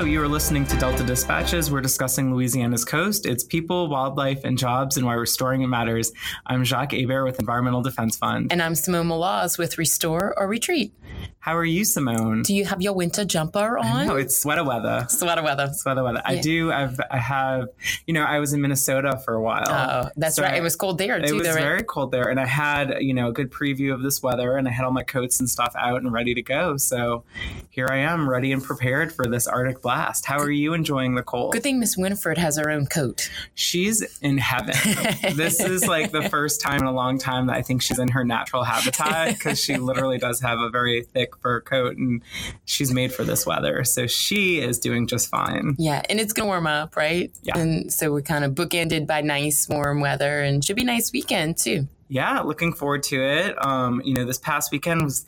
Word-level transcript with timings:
Hello, 0.00 0.10
you 0.10 0.22
are 0.22 0.28
listening 0.28 0.64
to 0.64 0.78
Delta 0.78 1.04
Dispatches. 1.04 1.70
We're 1.70 1.82
discussing 1.82 2.34
Louisiana's 2.34 2.86
coast, 2.86 3.26
its 3.26 3.44
people, 3.44 3.90
wildlife, 3.90 4.44
and 4.44 4.56
jobs, 4.56 4.96
and 4.96 5.04
why 5.04 5.12
restoring 5.12 5.60
it 5.60 5.66
matters. 5.66 6.10
I'm 6.46 6.64
Jacques 6.64 6.92
Hebert 6.92 7.26
with 7.26 7.38
Environmental 7.38 7.82
Defense 7.82 8.16
Fund. 8.16 8.50
And 8.50 8.62
I'm 8.62 8.74
Simone 8.74 9.08
Maloz 9.08 9.58
with 9.58 9.76
Restore 9.76 10.32
or 10.38 10.48
Retreat. 10.48 10.94
How 11.40 11.56
are 11.56 11.64
you, 11.64 11.84
Simone? 11.84 12.42
Do 12.42 12.54
you 12.54 12.64
have 12.64 12.80
your 12.80 12.94
winter 12.94 13.24
jumper 13.26 13.78
on? 13.78 14.06
No, 14.06 14.16
it's 14.16 14.36
sweater 14.36 14.64
weather. 14.64 15.06
Sweater 15.08 15.42
weather. 15.42 15.70
Sweater 15.72 16.02
weather. 16.02 16.22
Yeah. 16.24 16.32
I 16.32 16.40
do. 16.40 16.72
I've. 16.72 17.00
I 17.10 17.18
have. 17.18 17.68
You 18.06 18.14
know, 18.14 18.22
I 18.22 18.38
was 18.38 18.52
in 18.52 18.60
Minnesota 18.60 19.20
for 19.24 19.34
a 19.34 19.42
while. 19.42 19.64
Oh, 19.68 20.10
that's 20.16 20.36
so 20.36 20.42
right. 20.42 20.54
I, 20.54 20.56
it 20.58 20.62
was 20.62 20.76
cold 20.76 20.98
there 20.98 21.18
too. 21.18 21.24
It 21.26 21.32
was 21.32 21.42
though, 21.42 21.54
right? 21.54 21.62
very 21.62 21.82
cold 21.82 22.10
there, 22.10 22.28
and 22.28 22.38
I 22.38 22.46
had 22.46 22.98
you 23.00 23.12
know 23.14 23.28
a 23.28 23.32
good 23.32 23.50
preview 23.50 23.92
of 23.92 24.02
this 24.02 24.22
weather, 24.22 24.56
and 24.56 24.68
I 24.68 24.70
had 24.70 24.84
all 24.84 24.92
my 24.92 25.02
coats 25.02 25.40
and 25.40 25.48
stuff 25.48 25.74
out 25.76 26.02
and 26.02 26.12
ready 26.12 26.34
to 26.34 26.42
go. 26.42 26.76
So 26.76 27.24
here 27.70 27.88
I 27.90 27.98
am, 27.98 28.28
ready 28.28 28.52
and 28.52 28.62
prepared 28.62 29.12
for 29.12 29.26
this 29.26 29.46
Arctic 29.46 29.82
blast. 29.82 29.89
How 30.24 30.38
are 30.38 30.50
you 30.50 30.74
enjoying 30.74 31.14
the 31.14 31.22
cold? 31.22 31.52
Good 31.52 31.62
thing 31.62 31.80
Miss 31.80 31.96
Winifred 31.96 32.38
has 32.38 32.56
her 32.56 32.70
own 32.70 32.86
coat. 32.86 33.30
She's 33.54 34.02
in 34.20 34.38
heaven. 34.38 34.74
this 35.36 35.60
is 35.60 35.86
like 35.86 36.10
the 36.10 36.28
first 36.28 36.60
time 36.60 36.80
in 36.80 36.86
a 36.86 36.92
long 36.92 37.18
time 37.18 37.46
that 37.46 37.56
I 37.56 37.62
think 37.62 37.82
she's 37.82 37.98
in 37.98 38.08
her 38.08 38.24
natural 38.24 38.64
habitat 38.64 39.34
because 39.34 39.60
she 39.60 39.76
literally 39.76 40.18
does 40.18 40.40
have 40.40 40.58
a 40.58 40.70
very 40.70 41.02
thick 41.02 41.36
fur 41.38 41.60
coat 41.60 41.96
and 41.96 42.22
she's 42.64 42.92
made 42.92 43.12
for 43.12 43.24
this 43.24 43.46
weather. 43.46 43.84
So 43.84 44.06
she 44.06 44.60
is 44.60 44.78
doing 44.78 45.06
just 45.06 45.28
fine. 45.28 45.76
Yeah, 45.78 46.02
and 46.08 46.20
it's 46.20 46.32
gonna 46.32 46.46
warm 46.46 46.66
up, 46.66 46.96
right? 46.96 47.32
Yeah. 47.42 47.58
And 47.58 47.92
so 47.92 48.12
we're 48.12 48.22
kind 48.22 48.44
of 48.44 48.52
bookended 48.52 49.06
by 49.06 49.20
nice 49.20 49.68
warm 49.68 50.00
weather 50.00 50.40
and 50.40 50.64
should 50.64 50.76
be 50.76 50.82
a 50.82 50.86
nice 50.86 51.12
weekend 51.12 51.58
too. 51.58 51.88
Yeah, 52.10 52.40
looking 52.40 52.72
forward 52.72 53.04
to 53.04 53.22
it. 53.22 53.64
Um, 53.64 54.02
you 54.04 54.14
know, 54.14 54.24
this 54.24 54.36
past 54.36 54.72
weekend 54.72 55.04
was 55.04 55.24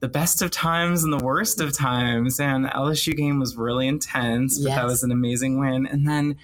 the 0.00 0.08
best 0.08 0.42
of 0.42 0.50
times 0.50 1.04
and 1.04 1.12
the 1.12 1.24
worst 1.24 1.60
of 1.60 1.72
times, 1.72 2.40
and 2.40 2.66
LSU 2.66 3.16
game 3.16 3.38
was 3.38 3.56
really 3.56 3.86
intense, 3.86 4.58
but 4.58 4.70
yes. 4.70 4.76
that 4.76 4.84
was 4.86 5.04
an 5.04 5.12
amazing 5.12 5.60
win. 5.60 5.86
And 5.86 6.06
then 6.06 6.36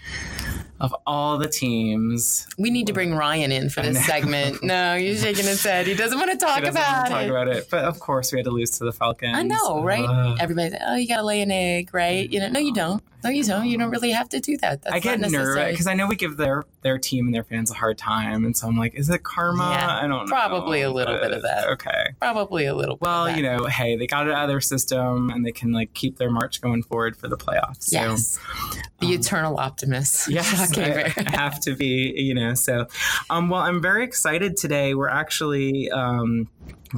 of 0.79 0.95
all 1.05 1.37
the 1.37 1.49
teams. 1.49 2.47
We 2.59 2.71
need 2.71 2.87
to 2.87 2.93
bring 2.93 3.13
Ryan 3.15 3.51
in 3.51 3.71
for 3.71 3.83
this 3.83 4.05
segment. 4.07 4.63
No, 4.63 4.97
he's 4.97 5.23
shaking 5.23 5.47
his 5.47 5.63
head. 5.65 5.89
He 5.89 5.95
doesn't 5.95 6.19
want 6.19 6.31
to 6.31 6.37
talk 6.37 6.63
about 6.63 7.09
talk 7.09 7.23
it. 7.23 7.31
about 7.31 7.49
it. 7.49 7.69
But 7.69 7.85
of 7.85 7.99
course, 7.99 8.33
we 8.33 8.39
had 8.39 8.45
to 8.45 8.53
lose 8.53 8.71
to 8.79 8.85
the 8.85 8.93
Falcons. 8.93 9.37
I 9.37 9.43
know, 9.43 9.83
right? 9.83 10.05
Uh, 10.05 10.37
Everybody's 10.39 10.73
like, 10.73 10.83
oh, 10.87 10.95
you 10.95 11.09
got 11.09 11.17
to 11.17 11.25
lay 11.25 11.43
an 11.43 11.51
egg, 11.51 11.93
right? 11.93 12.31
You 12.31 12.39
know, 12.39 12.49
no, 12.49 12.61
you 12.61 12.73
don't. 12.73 13.03
No, 13.25 13.31
you 13.31 13.45
don't. 13.45 13.67
You 13.67 13.79
don't 13.79 13.91
really 13.91 14.11
have 14.11 14.29
to 14.31 14.41
do 14.41 14.57
that. 14.59 14.83
That's 14.83 14.95
I 14.95 14.99
get 14.99 15.21
nervous 15.21 15.71
because 15.71 15.87
I 15.87 15.95
know 15.95 16.07
we 16.07 16.17
give 16.17 16.37
their 16.37 16.65
their 16.83 16.99
team 16.99 17.27
and 17.27 17.35
their 17.35 17.45
fans 17.45 17.71
a 17.71 17.75
hard 17.75 17.99
time, 17.99 18.45
and 18.45 18.57
so 18.57 18.67
I'm 18.67 18.77
like, 18.77 18.95
is 18.95 19.09
it 19.09 19.23
karma? 19.23 19.71
Yeah, 19.71 19.99
I 20.03 20.07
don't 20.07 20.27
probably 20.27 20.81
know. 20.81 20.91
a 20.91 20.93
little 20.93 21.19
bit 21.19 21.33
of 21.33 21.43
that. 21.43 21.69
Okay, 21.69 22.15
probably 22.19 22.67
a 22.67 22.75
little. 22.75 22.97
Bit. 22.97 23.03
Well, 23.03 23.37
you 23.37 23.43
know, 23.43 23.67
hey, 23.67 23.97
they 23.97 24.07
got 24.07 24.27
it 24.27 24.35
out 24.35 24.45
of 24.45 24.49
their 24.49 24.61
system, 24.61 25.31
and 25.31 25.47
they 25.47 25.53
can 25.53 25.73
like 25.73 25.95
keep 25.95 26.19
their 26.19 26.31
march 26.31 26.61
going 26.61 26.83
forward 26.83 27.17
for 27.17 27.29
the 27.29 27.37
playoffs. 27.37 27.93
Yes, 27.93 28.39
so, 28.39 28.81
the 29.01 29.07
um, 29.07 29.13
eternal 29.13 29.59
optimist. 29.59 30.29
Yes, 30.33 30.79
I, 30.79 31.13
I 31.17 31.31
have 31.37 31.61
to 31.61 31.77
be. 31.77 32.15
You 32.17 32.35
know, 32.35 32.55
so 32.55 32.87
um, 33.31 33.51
well, 33.51 33.61
I'm 33.61 33.83
very 33.83 34.05
excited 34.05 34.57
today. 34.57 34.95
We're 34.95 35.09
actually. 35.09 35.91
Um, 35.91 36.49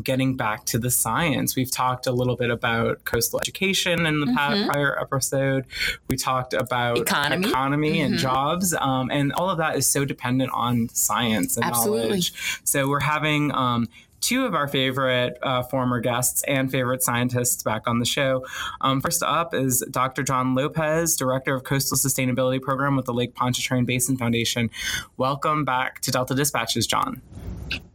getting 0.03 0.37
back 0.37 0.65
to 0.67 0.79
the 0.79 0.91
science. 0.91 1.57
We've 1.57 1.71
talked 1.71 2.07
a 2.07 2.13
little 2.13 2.37
bit 2.37 2.51
about 2.51 3.05
coastal 3.05 3.41
education 3.41 4.07
in 4.07 4.21
the 4.21 4.27
mm-hmm. 4.27 4.71
prior 4.71 4.99
episode. 5.01 5.67
We 6.09 6.17
talked 6.17 6.55
about 6.55 6.99
economy, 6.99 7.49
economy 7.49 7.93
mm-hmm. 7.95 8.13
and 8.13 8.19
jobs, 8.19 8.75
um, 8.75 9.11
and 9.11 9.33
all 9.33 9.51
of 9.51 9.59
that 9.59 9.77
is 9.77 9.87
so 9.87 10.05
dependent 10.05 10.51
on 10.53 10.89
science 10.91 11.57
and 11.57 11.65
Absolutely. 11.65 12.09
knowledge. 12.09 12.61
So 12.65 12.89
we're 12.89 13.01
having 13.01 13.53
um, 13.53 13.89
two 14.25 14.47
of 14.47 14.55
our 14.55 14.67
favorite 14.67 15.39
uh, 15.43 15.63
former 15.65 16.01
guests 16.01 16.43
and 16.45 16.71
favorite 16.71 17.03
scientists 17.03 17.63
back 17.63 17.87
on 17.87 17.99
the 17.99 18.07
show. 18.07 18.43
Um, 18.81 19.03
first 19.03 19.23
up 19.23 19.53
is 19.53 19.85
Dr. 19.91 20.23
John 20.23 20.55
Lopez, 20.55 21.15
Director 21.15 21.55
of 21.55 21.65
Coastal 21.65 21.99
Sustainability 21.99 22.61
Program 22.61 22.97
with 22.97 23.05
the 23.05 23.13
Lake 23.13 23.35
Pontchartrain 23.35 23.85
Basin 23.85 24.17
Foundation. 24.17 24.71
Welcome 25.19 25.67
back 25.67 26.01
to 26.01 26.11
Delta 26.11 26.35
Dispatches, 26.35 26.87
John. 26.87 27.21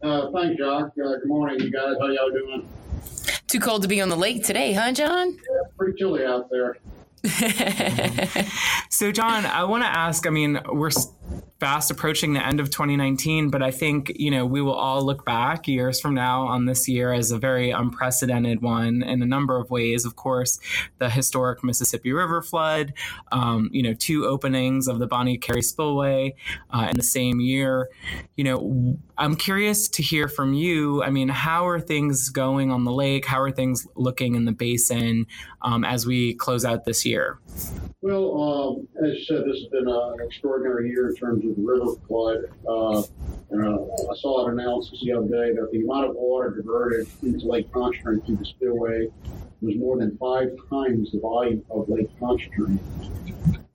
Uh, 0.02 0.30
thanks, 0.30 0.56
Jacques. 0.56 0.92
Uh, 1.04 1.16
good 1.18 1.26
morning, 1.26 1.58
you 1.60 1.72
guys. 1.72 1.96
How 2.00 2.06
y'all 2.06 2.30
doing? 2.30 2.68
Too 3.48 3.58
cold 3.58 3.82
to 3.82 3.88
be 3.88 4.00
on 4.00 4.08
the 4.08 4.16
lake 4.16 4.44
today, 4.44 4.72
huh, 4.72 4.92
John? 4.92 5.32
Yeah, 5.32 5.70
pretty 5.76 5.98
chilly 5.98 6.24
out 6.24 6.48
there. 6.48 6.76
so, 8.90 9.12
John, 9.12 9.44
I 9.44 9.64
want 9.64 9.82
to 9.82 9.88
ask. 9.88 10.26
I 10.26 10.30
mean, 10.30 10.58
we're 10.68 10.90
fast 11.60 11.90
approaching 11.90 12.32
the 12.32 12.44
end 12.44 12.58
of 12.58 12.70
2019, 12.70 13.50
but 13.50 13.62
I 13.62 13.70
think, 13.70 14.12
you 14.16 14.30
know, 14.30 14.46
we 14.46 14.62
will 14.62 14.74
all 14.74 15.04
look 15.04 15.26
back 15.26 15.68
years 15.68 16.00
from 16.00 16.14
now 16.14 16.46
on 16.46 16.64
this 16.64 16.88
year 16.88 17.12
as 17.12 17.30
a 17.30 17.38
very 17.38 17.70
unprecedented 17.70 18.62
one 18.62 19.02
in 19.02 19.22
a 19.22 19.26
number 19.26 19.58
of 19.58 19.70
ways. 19.70 20.06
Of 20.06 20.16
course, 20.16 20.58
the 20.98 21.10
historic 21.10 21.62
Mississippi 21.62 22.12
River 22.12 22.40
flood, 22.40 22.94
um, 23.30 23.68
you 23.72 23.82
know, 23.82 23.92
two 23.92 24.24
openings 24.24 24.88
of 24.88 24.98
the 24.98 25.06
Bonnet 25.06 25.42
Carré 25.42 25.62
Spillway 25.62 26.34
uh, 26.70 26.86
in 26.90 26.96
the 26.96 27.02
same 27.02 27.40
year. 27.40 27.90
You 28.36 28.44
know, 28.44 28.98
I'm 29.18 29.36
curious 29.36 29.86
to 29.88 30.02
hear 30.02 30.28
from 30.28 30.54
you. 30.54 31.02
I 31.02 31.10
mean, 31.10 31.28
how 31.28 31.68
are 31.68 31.78
things 31.78 32.30
going 32.30 32.70
on 32.70 32.84
the 32.84 32.92
lake? 32.92 33.26
How 33.26 33.40
are 33.42 33.50
things 33.50 33.86
looking 33.94 34.34
in 34.34 34.46
the 34.46 34.52
basin 34.52 35.26
um, 35.60 35.84
as 35.84 36.06
we 36.06 36.32
close 36.34 36.64
out 36.64 36.86
this 36.86 37.04
year? 37.04 37.09
Well, 38.02 38.40
um, 38.40 38.88
as 39.04 39.18
you 39.18 39.24
said, 39.24 39.44
this 39.44 39.58
has 39.58 39.66
been 39.66 39.86
an 39.86 40.16
extraordinary 40.24 40.88
year 40.88 41.10
in 41.10 41.16
terms 41.16 41.44
of 41.44 41.54
the 41.54 41.62
river 41.62 41.96
flood. 42.08 42.44
Uh, 42.66 43.00
uh, 43.00 44.10
I 44.10 44.16
saw 44.16 44.46
an 44.46 44.58
analysis 44.58 45.00
the 45.02 45.12
other 45.12 45.26
day 45.26 45.52
that 45.54 45.68
the 45.70 45.80
amount 45.80 46.10
of 46.10 46.16
water 46.16 46.50
diverted 46.50 47.06
into 47.22 47.46
Lake 47.46 47.70
Pontchartrain 47.72 48.22
through 48.22 48.36
the 48.36 48.44
spillway 48.44 49.08
was 49.60 49.76
more 49.76 49.98
than 49.98 50.16
five 50.16 50.56
times 50.70 51.12
the 51.12 51.18
volume 51.20 51.62
of 51.70 51.88
Lake 51.88 52.08
Pontchartrain. 52.18 52.78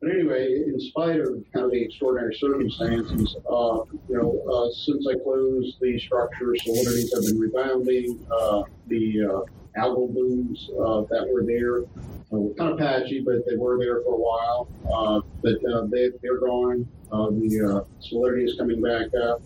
But 0.05 0.13
anyway, 0.13 0.61
in 0.67 0.79
spite 0.79 1.19
of 1.19 1.43
kind 1.51 1.65
of 1.65 1.71
the 1.71 1.81
extraordinary 1.81 2.35
circumstances, 2.35 3.37
uh, 3.49 3.81
you 4.07 4.15
know, 4.15 4.39
uh, 4.47 4.71
since 4.71 5.07
I 5.07 5.17
closed 5.17 5.77
the 5.81 5.97
structure, 5.97 6.53
salinities 6.63 7.11
have 7.15 7.23
been 7.23 7.39
rebounding. 7.39 8.23
Uh, 8.29 8.61
the 8.85 9.25
uh, 9.25 9.81
algal 9.81 10.13
blooms 10.13 10.69
uh, 10.73 11.01
that 11.09 11.27
were 11.33 11.43
there 11.43 11.79
uh, 12.31 12.53
kind 12.53 12.73
of 12.73 12.77
patchy, 12.77 13.21
but 13.21 13.47
they 13.49 13.55
were 13.55 13.79
there 13.79 14.01
for 14.01 14.13
a 14.13 14.19
while. 14.19 14.67
But 15.41 15.89
they, 15.89 16.11
they're 16.21 16.39
gone. 16.39 16.87
The 17.09 17.87
salinity 17.99 18.47
is 18.47 18.55
coming 18.59 18.83
back 18.83 19.07
up. 19.19 19.41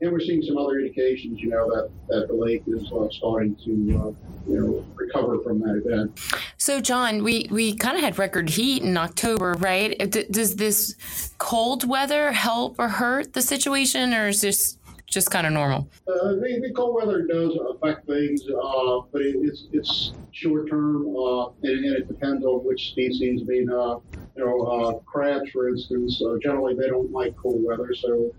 And 0.00 0.12
we're 0.12 0.20
seeing 0.20 0.42
some 0.42 0.58
other 0.58 0.78
indications, 0.78 1.40
you 1.40 1.48
know, 1.48 1.68
that, 1.70 1.90
that 2.08 2.28
the 2.28 2.34
lake 2.34 2.62
is 2.66 2.90
uh, 2.92 3.08
starting 3.10 3.56
to, 3.56 3.70
you 3.70 4.16
know, 4.46 4.86
recover 4.94 5.40
from 5.42 5.60
that 5.60 5.82
event. 5.84 6.20
So, 6.58 6.80
John, 6.80 7.22
we, 7.22 7.46
we 7.50 7.74
kind 7.74 7.96
of 7.96 8.02
had 8.02 8.18
record 8.18 8.50
heat 8.50 8.82
in 8.82 8.96
October, 8.96 9.54
right? 9.54 10.10
D- 10.10 10.26
does 10.30 10.56
this 10.56 11.32
cold 11.38 11.88
weather 11.88 12.32
help 12.32 12.76
or 12.78 12.88
hurt 12.88 13.32
the 13.32 13.42
situation, 13.42 14.12
or 14.12 14.28
is 14.28 14.40
this 14.40 14.78
just 15.06 15.30
kind 15.30 15.46
of 15.46 15.52
normal? 15.52 15.88
Uh, 16.08 16.32
the, 16.34 16.60
the, 16.62 16.72
cold 16.74 16.94
weather 16.96 17.22
does 17.26 17.56
affect 17.70 18.06
things, 18.06 18.42
uh, 18.48 19.00
but 19.12 19.22
it, 19.22 19.36
it's 19.36 19.68
it's 19.72 20.12
short 20.32 20.68
term, 20.68 21.14
uh, 21.16 21.46
and, 21.62 21.84
and, 21.84 21.96
it 21.96 22.08
depends 22.08 22.44
on 22.44 22.64
which 22.64 22.90
species. 22.90 23.42
Uh, 23.70 23.98
you 24.36 24.44
know, 24.44 24.60
uh, 24.62 24.98
crabs, 25.00 25.50
for 25.50 25.68
instance, 25.68 26.20
uh, 26.22 26.36
generally 26.42 26.74
they 26.74 26.88
don't 26.88 27.10
like 27.12 27.36
cold 27.36 27.62
weather, 27.62 27.94
so 27.94 28.34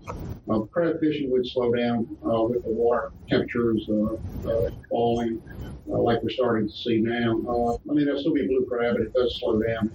crab 0.70 1.00
fishing 1.00 1.30
would 1.30 1.46
slow 1.46 1.72
down 1.72 2.06
with 2.20 2.62
the 2.64 2.70
water 2.70 3.12
temperatures 3.28 3.88
falling 4.90 5.40
uh, 5.88 5.98
like 5.98 6.20
we're 6.22 6.30
starting 6.30 6.68
to 6.68 6.74
see 6.74 6.98
now. 6.98 7.40
Uh, 7.48 7.74
I 7.88 7.94
mean, 7.94 8.06
there'll 8.06 8.20
still 8.20 8.34
be 8.34 8.46
blue 8.46 8.66
crab, 8.68 8.96
but 8.96 9.02
it 9.02 9.12
does 9.12 9.38
slow 9.38 9.60
down. 9.62 9.90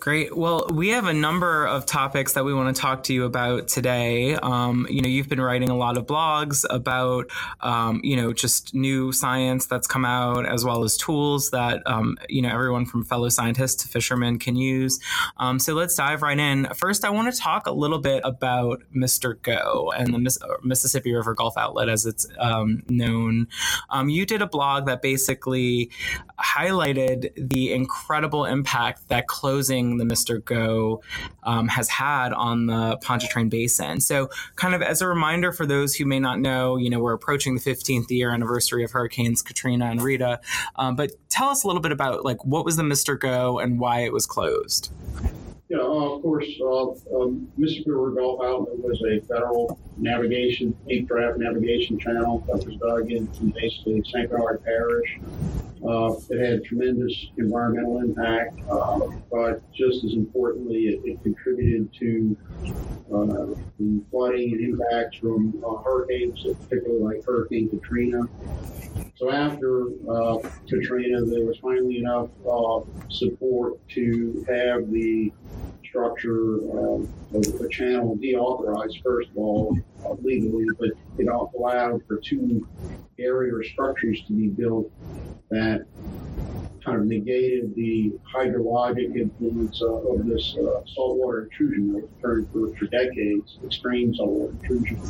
Great. 0.00 0.36
Well, 0.36 0.66
we 0.72 0.88
have 0.88 1.06
a 1.06 1.12
number 1.12 1.66
of 1.66 1.86
topics 1.86 2.32
that 2.32 2.44
we 2.44 2.52
want 2.52 2.74
to 2.74 2.80
talk 2.80 3.04
to 3.04 3.14
you 3.14 3.24
about 3.24 3.68
today. 3.68 4.34
Um, 4.34 4.86
you 4.90 5.00
know, 5.00 5.08
you've 5.08 5.28
been 5.28 5.40
writing 5.40 5.70
a 5.70 5.76
lot 5.76 5.96
of 5.96 6.06
blogs 6.06 6.64
about, 6.70 7.30
um, 7.60 8.00
you 8.02 8.16
know, 8.16 8.32
just 8.32 8.74
new 8.74 9.12
science 9.12 9.66
that's 9.66 9.86
come 9.86 10.04
out, 10.04 10.44
as 10.44 10.64
well 10.64 10.82
as 10.82 10.96
tools 10.96 11.50
that, 11.50 11.82
um, 11.86 12.18
you 12.28 12.42
know, 12.42 12.48
everyone 12.48 12.84
from 12.84 13.04
fellow 13.04 13.28
scientists 13.28 13.84
to 13.84 13.88
fishermen 13.88 14.38
can 14.38 14.56
use. 14.56 14.98
Um, 15.38 15.58
so 15.58 15.74
let's 15.74 15.94
dive 15.94 16.22
right 16.22 16.38
in. 16.38 16.66
First, 16.74 17.04
I 17.04 17.10
want 17.10 17.32
to 17.32 17.40
talk 17.40 17.66
a 17.66 17.72
little 17.72 17.98
bit 17.98 18.22
about 18.24 18.82
Mr. 18.94 19.40
Go 19.40 19.92
and 19.96 20.12
the 20.12 20.18
Miss- 20.18 20.38
Mississippi 20.62 21.12
River 21.12 21.34
Gulf 21.34 21.56
Outlet, 21.56 21.88
as 21.88 22.06
it's 22.06 22.26
um, 22.38 22.82
known. 22.88 23.48
Um, 23.90 24.08
you 24.08 24.26
did 24.26 24.42
a 24.42 24.46
blog 24.46 24.86
that 24.86 25.02
basically 25.02 25.90
highlighted 26.40 27.30
the 27.36 27.72
incredible 27.72 28.44
impact 28.44 29.08
that 29.08 29.26
closing 29.26 29.98
the 29.98 30.04
Mr. 30.04 30.44
Go 30.44 31.02
um, 31.42 31.68
has 31.68 31.88
had 31.88 32.32
on 32.32 32.66
the 32.66 32.96
Pontchartrain 32.98 33.48
Basin. 33.48 34.00
So, 34.00 34.30
kind 34.56 34.74
of 34.74 34.82
as 34.82 35.02
a 35.02 35.08
reminder 35.08 35.52
for 35.52 35.66
those 35.66 35.94
who 35.94 36.04
may 36.04 36.20
not 36.20 36.38
know, 36.38 36.76
you 36.76 36.90
know, 36.90 37.00
we're 37.00 37.12
approaching 37.12 37.54
the 37.54 37.60
15th 37.60 38.10
year 38.10 38.30
anniversary 38.30 38.84
of 38.84 38.92
Hurricanes 38.92 39.42
Katrina 39.42 39.86
and 39.86 40.02
Rita. 40.02 40.40
Um, 40.76 40.96
but 40.96 41.12
tell 41.28 41.48
us 41.48 41.64
a 41.64 41.66
little 41.66 41.82
bit 41.82 41.92
about 41.92 42.24
like 42.24 42.44
what 42.44 42.64
was 42.64 42.76
the 42.76 42.82
Mr. 42.82 43.18
Go 43.18 43.58
and 43.58 43.80
why 43.80 44.00
it 44.00 44.12
was 44.12 44.26
closed. 44.26 44.92
Yeah, 45.68 45.80
uh, 45.80 46.14
of 46.14 46.22
course, 46.22 46.46
uh, 46.62 46.90
um, 47.14 47.46
Mississippi 47.58 47.90
River 47.90 48.12
Gulf 48.12 48.40
Outlet 48.42 48.78
was 48.78 49.02
a 49.02 49.20
federal 49.26 49.78
navigation, 49.98 50.74
deep 50.88 51.08
draft 51.08 51.38
navigation 51.38 51.98
channel 51.98 52.42
that 52.46 52.64
was 52.64 52.76
dug 52.76 53.10
in, 53.12 53.28
in 53.40 53.50
basically 53.50 54.02
St. 54.06 54.30
Bernard 54.30 54.64
Parish. 54.64 55.18
Uh, 55.86 56.14
it 56.30 56.40
had 56.40 56.64
tremendous 56.64 57.14
environmental 57.36 57.98
impact, 58.00 58.58
uh, 58.70 58.98
but 59.30 59.60
just 59.72 60.04
as 60.04 60.14
importantly, 60.14 60.88
it, 60.88 61.00
it 61.04 61.22
contributed 61.22 61.92
to 61.94 62.36
uh, 63.14 63.54
the 63.78 64.02
flooding 64.10 64.52
and 64.52 64.80
impacts 64.80 65.18
from 65.18 65.54
uh, 65.64 65.76
hurricanes, 65.82 66.44
particularly 66.62 67.02
like 67.16 67.24
Hurricane 67.24 67.68
Katrina. 67.68 68.22
So 69.16 69.30
after 69.30 69.88
uh, 70.08 70.38
Katrina, 70.68 71.24
there 71.24 71.44
was 71.44 71.58
finally 71.58 71.98
enough 71.98 72.28
uh, 72.48 72.80
support 73.10 73.86
to 73.90 74.44
have 74.48 74.90
the 74.92 75.32
structure 75.88 76.56
um, 76.72 77.08
of 77.34 77.58
the 77.58 77.68
channel 77.70 78.16
deauthorized, 78.16 79.02
first 79.02 79.30
of 79.30 79.36
all, 79.36 79.78
uh, 80.04 80.14
legally, 80.22 80.66
but 80.78 80.90
it 81.18 81.28
allowed 81.28 82.02
for 82.06 82.18
two 82.18 82.66
barrier 83.16 83.62
structures 83.62 84.22
to 84.26 84.32
be 84.32 84.48
built 84.48 84.90
that 85.50 85.84
kind 86.84 87.00
of 87.00 87.06
negated 87.06 87.74
the 87.74 88.12
hydrologic 88.34 89.16
influence 89.16 89.82
uh, 89.82 89.86
of 89.86 90.26
this 90.26 90.56
uh, 90.58 90.80
saltwater 90.94 91.44
intrusion 91.44 91.92
that 91.92 92.04
occurred 92.04 92.48
for, 92.52 92.74
for 92.76 92.86
decades, 92.86 93.58
extreme 93.64 94.14
saltwater 94.14 94.52
intrusion. 94.52 95.00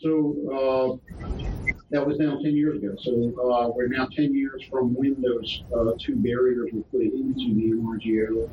So 0.00 1.00
uh, 1.22 1.51
that 1.92 2.06
was 2.06 2.18
now 2.18 2.38
10 2.42 2.56
years 2.56 2.82
ago. 2.82 2.94
So 3.02 3.12
uh, 3.38 3.68
we're 3.68 3.88
now 3.88 4.06
10 4.16 4.34
years 4.34 4.62
from 4.70 4.94
when 4.94 5.20
those 5.20 5.62
uh, 5.76 5.92
two 5.98 6.16
barriers 6.16 6.70
were 6.72 6.82
put 6.84 7.02
into 7.02 7.54
the 7.54 7.72
MRGO. 7.72 8.48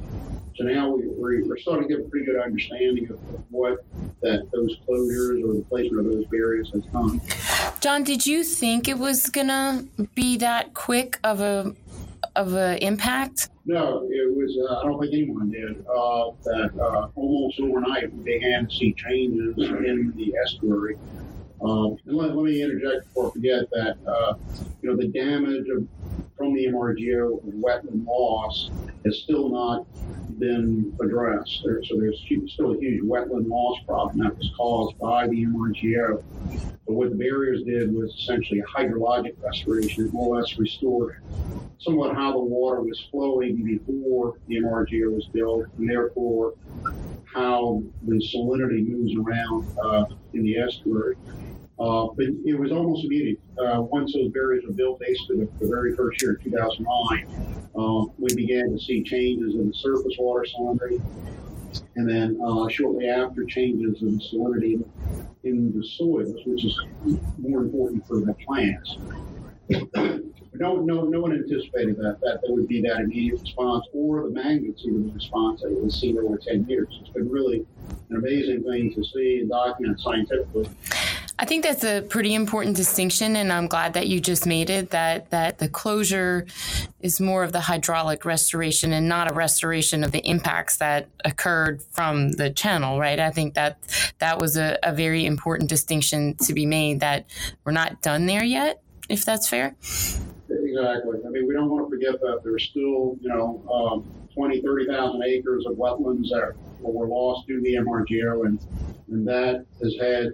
So 0.57 0.65
now 0.65 0.89
we, 0.89 1.03
are 1.05 1.45
we're 1.45 1.57
starting 1.57 1.87
to 1.87 1.95
get 1.95 2.05
a 2.05 2.09
pretty 2.09 2.25
good 2.25 2.35
understanding 2.35 3.05
of, 3.05 3.15
of 3.33 3.43
what 3.49 3.85
that 4.21 4.49
those 4.51 4.77
closures 4.85 5.41
or 5.41 5.53
the 5.53 5.65
placement 5.69 6.05
of 6.05 6.13
those 6.13 6.25
barriers 6.25 6.69
has 6.73 6.83
done. 6.91 7.21
John, 7.79 8.03
did 8.03 8.27
you 8.27 8.43
think 8.43 8.89
it 8.89 8.97
was 8.97 9.29
gonna 9.29 9.85
be 10.15 10.35
that 10.37 10.73
quick 10.73 11.17
of 11.23 11.39
a 11.39 11.73
of 12.35 12.55
an 12.55 12.77
impact? 12.79 13.49
No, 13.65 14.05
it 14.09 14.35
was. 14.35 14.57
Uh, 14.69 14.79
I 14.79 14.83
don't 14.83 14.99
think 14.99 15.13
anyone 15.13 15.49
did. 15.49 15.85
Uh, 15.87 16.31
that 16.43 16.71
uh, 16.77 17.07
almost 17.15 17.57
overnight 17.61 18.13
we 18.13 18.23
began 18.23 18.67
to 18.67 18.75
see 18.75 18.93
changes 18.93 19.55
in 19.57 20.11
the 20.17 20.33
estuary. 20.43 20.97
Um, 21.61 21.97
and 22.05 22.15
let, 22.15 22.35
let, 22.35 22.45
me 22.45 22.61
interject 22.61 23.07
before 23.07 23.27
I 23.27 23.31
forget 23.31 23.69
that 23.71 23.97
uh, 24.07 24.33
you 24.81 24.89
know 24.89 24.95
the 24.95 25.07
damage 25.07 25.67
of, 25.69 25.85
from 26.37 26.53
the 26.53 26.67
MRGO 26.67 27.37
of 27.37 27.53
wetland 27.53 28.05
loss 28.05 28.69
has 29.05 29.19
still 29.19 29.49
not 29.49 29.85
been 30.39 30.95
addressed. 31.01 31.61
There, 31.65 31.83
so 31.83 31.99
there's 31.99 32.19
still 32.53 32.73
a 32.73 32.77
huge 32.79 33.03
wetland 33.03 33.49
loss 33.49 33.79
problem 33.85 34.19
that 34.19 34.37
was 34.37 34.49
caused 34.55 34.97
by 34.99 35.27
the 35.27 35.45
MRGO. 35.45 36.23
But 36.87 36.93
what 36.93 37.09
the 37.09 37.15
barriers 37.15 37.63
did 37.63 37.93
was 37.93 38.13
essentially 38.15 38.61
a 38.61 38.63
hydrologic 38.63 39.35
restoration. 39.43 40.09
More 40.13 40.37
or 40.37 40.41
less 40.41 40.57
restored 40.57 41.21
somewhat 41.79 42.13
how 42.15 42.33
the 42.33 42.39
water 42.39 42.81
was 42.81 42.99
flowing 43.09 43.63
before 43.63 44.37
the 44.47 44.57
MRGO 44.57 45.13
was 45.13 45.25
built, 45.27 45.67
and 45.77 45.89
therefore 45.89 46.53
how 47.33 47.81
the 48.03 48.15
salinity 48.15 48.87
moves 48.87 49.15
around 49.15 49.65
uh, 49.81 50.05
in 50.33 50.43
the 50.43 50.57
estuary. 50.57 51.15
Uh, 51.79 52.07
but 52.15 52.25
it 52.45 52.59
was 52.59 52.71
almost 52.71 53.05
immediate. 53.05 53.39
Uh, 53.57 53.81
once 53.81 54.13
those 54.13 54.29
barriers 54.31 54.65
were 54.67 54.73
built, 54.73 54.99
basically 54.99 55.45
the, 55.45 55.49
the 55.59 55.67
very 55.67 55.95
first 55.95 56.21
year, 56.21 56.35
2009, 56.43 57.27
uh, 57.75 58.05
we 58.17 58.33
began 58.35 58.69
to 58.69 58.79
see 58.79 59.01
changes 59.01 59.55
in 59.55 59.67
the 59.69 59.73
surface 59.73 60.13
water 60.19 60.45
salinity. 60.53 61.01
And 61.95 62.09
then 62.09 62.39
uh, 62.43 62.67
shortly 62.67 63.07
after, 63.07 63.45
changes 63.45 64.01
in 64.01 64.19
salinity 64.19 64.83
in 65.43 65.71
the 65.77 65.85
soils, 65.97 66.41
which 66.45 66.65
is 66.65 66.77
more 67.37 67.61
important 67.61 68.05
for 68.07 68.19
the 68.19 68.33
plants. 68.45 68.97
no, 70.55 70.81
no, 70.81 71.03
no 71.03 71.21
one 71.21 71.31
anticipated 71.31 71.95
that, 71.97 72.19
that 72.21 72.39
there 72.43 72.55
would 72.55 72.67
be 72.67 72.81
that 72.81 73.01
immediate 73.01 73.39
response 73.39 73.85
or 73.93 74.23
the 74.23 74.31
magnitude 74.31 74.95
of 74.95 75.05
the 75.05 75.11
response 75.13 75.61
that 75.61 75.71
we've 75.71 75.91
seen 75.91 76.17
over 76.17 76.37
10 76.37 76.65
years. 76.67 76.87
It's 77.01 77.11
been 77.11 77.29
really 77.29 77.65
an 78.09 78.17
amazing 78.17 78.63
thing 78.63 78.93
to 78.95 79.03
see 79.03 79.39
and 79.39 79.49
document 79.49 80.01
scientifically. 80.01 80.67
I 81.41 81.45
think 81.45 81.63
that's 81.63 81.85
a 81.85 82.01
pretty 82.01 82.33
important 82.33 82.75
distinction, 82.75 83.37
and 83.37 83.49
I'm 83.53 83.67
glad 83.67 83.93
that 83.93 84.07
you 84.07 84.19
just 84.19 84.45
made 84.45 84.69
it. 84.69 84.89
That 84.89 85.29
that 85.29 85.57
the 85.57 85.69
closure 85.69 86.45
is 86.99 87.21
more 87.21 87.45
of 87.45 87.53
the 87.53 87.61
hydraulic 87.61 88.25
restoration 88.25 88.91
and 88.91 89.07
not 89.07 89.31
a 89.31 89.33
restoration 89.33 90.03
of 90.03 90.11
the 90.11 90.19
impacts 90.19 90.77
that 90.77 91.07
occurred 91.23 91.81
from 91.91 92.33
the 92.33 92.49
channel, 92.49 92.99
right? 92.99 93.21
I 93.21 93.31
think 93.31 93.53
that 93.53 93.77
that 94.19 94.41
was 94.41 94.57
a, 94.57 94.77
a 94.83 94.91
very 94.91 95.25
important 95.25 95.69
distinction 95.69 96.35
to 96.43 96.53
be 96.53 96.65
made. 96.65 96.99
That 96.99 97.25
we're 97.63 97.71
not 97.71 98.01
done 98.01 98.25
there 98.25 98.43
yet, 98.43 98.81
if 99.07 99.23
that's 99.23 99.47
fair. 99.47 99.77
Exactly. 100.49 101.19
I 101.25 101.29
mean, 101.29 101.47
we 101.47 101.53
don't 101.53 101.69
want 101.69 101.85
to 101.85 101.89
forget 101.89 102.19
that 102.19 102.41
there's 102.43 102.65
still, 102.65 103.17
you 103.21 103.29
know, 103.29 103.63
um, 103.71 104.05
20, 104.33 104.61
30,000 104.61 105.23
acres 105.23 105.65
of 105.65 105.77
wetlands 105.77 106.29
that 106.31 106.53
were 106.81 107.07
lost 107.07 107.47
due 107.47 107.57
to 107.57 107.61
the 107.61 107.75
MRGO, 107.75 108.45
and, 108.45 108.59
and 109.09 109.25
that 109.25 109.65
has 109.81 109.95
had 110.01 110.33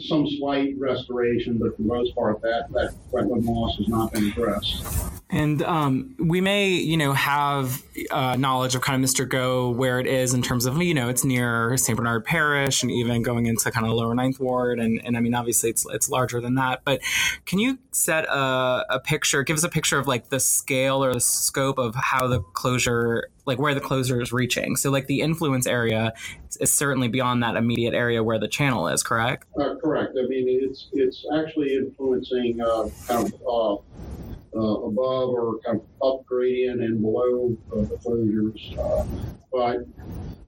some 0.00 0.28
slight 0.38 0.74
restoration, 0.78 1.58
but 1.58 1.76
for 1.76 1.82
the 1.82 1.88
most 1.88 2.14
part, 2.14 2.40
that, 2.42 2.66
that 2.72 2.94
wetland 3.12 3.44
loss 3.46 3.76
has 3.78 3.88
not 3.88 4.12
been 4.12 4.28
addressed. 4.28 4.84
And 5.28 5.60
um, 5.62 6.14
we 6.20 6.40
may, 6.40 6.68
you 6.68 6.96
know, 6.96 7.12
have 7.12 7.82
uh, 8.12 8.36
knowledge 8.36 8.76
of 8.76 8.82
kind 8.82 9.02
of 9.02 9.10
Mr. 9.10 9.28
Go 9.28 9.70
where 9.70 9.98
it 9.98 10.06
is 10.06 10.34
in 10.34 10.42
terms 10.42 10.66
of, 10.66 10.80
you 10.80 10.94
know, 10.94 11.08
it's 11.08 11.24
near 11.24 11.76
St. 11.76 11.96
Bernard 11.96 12.24
Parish 12.24 12.82
and 12.82 12.92
even 12.92 13.22
going 13.22 13.46
into 13.46 13.70
kind 13.72 13.86
of 13.86 13.92
Lower 13.92 14.14
Ninth 14.14 14.38
Ward. 14.38 14.78
And, 14.78 15.00
and 15.04 15.16
I 15.16 15.20
mean, 15.20 15.34
obviously 15.34 15.70
it's, 15.70 15.84
it's 15.90 16.08
larger 16.08 16.40
than 16.40 16.54
that. 16.54 16.82
But 16.84 17.00
can 17.44 17.58
you 17.58 17.78
set 17.90 18.24
a, 18.26 18.86
a 18.88 19.00
picture, 19.00 19.42
give 19.42 19.56
us 19.56 19.64
a 19.64 19.68
picture 19.68 19.98
of 19.98 20.06
like 20.06 20.28
the 20.28 20.38
scale 20.38 21.02
or 21.02 21.12
the 21.12 21.20
scope 21.20 21.78
of 21.78 21.96
how 21.96 22.28
the 22.28 22.40
closure 22.40 23.30
like 23.46 23.58
where 23.58 23.74
the 23.74 23.80
closure 23.80 24.20
is 24.20 24.32
reaching. 24.32 24.76
So 24.76 24.90
like 24.90 25.06
the 25.06 25.20
influence 25.20 25.66
area 25.66 26.12
is 26.60 26.72
certainly 26.72 27.08
beyond 27.08 27.42
that 27.42 27.56
immediate 27.56 27.94
area 27.94 28.22
where 28.22 28.38
the 28.38 28.48
channel 28.48 28.88
is, 28.88 29.02
correct? 29.02 29.46
Uh, 29.58 29.76
correct. 29.76 30.16
I 30.18 30.26
mean, 30.26 30.46
it's 30.48 30.88
it's 30.92 31.24
actually 31.32 31.76
influencing 31.76 32.60
uh, 32.60 32.88
kind 33.06 33.32
of 33.46 33.84
uh, 34.56 34.60
uh, 34.60 34.74
above 34.88 35.30
or 35.30 35.58
kind 35.64 35.80
of 35.80 36.06
up 36.06 36.26
gradient 36.26 36.80
and 36.80 37.00
below 37.00 37.56
uh, 37.72 37.76
the 37.82 37.96
closures. 37.96 38.76
But 39.56 39.86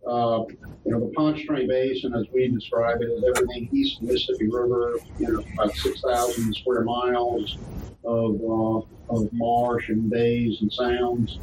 uh, 0.06 0.44
you 0.84 0.92
know, 0.92 1.00
the 1.00 1.12
Pontchartrain 1.16 1.66
Basin, 1.66 2.14
as 2.14 2.26
we 2.30 2.46
describe 2.48 3.00
it, 3.00 3.06
is 3.06 3.24
everything 3.24 3.70
east 3.72 4.02
of 4.02 4.06
the 4.06 4.12
Mississippi 4.12 4.48
River. 4.48 4.98
You 5.18 5.32
know, 5.32 5.44
about 5.54 5.74
6,000 5.74 6.54
square 6.54 6.84
miles 6.84 7.56
of 8.04 8.34
uh, 8.34 9.14
of 9.14 9.30
marsh 9.32 9.88
and 9.88 10.10
bays 10.10 10.60
and 10.60 10.70
sounds. 10.70 11.38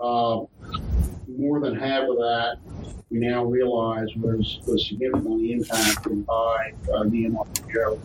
Uh, 0.00 0.40
more 1.28 1.60
than 1.60 1.76
half 1.76 2.02
of 2.02 2.16
that 2.16 2.56
we 3.14 3.20
now 3.20 3.44
realize 3.44 4.08
was, 4.16 4.58
was 4.66 4.88
significantly 4.88 5.52
impacted 5.52 6.26
by 6.26 6.72
uh, 6.92 7.04
the 7.04 7.26
MRGO. 7.26 8.00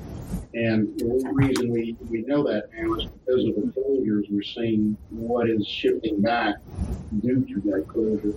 And 0.53 1.00
the 1.00 1.31
reason 1.34 1.72
we, 1.72 1.95
we 2.10 2.22
know 2.22 2.43
that 2.43 2.69
now 2.77 2.93
is 2.93 3.05
because 3.05 3.45
of 3.45 3.55
the 3.55 3.74
closures, 3.75 4.25
we're 4.29 4.43
seeing 4.43 4.95
what 5.10 5.50
is 5.50 5.65
shifting 5.65 6.22
back 6.22 6.55
due 7.22 7.43
to 7.43 7.62
that 7.72 7.88
closure. 7.88 8.34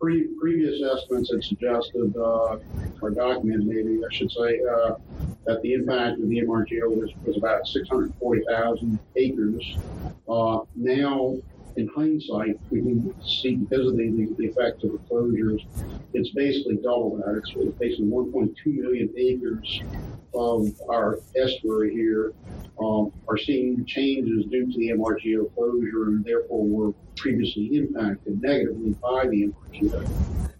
Pre- 0.00 0.28
previous 0.40 0.82
estimates 0.82 1.32
had 1.32 1.42
suggested, 1.44 2.14
uh, 2.16 2.58
or 3.00 3.10
documented 3.10 3.66
maybe, 3.66 4.00
I 4.04 4.14
should 4.14 4.30
say, 4.30 4.60
uh, 4.60 4.94
that 5.46 5.60
the 5.62 5.74
impact 5.74 6.20
of 6.20 6.28
the 6.28 6.40
MRGO 6.40 6.88
was, 6.88 7.10
was 7.24 7.36
about 7.36 7.66
640,000 7.66 8.98
acres. 9.16 9.76
Uh, 10.28 10.60
now, 10.76 11.36
in 11.76 11.88
hindsight, 11.88 12.58
we 12.70 12.80
can 12.80 13.14
see 13.22 13.54
of 13.54 13.68
the, 13.70 14.34
the, 14.38 14.46
effect 14.46 14.84
of 14.84 14.92
the 14.92 14.98
closures, 15.10 15.64
it's 16.12 16.30
basically 16.30 16.76
double 16.76 17.16
that. 17.16 17.36
It's, 17.36 17.52
it's 17.56 17.78
basically 17.78 18.06
1.2 18.06 18.54
million 18.66 19.12
acres 19.16 19.82
of 20.34 20.68
our 20.88 21.18
estuary 21.36 21.92
here 21.92 22.32
um, 22.80 23.12
are 23.28 23.38
seeing 23.38 23.84
changes 23.84 24.46
due 24.46 24.70
to 24.70 24.78
the 24.78 24.90
MRGO 24.90 25.54
closure 25.54 26.08
and 26.08 26.24
therefore 26.24 26.64
were 26.66 26.92
previously 27.16 27.76
impacted 27.76 28.40
negatively 28.42 28.94
by 29.02 29.26
the 29.28 29.48
MRGO. 29.48 30.08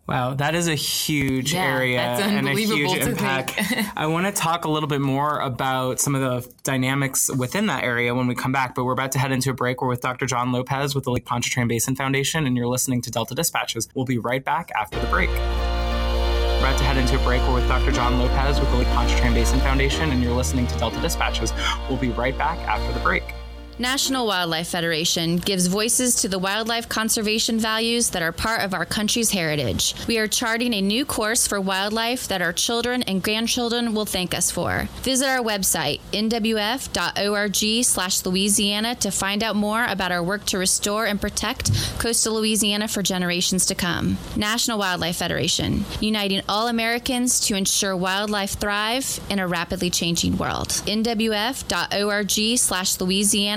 Wow, 0.08 0.34
that 0.34 0.54
is 0.54 0.66
a 0.66 0.74
huge 0.74 1.54
yeah, 1.54 1.64
area 1.64 2.00
and 2.00 2.48
a 2.48 2.52
huge 2.54 2.96
impact. 2.96 3.54
I 3.96 4.06
want 4.06 4.26
to 4.26 4.32
talk 4.32 4.64
a 4.64 4.68
little 4.68 4.88
bit 4.88 5.00
more 5.00 5.38
about 5.38 6.00
some 6.00 6.16
of 6.16 6.20
the 6.20 6.52
dynamics 6.64 7.30
within 7.34 7.66
that 7.66 7.84
area 7.84 8.12
when 8.14 8.26
we 8.26 8.34
come 8.34 8.50
back, 8.50 8.74
but 8.74 8.84
we're 8.84 8.92
about 8.92 9.12
to 9.12 9.20
head 9.20 9.30
into 9.30 9.50
a 9.50 9.54
break. 9.54 9.80
We're 9.80 9.88
with 9.88 10.00
Dr. 10.00 10.26
John 10.26 10.50
Lopez 10.50 10.94
with 10.94 11.04
the 11.04 11.12
Lake 11.12 11.24
Pontchartrain 11.24 11.68
Basin 11.68 11.94
Foundation, 11.94 12.46
and 12.46 12.56
you're 12.56 12.66
listening 12.66 13.00
to 13.02 13.10
Delta 13.12 13.34
Dispatches. 13.34 13.88
We'll 13.94 14.04
be 14.04 14.18
right 14.18 14.44
back 14.44 14.72
after 14.74 14.98
the 14.98 15.06
break. 15.06 15.30
We're 15.30 16.58
about 16.58 16.78
to 16.78 16.84
head 16.84 16.96
into 16.96 17.18
a 17.18 17.22
break. 17.22 17.40
We're 17.42 17.54
with 17.54 17.68
Dr. 17.68 17.92
John 17.92 18.18
Lopez 18.18 18.58
with 18.58 18.70
the 18.70 18.78
Lake 18.78 18.88
Pontchartrain 18.88 19.34
Basin 19.34 19.60
Foundation, 19.60 20.10
and 20.10 20.20
you're 20.20 20.34
listening 20.34 20.66
to 20.66 20.78
Delta 20.78 21.00
Dispatches. 21.00 21.52
We'll 21.88 21.98
be 21.98 22.10
right 22.10 22.36
back 22.36 22.58
after 22.68 22.92
the 22.92 23.00
break. 23.00 23.22
National 23.78 24.26
Wildlife 24.26 24.68
Federation 24.68 25.38
gives 25.38 25.66
voices 25.66 26.16
to 26.16 26.28
the 26.28 26.38
wildlife 26.38 26.88
conservation 26.88 27.58
values 27.58 28.10
that 28.10 28.22
are 28.22 28.30
part 28.30 28.62
of 28.62 28.74
our 28.74 28.84
country's 28.84 29.30
heritage. 29.30 29.94
We 30.06 30.18
are 30.18 30.28
charting 30.28 30.74
a 30.74 30.82
new 30.82 31.06
course 31.06 31.46
for 31.46 31.60
wildlife 31.60 32.28
that 32.28 32.42
our 32.42 32.52
children 32.52 33.02
and 33.04 33.22
grandchildren 33.22 33.94
will 33.94 34.04
thank 34.04 34.34
us 34.34 34.50
for. 34.50 34.88
Visit 35.02 35.26
our 35.26 35.42
website, 35.42 36.00
nwf.org 36.12 37.84
slash 37.84 38.24
Louisiana 38.26 38.94
to 38.96 39.10
find 39.10 39.42
out 39.42 39.56
more 39.56 39.84
about 39.86 40.12
our 40.12 40.22
work 40.22 40.44
to 40.46 40.58
restore 40.58 41.06
and 41.06 41.20
protect 41.20 41.72
coastal 41.98 42.34
Louisiana 42.34 42.88
for 42.88 43.02
generations 43.02 43.66
to 43.66 43.74
come. 43.74 44.18
National 44.36 44.78
Wildlife 44.78 45.16
Federation, 45.16 45.84
uniting 46.00 46.42
all 46.48 46.68
Americans 46.68 47.40
to 47.40 47.56
ensure 47.56 47.96
wildlife 47.96 48.52
thrive 48.52 49.18
in 49.30 49.38
a 49.38 49.48
rapidly 49.48 49.88
changing 49.88 50.36
world. 50.36 50.68
nwf.org 50.68 52.58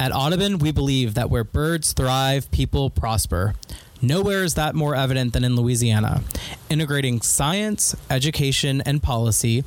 At 0.00 0.14
Audubon, 0.14 0.58
we 0.58 0.70
believe 0.70 1.14
that 1.14 1.28
where 1.28 1.42
birds 1.42 1.92
thrive, 1.92 2.48
people 2.52 2.88
prosper. 2.88 3.54
Nowhere 4.00 4.44
is 4.44 4.54
that 4.54 4.76
more 4.76 4.94
evident 4.94 5.32
than 5.32 5.42
in 5.42 5.56
Louisiana. 5.56 6.22
Integrating 6.70 7.20
science, 7.20 7.96
education, 8.08 8.80
and 8.82 9.02
policy, 9.02 9.64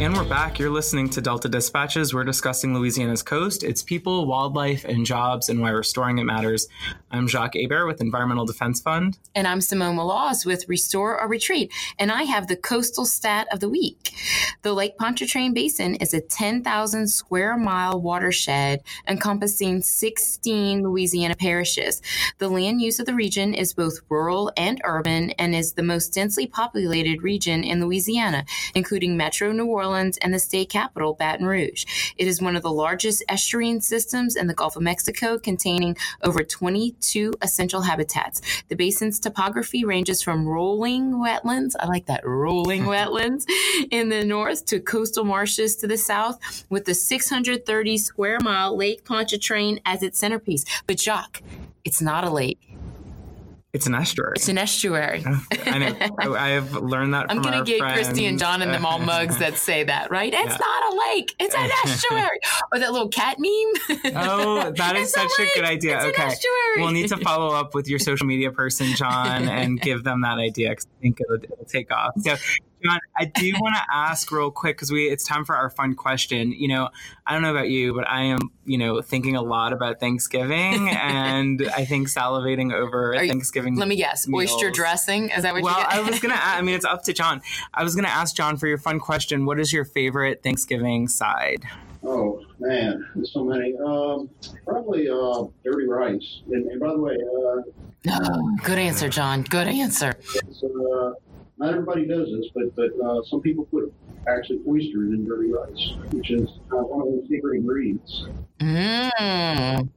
And 0.00 0.12
we're 0.12 0.24
back. 0.24 0.58
You're 0.58 0.70
listening 0.70 1.08
to 1.10 1.20
Delta 1.20 1.48
Dispatches. 1.48 2.12
We're 2.12 2.24
discussing 2.24 2.74
Louisiana's 2.74 3.22
coast, 3.22 3.62
its 3.62 3.80
people, 3.80 4.26
wildlife, 4.26 4.84
and 4.84 5.06
jobs, 5.06 5.48
and 5.48 5.60
why 5.60 5.70
restoring 5.70 6.18
it 6.18 6.24
matters. 6.24 6.66
I'm 7.12 7.28
Jacques 7.28 7.54
Hebert 7.54 7.86
with 7.86 8.00
Environmental 8.00 8.44
Defense 8.44 8.80
Fund. 8.80 9.18
And 9.36 9.46
I'm 9.46 9.60
Simone 9.60 9.96
Maloz 9.96 10.44
with 10.44 10.68
Restore 10.68 11.20
or 11.20 11.28
Retreat. 11.28 11.72
And 11.96 12.10
I 12.10 12.24
have 12.24 12.48
the 12.48 12.56
coastal 12.56 13.06
stat 13.06 13.46
of 13.52 13.60
the 13.60 13.68
week. 13.68 14.12
The 14.62 14.72
Lake 14.72 14.98
Pontchartrain 14.98 15.54
Basin 15.54 15.94
is 15.96 16.12
a 16.12 16.20
10,000 16.20 17.06
square 17.06 17.56
mile 17.56 18.00
watershed 18.00 18.80
encompassing 19.06 19.80
16 19.80 20.82
Louisiana 20.82 21.36
parishes. 21.36 22.02
The 22.38 22.48
land 22.48 22.80
use 22.80 22.98
of 22.98 23.06
the 23.06 23.14
region 23.14 23.54
is 23.54 23.72
both 23.72 24.00
rural 24.08 24.50
and 24.56 24.80
urban 24.82 25.30
and 25.32 25.54
is 25.54 25.74
the 25.74 25.84
most 25.84 26.12
densely 26.12 26.48
populated 26.48 27.22
region 27.22 27.62
in 27.62 27.80
Louisiana, 27.80 28.44
including 28.74 29.16
Metro 29.16 29.52
New 29.52 29.66
Orleans 29.66 29.83
and 29.92 30.32
the 30.32 30.38
state 30.38 30.70
capital, 30.70 31.14
Baton 31.14 31.46
Rouge. 31.46 31.84
It 32.16 32.26
is 32.26 32.40
one 32.40 32.56
of 32.56 32.62
the 32.62 32.72
largest 32.72 33.22
estuarine 33.28 33.82
systems 33.82 34.36
in 34.36 34.46
the 34.46 34.54
Gulf 34.54 34.76
of 34.76 34.82
Mexico, 34.82 35.38
containing 35.38 35.96
over 36.22 36.42
22 36.42 37.34
essential 37.42 37.82
habitats. 37.82 38.40
The 38.68 38.76
basin's 38.76 39.20
topography 39.20 39.84
ranges 39.84 40.22
from 40.22 40.46
rolling 40.46 41.12
wetlands, 41.14 41.72
I 41.78 41.86
like 41.86 42.06
that, 42.06 42.26
rolling 42.26 42.82
wetlands 42.84 43.44
in 43.90 44.08
the 44.08 44.24
north 44.24 44.64
to 44.66 44.80
coastal 44.80 45.24
marshes 45.24 45.76
to 45.76 45.86
the 45.86 45.98
south, 45.98 46.64
with 46.70 46.84
the 46.84 46.94
630 46.94 47.98
square 47.98 48.38
mile 48.40 48.76
Lake 48.76 49.04
Pontchartrain 49.04 49.80
as 49.84 50.02
its 50.02 50.18
centerpiece. 50.18 50.64
But 50.86 51.00
Jacques, 51.00 51.42
it's 51.84 52.00
not 52.00 52.24
a 52.24 52.30
lake. 52.30 52.73
It's 53.74 53.88
an 53.88 53.94
estuary. 53.96 54.34
It's 54.36 54.48
an 54.48 54.56
estuary. 54.56 55.24
I 55.66 55.78
know. 55.78 56.36
I 56.36 56.50
have 56.50 56.74
learned 56.74 57.12
that. 57.12 57.26
I'm 57.30 57.42
going 57.42 57.58
to 57.58 57.64
get 57.64 57.80
Christy 57.80 58.24
and 58.26 58.38
John 58.38 58.62
and 58.62 58.72
them 58.72 58.86
all 58.86 58.98
mugs 59.00 59.38
that 59.38 59.56
say 59.58 59.82
that, 59.82 60.12
right? 60.12 60.32
It's 60.32 60.52
yeah. 60.52 60.56
not 60.56 60.94
a 60.94 60.96
lake. 61.08 61.34
It's 61.40 61.56
an 61.56 61.68
estuary. 61.84 62.38
or 62.70 62.78
that 62.78 62.92
little 62.92 63.08
cat 63.08 63.36
meme. 63.40 64.12
oh, 64.14 64.70
that 64.76 64.94
is 64.94 65.12
such 65.12 65.28
a, 65.40 65.42
a, 65.42 65.48
good 65.56 65.64
idea. 65.64 65.96
It's 65.96 66.18
okay. 66.18 66.32
We'll 66.76 66.92
need 66.92 67.08
to 67.08 67.16
follow 67.16 67.52
up 67.52 67.74
with 67.74 67.88
your 67.88 67.98
social 67.98 68.28
media 68.28 68.52
person, 68.52 68.94
John, 68.94 69.48
and 69.48 69.80
give 69.80 70.04
them 70.04 70.20
that 70.20 70.38
idea 70.38 70.70
because 70.70 70.86
I 70.86 71.02
think 71.02 71.20
it'll, 71.20 71.42
it'll 71.42 71.64
take 71.64 71.92
off. 71.92 72.12
So 72.20 72.36
John, 72.84 72.98
I 73.16 73.24
do 73.24 73.52
want 73.60 73.74
to 73.76 73.82
ask 73.92 74.30
real 74.30 74.50
quick 74.50 74.76
because 74.76 74.90
we 74.90 75.08
it's 75.08 75.24
time 75.24 75.44
for 75.44 75.56
our 75.56 75.70
fun 75.70 75.94
question. 75.94 76.52
You 76.52 76.68
know, 76.68 76.90
I 77.26 77.32
don't 77.32 77.42
know 77.42 77.50
about 77.50 77.70
you, 77.70 77.94
but 77.94 78.06
I 78.08 78.22
am, 78.24 78.50
you 78.66 78.76
know, 78.76 79.00
thinking 79.00 79.36
a 79.36 79.42
lot 79.42 79.72
about 79.72 80.00
Thanksgiving 80.00 80.90
and 80.90 81.66
I 81.74 81.84
think 81.84 82.08
salivating 82.08 82.72
over 82.72 83.14
you, 83.14 83.28
Thanksgiving. 83.28 83.76
Let 83.76 83.88
me 83.88 83.96
guess, 83.96 84.28
meals. 84.28 84.52
oyster 84.52 84.70
dressing. 84.70 85.30
Is 85.30 85.42
that 85.44 85.54
what? 85.54 85.62
Well, 85.62 85.78
you 85.78 85.86
I 85.88 86.00
was 86.00 86.20
gonna. 86.20 86.38
I 86.38 86.60
mean, 86.62 86.74
it's 86.74 86.84
up 86.84 87.02
to 87.04 87.12
John. 87.12 87.40
I 87.72 87.82
was 87.82 87.94
gonna 87.94 88.08
ask 88.08 88.36
John 88.36 88.56
for 88.56 88.66
your 88.66 88.78
fun 88.78 89.00
question. 89.00 89.46
What 89.46 89.58
is 89.58 89.72
your 89.72 89.84
favorite 89.84 90.42
Thanksgiving 90.42 91.08
side? 91.08 91.64
Oh 92.02 92.44
man, 92.58 93.08
there's 93.14 93.32
so 93.32 93.44
many. 93.44 93.74
Um, 93.78 94.28
probably 94.66 95.08
uh, 95.08 95.44
dirty 95.64 95.86
rice. 95.86 96.42
And, 96.50 96.66
and 96.66 96.80
by 96.80 96.88
the 96.88 96.98
way, 96.98 97.14
uh, 97.14 98.10
oh, 98.10 98.56
good 98.62 98.78
answer, 98.78 99.08
John. 99.08 99.42
Good 99.42 99.68
answer. 99.68 100.14
Uh, 100.62 101.12
not 101.58 101.70
everybody 101.70 102.06
does 102.06 102.28
this, 102.30 102.46
but 102.54 102.74
but 102.74 102.90
uh, 103.04 103.22
some 103.24 103.40
people 103.40 103.64
put 103.66 103.92
actually 104.28 104.60
oysters 104.66 105.12
in 105.12 105.24
dirty 105.26 105.52
rice, 105.52 105.92
which 106.10 106.30
is 106.30 106.48
uh, 106.72 106.76
one 106.76 107.06
of 107.06 107.22
the 107.22 107.28
secret 107.28 107.56
ingredients. 107.56 108.26
Mm. 108.60 109.88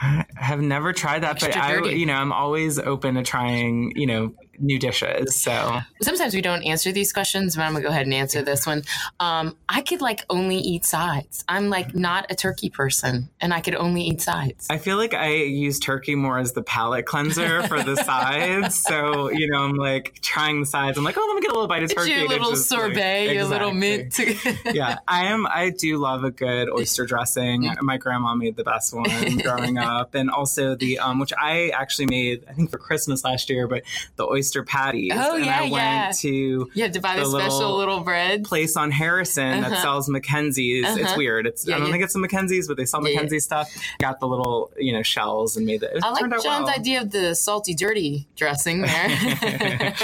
I 0.00 0.24
have 0.36 0.60
never 0.60 0.92
tried 0.92 1.22
that, 1.22 1.42
Extra 1.42 1.52
but 1.52 1.68
dirty. 1.68 1.90
I, 1.90 1.92
you 1.92 2.06
know, 2.06 2.14
I'm 2.14 2.32
always 2.32 2.78
open 2.78 3.14
to 3.14 3.22
trying, 3.22 3.92
you 3.96 4.06
know, 4.06 4.34
new 4.58 4.78
dishes. 4.78 5.36
So 5.36 5.80
sometimes 6.02 6.34
we 6.34 6.40
don't 6.40 6.62
answer 6.62 6.92
these 6.92 7.12
questions, 7.12 7.56
but 7.56 7.62
I'm 7.62 7.72
gonna 7.72 7.84
go 7.84 7.90
ahead 7.90 8.06
and 8.06 8.14
answer 8.14 8.42
this 8.42 8.66
one. 8.66 8.82
Um, 9.20 9.56
I 9.68 9.82
could 9.82 10.00
like 10.00 10.24
only 10.30 10.58
eat 10.58 10.84
sides. 10.84 11.44
I'm 11.48 11.70
like 11.70 11.94
not 11.94 12.26
a 12.30 12.34
turkey 12.34 12.70
person, 12.70 13.30
and 13.40 13.52
I 13.52 13.60
could 13.60 13.74
only 13.74 14.02
eat 14.02 14.20
sides. 14.20 14.66
I 14.70 14.78
feel 14.78 14.96
like 14.96 15.14
I 15.14 15.34
use 15.34 15.78
turkey 15.78 16.14
more 16.14 16.38
as 16.38 16.52
the 16.52 16.62
palate 16.62 17.06
cleanser 17.06 17.62
for 17.64 17.82
the 17.82 17.96
sides. 18.04 18.80
So 18.80 19.30
you 19.30 19.50
know, 19.50 19.62
I'm 19.62 19.76
like 19.76 20.18
trying 20.20 20.60
the 20.60 20.66
sides. 20.66 20.98
I'm 20.98 21.04
like, 21.04 21.16
oh, 21.18 21.24
let 21.26 21.34
me 21.34 21.40
get 21.40 21.50
a 21.50 21.54
little 21.54 21.68
bite 21.68 21.82
of 21.82 21.94
turkey. 21.94 22.10
Your 22.10 22.28
little 22.28 22.56
sorbet, 22.56 23.26
like, 23.28 23.34
your 23.34 23.44
little 23.44 23.72
mint. 23.72 24.18
yeah, 24.72 24.98
I 25.08 25.26
am. 25.26 25.46
I 25.46 25.70
do 25.70 25.98
love 25.98 26.24
a 26.24 26.30
good 26.30 26.70
oyster 26.70 27.06
dressing. 27.06 27.70
My 27.80 27.96
grandma 27.96 28.34
made 28.34 28.56
the 28.56 28.64
best 28.64 28.94
one 28.94 29.38
growing 29.38 29.78
up, 29.84 30.14
and 30.14 30.30
also 30.30 30.74
the 30.74 30.98
um, 30.98 31.18
which 31.18 31.32
I 31.38 31.70
actually 31.70 32.06
made, 32.06 32.44
I 32.48 32.52
think 32.52 32.70
for 32.70 32.78
Christmas 32.78 33.24
last 33.24 33.50
year, 33.50 33.66
but 33.66 33.82
the 34.16 34.24
oyster 34.24 34.43
oyster 34.44 34.62
patties. 34.62 35.12
Oh, 35.14 35.36
and 35.36 35.44
yeah, 35.46 35.56
I 35.58 35.62
went 35.62 35.72
yeah. 35.72 36.12
to 36.16 36.70
You 36.74 36.82
have 36.82 36.92
to 36.92 37.00
buy 37.00 37.16
the, 37.16 37.22
the 37.24 37.30
special 37.30 37.58
little 37.58 37.76
little 37.78 38.00
bread. 38.00 38.44
place 38.44 38.76
on 38.76 38.90
Harrison 38.90 39.62
that 39.62 39.72
Uh-huh. 39.72 39.82
sells 39.82 40.08
McKenzie's. 40.08 40.84
It's 40.96 41.04
Uh-huh. 41.04 41.14
weird. 41.16 41.46
It's 41.46 41.66
Yeah, 41.66 41.76
I 41.76 41.78
don't 41.80 41.90
think 41.90 42.04
it's 42.04 42.14
a 42.14 42.18
McKenzie's, 42.18 42.68
but 42.68 42.76
they 42.76 42.84
sell 42.84 43.02
Yeah, 43.02 43.08
yeah. 43.08 43.14
Mackenzie 43.16 43.40
stuff. 43.40 43.74
Got 43.98 44.20
the 44.20 44.26
little 44.28 44.70
you 44.78 44.92
know 44.92 45.02
shells 45.02 45.56
and 45.56 45.64
made 45.66 45.82
it. 45.82 45.92
it 45.94 46.04
I 46.04 46.10
like 46.10 46.30
John's 46.30 46.44
well. 46.44 46.68
idea 46.68 47.00
of 47.02 47.10
the 47.10 47.34
salty 47.34 47.74
dirty 47.74 48.26
dressing 48.36 48.82
there. 48.82 49.94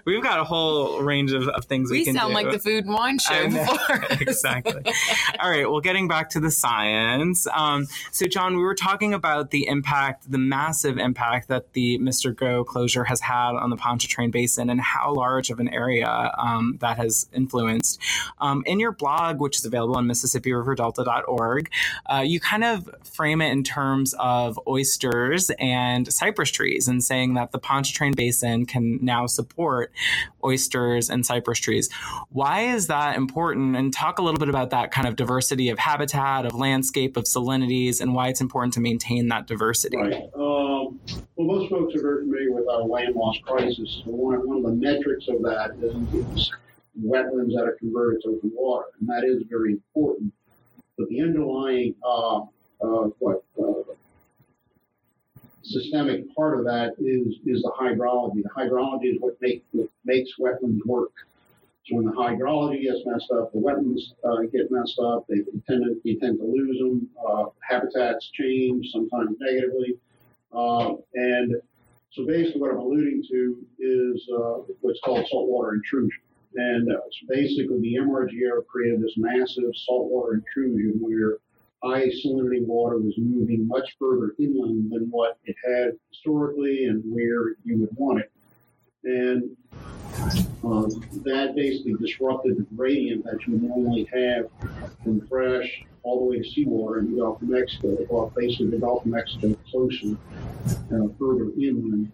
We've 0.04 0.22
got 0.22 0.38
a 0.40 0.44
whole 0.44 1.00
range 1.00 1.32
of, 1.32 1.48
of 1.48 1.64
things 1.64 1.90
we, 1.90 2.04
can 2.04 2.14
do. 2.14 2.18
we 2.18 2.18
can 2.18 2.20
sound 2.20 2.30
do. 2.30 2.34
like 2.34 2.52
the 2.52 2.58
food 2.60 2.84
and 2.84 2.94
wine 2.94 3.18
show 3.18 3.34
I 3.34 3.46
know. 3.48 3.64
before. 3.72 4.04
exactly. 4.20 4.92
All 5.40 5.50
right. 5.50 5.68
Well, 5.70 5.80
getting 5.80 6.08
back 6.08 6.30
to 6.30 6.40
the 6.40 6.50
science. 6.50 7.46
Um, 7.52 7.86
so, 8.12 8.26
John, 8.26 8.56
we 8.56 8.62
were 8.62 8.74
talking 8.74 9.14
about 9.14 9.50
the 9.50 9.66
impact, 9.66 10.30
the 10.30 10.38
massive 10.38 10.98
impact 10.98 11.48
that 11.48 11.72
the 11.72 11.98
Mr. 11.98 12.34
Go 12.34 12.64
closure 12.64 13.04
has 13.04 13.20
had 13.20 13.52
on 13.52 13.70
the 13.70 13.76
Pontchartrain 13.88 14.30
Basin 14.30 14.68
and 14.68 14.80
how 14.80 15.14
large 15.14 15.48
of 15.48 15.60
an 15.60 15.68
area 15.68 16.30
um, 16.36 16.76
that 16.80 16.98
has 16.98 17.26
influenced. 17.32 17.98
Um, 18.38 18.62
in 18.66 18.78
your 18.78 18.92
blog, 18.92 19.40
which 19.40 19.56
is 19.56 19.64
available 19.64 19.96
on 19.96 20.06
MississippiRiverDelta.org, 20.06 21.70
uh, 22.06 22.22
you 22.24 22.38
kind 22.38 22.64
of 22.64 22.90
frame 23.02 23.40
it 23.40 23.50
in 23.50 23.64
terms 23.64 24.14
of 24.18 24.60
oysters 24.68 25.50
and 25.58 26.12
cypress 26.12 26.50
trees 26.50 26.86
and 26.86 27.02
saying 27.02 27.34
that 27.34 27.52
the 27.52 27.58
Pontchartrain 27.58 28.12
Basin 28.12 28.66
can 28.66 28.98
now 29.02 29.26
support 29.26 29.90
oysters 30.44 31.08
and 31.08 31.24
cypress 31.24 31.58
trees. 31.58 31.88
Why 32.28 32.60
is 32.74 32.88
that 32.88 33.16
important? 33.16 33.74
And 33.74 33.92
talk 33.92 34.18
a 34.18 34.22
little 34.22 34.38
bit 34.38 34.50
about 34.50 34.68
that 34.70 34.90
kind 34.90 35.08
of 35.08 35.16
diversity 35.16 35.70
of 35.70 35.78
habitat, 35.78 36.44
of 36.44 36.54
landscape, 36.54 37.16
of 37.16 37.24
salinities, 37.24 38.02
and 38.02 38.14
why 38.14 38.28
it's 38.28 38.42
important 38.42 38.74
to 38.74 38.80
maintain 38.80 39.28
that 39.28 39.46
diversity. 39.46 39.96
Right. 39.96 40.28
Um, 40.34 41.00
well, 41.38 41.58
most 41.58 41.70
folks 41.70 41.94
are 41.94 42.02
very 42.02 42.24
familiar 42.24 42.52
with 42.52 42.68
our 42.68 42.82
land 42.82 43.14
loss 43.14 43.38
crisis. 43.44 44.02
One, 44.04 44.46
one 44.46 44.56
of 44.56 44.62
the 44.64 44.72
metrics 44.72 45.28
of 45.28 45.40
that 45.42 45.70
is, 45.80 46.50
wetlands 47.00 47.54
that 47.54 47.62
are 47.62 47.76
converted 47.78 48.22
to 48.24 48.30
open 48.30 48.50
water, 48.54 48.86
and 48.98 49.08
that 49.08 49.22
is 49.24 49.44
very 49.48 49.72
important. 49.74 50.32
But 50.98 51.08
the 51.08 51.20
underlying 51.20 51.94
uh, 52.04 52.38
uh, 52.38 53.10
what 53.20 53.44
uh, 53.56 53.92
systemic 55.62 56.34
part 56.34 56.58
of 56.58 56.64
that 56.64 56.94
is 56.98 57.36
is 57.46 57.62
the 57.62 57.72
hydrology. 57.78 58.42
The 58.42 58.50
hydrology 58.50 59.14
is 59.14 59.20
what, 59.20 59.36
make, 59.40 59.62
what 59.70 59.88
makes 60.04 60.30
wetlands 60.40 60.84
work. 60.86 61.12
So 61.86 61.96
when 61.96 62.06
the 62.06 62.12
hydrology 62.12 62.82
gets 62.82 63.06
messed 63.06 63.30
up, 63.30 63.52
the 63.52 63.60
wetlands 63.60 64.00
uh, 64.24 64.42
get 64.52 64.72
messed 64.72 64.98
up. 64.98 65.24
They 65.28 65.36
tend 65.68 65.84
to 65.84 66.00
you 66.02 66.18
tend 66.18 66.40
to 66.40 66.44
lose 66.44 66.78
them. 66.78 67.08
Uh, 67.24 67.44
habitats 67.60 68.28
change 68.34 68.88
sometimes 68.90 69.36
negatively, 69.38 69.96
uh, 70.52 70.94
and 71.14 71.54
so 72.12 72.26
basically 72.26 72.60
what 72.60 72.70
I'm 72.72 72.78
alluding 72.78 73.22
to 73.30 73.66
is 73.78 74.28
uh, 74.34 74.62
what's 74.80 75.00
called 75.00 75.26
saltwater 75.28 75.74
intrusion. 75.74 76.20
And 76.54 76.90
uh, 76.90 76.96
so 76.96 77.26
basically 77.28 77.80
the 77.80 77.96
MRGO 78.00 78.66
created 78.66 79.02
this 79.02 79.14
massive 79.16 79.70
saltwater 79.86 80.34
intrusion 80.34 80.98
where 81.00 81.38
high 81.82 82.06
salinity 82.08 82.66
water 82.66 82.98
was 82.98 83.14
moving 83.18 83.66
much 83.68 83.96
further 83.98 84.34
inland 84.38 84.90
than 84.90 85.08
what 85.10 85.38
it 85.44 85.54
had 85.64 85.92
historically 86.10 86.86
and 86.86 87.02
where 87.06 87.54
you 87.64 87.78
would 87.78 87.94
want 87.96 88.20
it. 88.20 88.32
And 89.04 89.56
uh, 90.64 90.88
that 91.22 91.52
basically 91.54 91.94
disrupted 92.00 92.56
the 92.56 92.66
gradient 92.74 93.24
that 93.24 93.46
you 93.46 93.58
normally 93.58 94.08
have 94.12 94.48
from 95.04 95.26
fresh 95.28 95.84
all 96.08 96.20
the 96.20 96.24
way 96.24 96.38
to 96.38 96.50
seawater 96.50 97.00
in 97.00 97.10
the 97.10 97.20
Gulf 97.20 97.42
of 97.42 97.48
Mexico. 97.48 97.94
They 97.94 98.04
brought 98.06 98.34
basically 98.34 98.70
the 98.70 98.78
Gulf 98.78 99.04
of 99.04 99.10
Mexico 99.10 99.54
closer, 99.70 100.16
uh, 100.66 101.08
further 101.18 101.50
inland. 101.60 102.10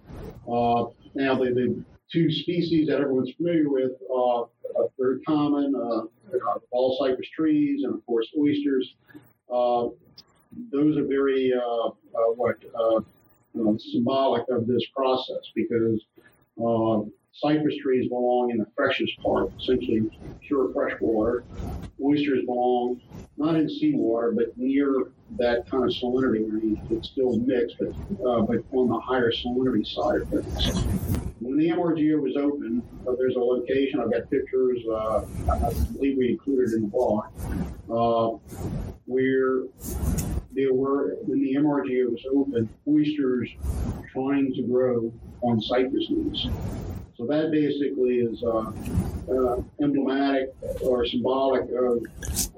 Uh, 0.49 0.87
now, 1.15 1.37
the, 1.39 1.53
the 1.55 1.81
two 2.13 2.31
species 2.31 2.89
that 2.89 3.01
everyone's 3.01 3.33
familiar 3.37 3.71
with 3.71 3.93
uh, 4.11 4.41
are 4.41 4.89
very 4.99 5.21
common, 5.21 5.75
uh, 5.77 6.03
cypress 6.99 7.29
trees 7.37 7.85
and, 7.85 7.95
of 7.95 8.05
course, 8.07 8.27
oysters. 8.37 8.95
Uh, 9.53 9.89
those 10.73 10.97
are 10.97 11.07
very, 11.07 11.53
uh, 11.53 11.91
what, 12.35 12.57
symbolic 13.79 14.45
of 14.51 14.67
this 14.67 14.85
process 14.97 15.51
because 15.55 16.01
uh, 16.61 17.01
cypress 17.35 17.75
trees 17.83 18.09
belong 18.09 18.51
in 18.51 18.59
the 18.59 18.67
freshest 18.77 19.13
part, 19.23 19.51
essentially 19.61 20.11
pure 20.41 20.73
fresh 20.73 20.93
water. 21.01 21.45
Oysters 22.03 22.45
belong 22.47 23.01
not 23.37 23.57
in 23.57 23.69
seawater, 23.69 24.33
but 24.33 24.57
near 24.57 25.07
that 25.39 25.69
kind 25.69 25.85
of 25.85 25.91
salinity 25.91 26.51
range. 26.51 26.79
It's 26.91 27.09
still 27.09 27.37
mixed, 27.39 27.77
but 27.79 27.89
uh, 28.27 28.43
but 28.43 28.65
on 28.73 28.89
the 28.89 29.01
higher 29.01 29.33
salinity 29.33 29.87
side 29.87 30.23
of 30.23 30.29
things. 30.29 30.85
When 31.41 31.59
the 31.59 31.69
MRGO 31.69 32.21
was 32.21 32.37
open, 32.37 32.83
uh, 33.07 33.13
there's 33.19 33.37
a 33.37 33.41
location. 33.41 34.01
I've 34.01 34.13
got 34.13 34.31
pictures. 34.31 34.81
Uh, 34.89 35.25
I 35.51 35.73
believe 35.93 36.17
we 36.17 36.31
included 36.31 36.73
in 36.75 36.83
the 36.83 36.89
blog 36.89 37.27
uh, 37.91 38.39
where 39.07 39.65
there 40.53 40.73
were 40.73 41.17
when 41.23 41.43
the 41.43 41.55
MRGO 41.55 42.13
was 42.13 42.25
open, 42.33 42.69
oysters 42.89 43.51
trying 44.15 44.55
to 44.55 44.63
grow 44.63 45.13
on 45.43 45.61
cypress 45.61 46.07
leaves. 46.09 46.49
So 47.17 47.27
that 47.27 47.51
basically 47.53 48.19
is 48.19 48.43
uh, 48.43 48.73
uh, 49.31 49.63
emblematic 49.81 50.55
or 50.83 51.07
symbolic 51.07 51.63
of, 51.63 52.03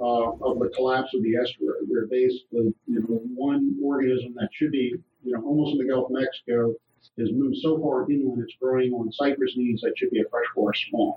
uh, 0.01 0.47
of 0.47 0.59
the 0.61 0.71
collapse 0.75 1.13
of 1.15 1.23
the 1.23 1.37
estuary, 1.37 1.85
where 1.87 2.07
basically 2.07 2.75
you 2.87 3.01
know, 3.01 3.21
one 3.35 3.77
organism 3.83 4.35
that 4.37 4.49
should 4.53 4.73
be 4.73 4.95
you 5.25 5.33
know 5.33 5.43
almost 5.45 5.73
in 5.73 5.87
the 5.87 5.93
Gulf 5.93 6.11
of 6.11 6.17
Mexico 6.17 6.75
has 7.19 7.31
moved 7.33 7.57
so 7.63 7.79
far 7.81 8.11
inland 8.11 8.43
it's 8.43 8.55
growing 8.61 8.93
on 8.93 9.11
cypress 9.13 9.53
leaves 9.57 9.81
that 9.83 9.93
should 9.97 10.11
be 10.11 10.21
a 10.21 10.29
freshwater 10.31 10.75
swamp. 10.89 11.17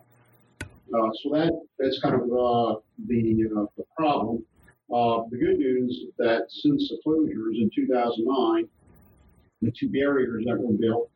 Uh, 0.61 1.09
so 1.21 1.29
that 1.29 1.51
that's 1.77 1.99
kind 2.01 2.15
of 2.15 2.23
uh, 2.23 2.79
the, 3.07 3.45
uh, 3.55 3.65
the 3.77 3.83
problem. 3.95 4.43
The 4.89 5.37
good 5.37 5.59
news 5.59 5.91
is 5.91 6.13
that 6.17 6.47
since 6.49 6.89
the 6.89 6.99
closures 7.05 7.61
in 7.61 7.69
2009, 7.73 8.67
the 9.61 9.71
two 9.71 9.89
barriers 9.89 10.45
that 10.45 10.57
were 10.57 10.73
built, 10.73 11.09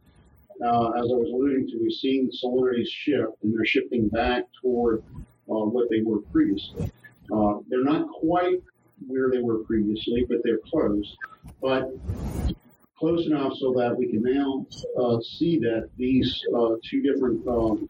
uh, 0.63 0.89
as 0.91 1.06
I 1.12 1.15
was 1.15 1.29
alluding 1.34 1.67
to, 1.67 1.79
we've 1.82 1.91
seen 1.93 2.29
salinities 2.32 2.88
shift, 2.88 3.34
and 3.43 3.53
they're 3.53 3.65
shifting 3.65 4.08
back 4.10 4.43
toward 4.62 5.03
uh, 5.49 5.65
what 5.65 5.89
they 5.89 6.01
were 6.01 6.19
previously. 6.32 6.91
Uh, 7.34 7.60
they're 7.69 7.84
not 7.84 8.08
quite 8.10 8.62
where 9.08 9.29
they 9.29 9.41
were 9.41 9.60
previously, 9.63 10.25
but 10.27 10.38
they're 10.43 10.60
close. 10.69 11.15
But 11.62 11.91
close 12.97 13.25
enough 13.25 13.53
so 13.60 13.73
that 13.73 13.97
we 13.97 14.08
can 14.08 14.23
now 14.23 14.65
uh, 15.01 15.19
see 15.21 15.60
that 15.60 15.89
these 15.97 16.41
uh, 16.56 16.75
two 16.89 17.01
different 17.01 17.45
um, 17.47 17.89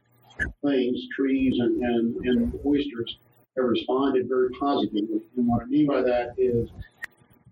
things, 0.65 1.07
trees 1.15 1.59
and, 1.59 1.83
and, 1.83 2.15
and 2.25 2.59
oysters, 2.65 3.17
have 3.55 3.65
responded 3.65 4.27
very 4.27 4.49
positively. 4.59 5.21
And 5.37 5.47
what 5.47 5.61
I 5.61 5.65
mean 5.65 5.85
by 5.85 6.01
that 6.01 6.33
is, 6.37 6.69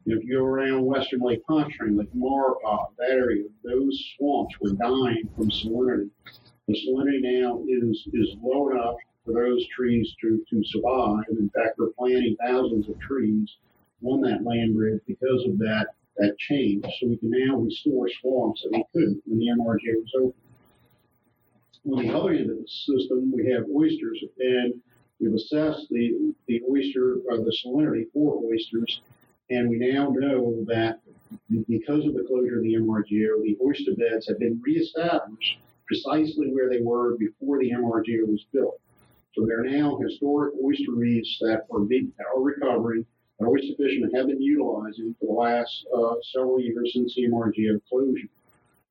if 0.06 0.24
you 0.24 0.38
go 0.40 0.46
around 0.46 0.86
western 0.86 1.20
Lake 1.20 1.46
Pontchartrain, 1.46 1.98
like 1.98 2.12
Maurepas, 2.14 2.88
that 2.98 3.12
area, 3.12 3.46
those 3.64 4.14
swamps 4.18 4.56
were 4.60 4.72
dying 4.72 5.30
from 5.36 5.50
salinity. 5.50 6.10
The 6.68 6.74
salinity 6.74 7.22
now 7.22 7.64
is 7.68 8.08
is 8.14 8.36
low 8.42 8.70
enough 8.70 8.96
for 9.26 9.34
those 9.34 9.68
trees 9.68 10.14
to, 10.22 10.44
to 10.50 10.64
survive. 10.66 11.26
In 11.30 11.50
fact, 11.50 11.78
we're 11.78 11.92
planting 11.98 12.36
thousands 12.44 12.90
of 12.90 13.00
trees 13.00 13.58
on 14.04 14.22
that 14.22 14.44
land 14.44 14.76
bridge 14.76 15.02
because 15.06 15.46
of 15.46 15.58
that 15.60 15.88
that 16.18 16.38
change. 16.38 16.84
So 17.00 17.08
we 17.08 17.18
can 17.18 17.32
now 17.32 17.58
restore 17.58 18.10
swamps 18.22 18.64
that 18.64 18.72
we 18.72 18.84
couldn't 18.94 19.22
when 19.26 19.40
the 19.40 19.48
MRGO 19.48 20.02
was 20.02 20.12
open. 20.16 20.34
On 21.92 22.06
the 22.06 22.14
other 22.14 22.32
end 22.32 22.50
of 22.52 22.58
the 22.58 22.68
system, 22.68 23.32
we 23.32 23.50
have 23.52 23.64
oysters, 23.76 24.24
and 24.40 24.74
we've 25.20 25.34
assessed 25.34 25.88
the, 25.90 26.34
the 26.48 26.62
oyster 26.70 27.18
or 27.28 27.38
the 27.38 27.56
salinity 27.66 28.06
for 28.14 28.40
oysters, 28.44 29.02
and 29.52 29.70
we 29.70 29.78
now 29.78 30.08
know 30.10 30.64
that 30.68 31.02
because 31.68 32.06
of 32.06 32.14
the 32.14 32.24
closure 32.28 32.58
of 32.58 32.64
the 32.64 32.76
MRGO, 32.76 33.44
the 33.44 33.58
oyster 33.62 33.92
beds 33.98 34.28
have 34.28 34.40
been 34.40 34.62
reestablished 34.64 35.60
precisely 35.86 36.48
where 36.54 36.70
they 36.70 36.80
were 36.82 37.18
before 37.18 37.60
the 37.60 37.72
MRGO 37.72 38.28
was 38.28 38.46
built. 38.54 38.80
So 39.36 39.46
they're 39.46 39.64
now 39.64 39.98
historic 39.98 40.54
oyster 40.64 40.94
reefs 40.94 41.38
that 41.42 41.66
are, 41.70 41.82
being, 41.82 42.14
are 42.20 42.42
recovering, 42.42 43.06
that 43.40 43.46
oyster 43.46 43.74
fishermen 43.78 44.12
have 44.16 44.28
been 44.28 44.42
utilizing 44.42 45.16
for 45.20 45.26
the 45.26 45.34
last 45.34 45.86
uh, 45.94 46.16
several 46.34 46.62
years 46.62 46.92
since 46.94 47.14
the 47.16 47.28
MRGO 47.28 47.82
closure. 47.90 48.30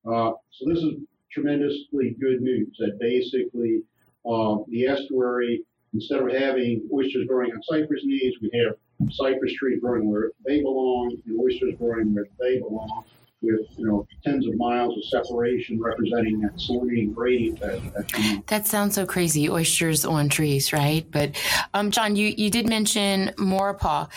Uh, 0.05 0.37
so 0.51 0.65
this 0.67 0.79
is 0.79 0.93
tremendously 1.31 2.15
good 2.19 2.41
news 2.41 2.75
that 2.77 2.99
basically 2.99 3.81
uh, 4.29 4.57
the 4.67 4.85
estuary, 4.85 5.63
instead 5.93 6.19
of 6.21 6.31
having 6.31 6.87
oysters 6.93 7.25
growing 7.27 7.51
on 7.51 7.63
cypress 7.63 8.01
knees, 8.03 8.35
we 8.41 8.51
have 8.53 8.75
cypress 9.09 9.53
trees 9.53 9.79
growing 9.81 10.09
where 10.11 10.31
they 10.45 10.61
belong 10.61 11.15
and 11.25 11.39
oysters 11.39 11.73
growing 11.77 12.13
where 12.13 12.25
they 12.39 12.59
belong 12.59 13.03
with 13.41 13.61
you 13.77 13.85
know 13.85 14.07
tens 14.23 14.47
of 14.47 14.55
miles 14.57 14.95
of 14.95 15.03
separation 15.05 15.79
representing 15.81 16.39
that 16.41 16.55
salinity 16.55 17.13
gradient 17.13 17.59
that, 17.59 17.93
that 17.93 18.19
you. 18.19 18.43
That 18.47 18.67
sounds 18.67 18.95
so 18.95 19.05
crazy. 19.05 19.49
Oysters 19.49 20.05
on 20.05 20.29
trees, 20.29 20.71
right? 20.71 21.05
But 21.09 21.35
um, 21.73 21.91
John, 21.91 22.15
you, 22.15 22.27
you 22.37 22.49
did 22.49 22.69
mention 22.69 23.31
Maurepas. 23.37 24.09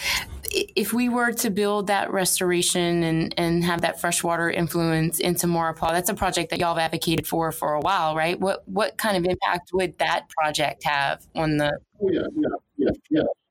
if 0.51 0.93
we 0.93 1.09
were 1.09 1.33
to 1.33 1.51
build 1.51 1.87
that 1.87 2.13
restoration 2.13 3.03
and, 3.03 3.35
and 3.39 3.65
have 3.65 3.81
that 3.81 4.01
freshwater 4.01 4.51
influence 4.51 5.21
into 5.21 5.47
Maurepas, 5.47 5.93
that's 5.93 6.11
a 6.11 6.15
project 6.15 6.51
that 6.51 6.59
y'all 6.59 6.75
have 6.75 6.85
advocated 6.85 7.27
for 7.27 7.51
for 7.51 7.75
a 7.75 7.81
while, 7.81 8.15
right? 8.15 8.39
What 8.39 8.69
what 8.69 8.99
kind 8.99 9.17
of 9.17 9.25
impact 9.25 9.71
would 9.73 9.99
that 9.99 10.29
project 10.29 10.85
have 10.85 11.25
on 11.35 11.57
the? 11.57 11.73
Oh 12.03 12.11
yeah, 12.11 12.21
yeah, 12.37 12.49
yeah, 12.77 12.91
yeah, 13.11 13.21
of 13.21 13.27
course. 13.27 13.35
Yeah, 13.35 13.44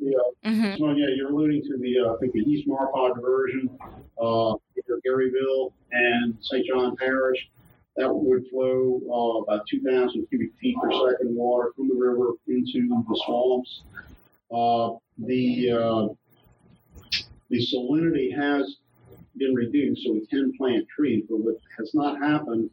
the, 0.00 0.16
uh, 0.16 0.50
Mhm. 0.50 0.78
So 0.78 0.90
yeah, 0.92 1.06
you're 1.16 1.30
alluding 1.30 1.62
to 1.62 1.76
the 1.78 1.98
uh, 2.00 2.14
I 2.14 2.18
think 2.18 2.32
the 2.32 2.40
East 2.40 2.68
Maurepas 2.68 3.14
diversion, 3.16 3.70
uh, 4.20 4.54
Garyville 5.06 5.72
and 5.92 6.36
St. 6.40 6.66
John 6.66 6.96
Parish. 6.96 7.48
That 7.96 8.14
would 8.14 8.46
flow 8.48 9.00
uh, 9.08 9.42
about 9.54 9.66
2,000 9.68 10.26
cubic 10.28 10.50
feet 10.60 10.76
per 10.82 10.90
second 10.92 11.34
water 11.34 11.72
from 11.74 11.88
the 11.88 11.94
river 11.94 12.32
into 12.46 12.88
the 12.88 13.22
swamps. 13.24 13.82
Uh, 14.52 14.98
the 15.18 15.70
uh, 15.70 16.08
the 17.48 17.66
salinity 17.72 18.34
has 18.36 18.76
been 19.36 19.54
reduced, 19.54 20.02
so 20.04 20.12
we 20.12 20.26
can 20.26 20.52
plant 20.58 20.86
trees. 20.94 21.24
But 21.28 21.38
what 21.38 21.56
has 21.78 21.94
not 21.94 22.18
happened 22.20 22.68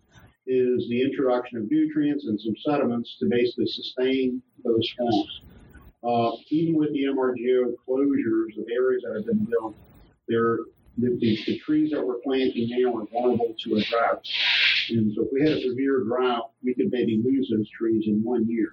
is 0.45 0.89
the 0.89 1.01
introduction 1.01 1.58
of 1.60 1.71
nutrients 1.71 2.25
and 2.27 2.39
some 2.39 2.56
sediments 2.65 3.15
to 3.19 3.27
basically 3.29 3.67
sustain 3.67 4.41
those 4.63 4.89
swamps. 4.97 5.41
Uh, 6.03 6.31
even 6.49 6.75
with 6.75 6.91
the 6.93 7.05
MRGO 7.05 7.73
closures 7.87 8.57
of 8.57 8.65
areas 8.69 9.03
that 9.05 9.15
have 9.15 9.25
been 9.25 9.45
built, 9.45 9.75
they're, 10.27 10.59
the, 10.97 11.17
the, 11.19 11.39
the 11.45 11.59
trees 11.59 11.91
that 11.91 12.05
we're 12.05 12.19
planting 12.23 12.69
now 12.69 12.97
are 12.97 13.05
vulnerable 13.05 13.55
to 13.63 13.75
a 13.75 13.83
drought. 13.83 14.27
And 14.89 15.13
so 15.15 15.23
if 15.23 15.29
we 15.31 15.41
had 15.41 15.57
a 15.57 15.61
severe 15.61 16.01
drought, 16.01 16.51
we 16.61 16.73
could 16.73 16.91
maybe 16.91 17.21
lose 17.23 17.49
those 17.49 17.69
trees 17.69 18.03
in 18.07 18.21
one 18.23 18.47
year. 18.49 18.69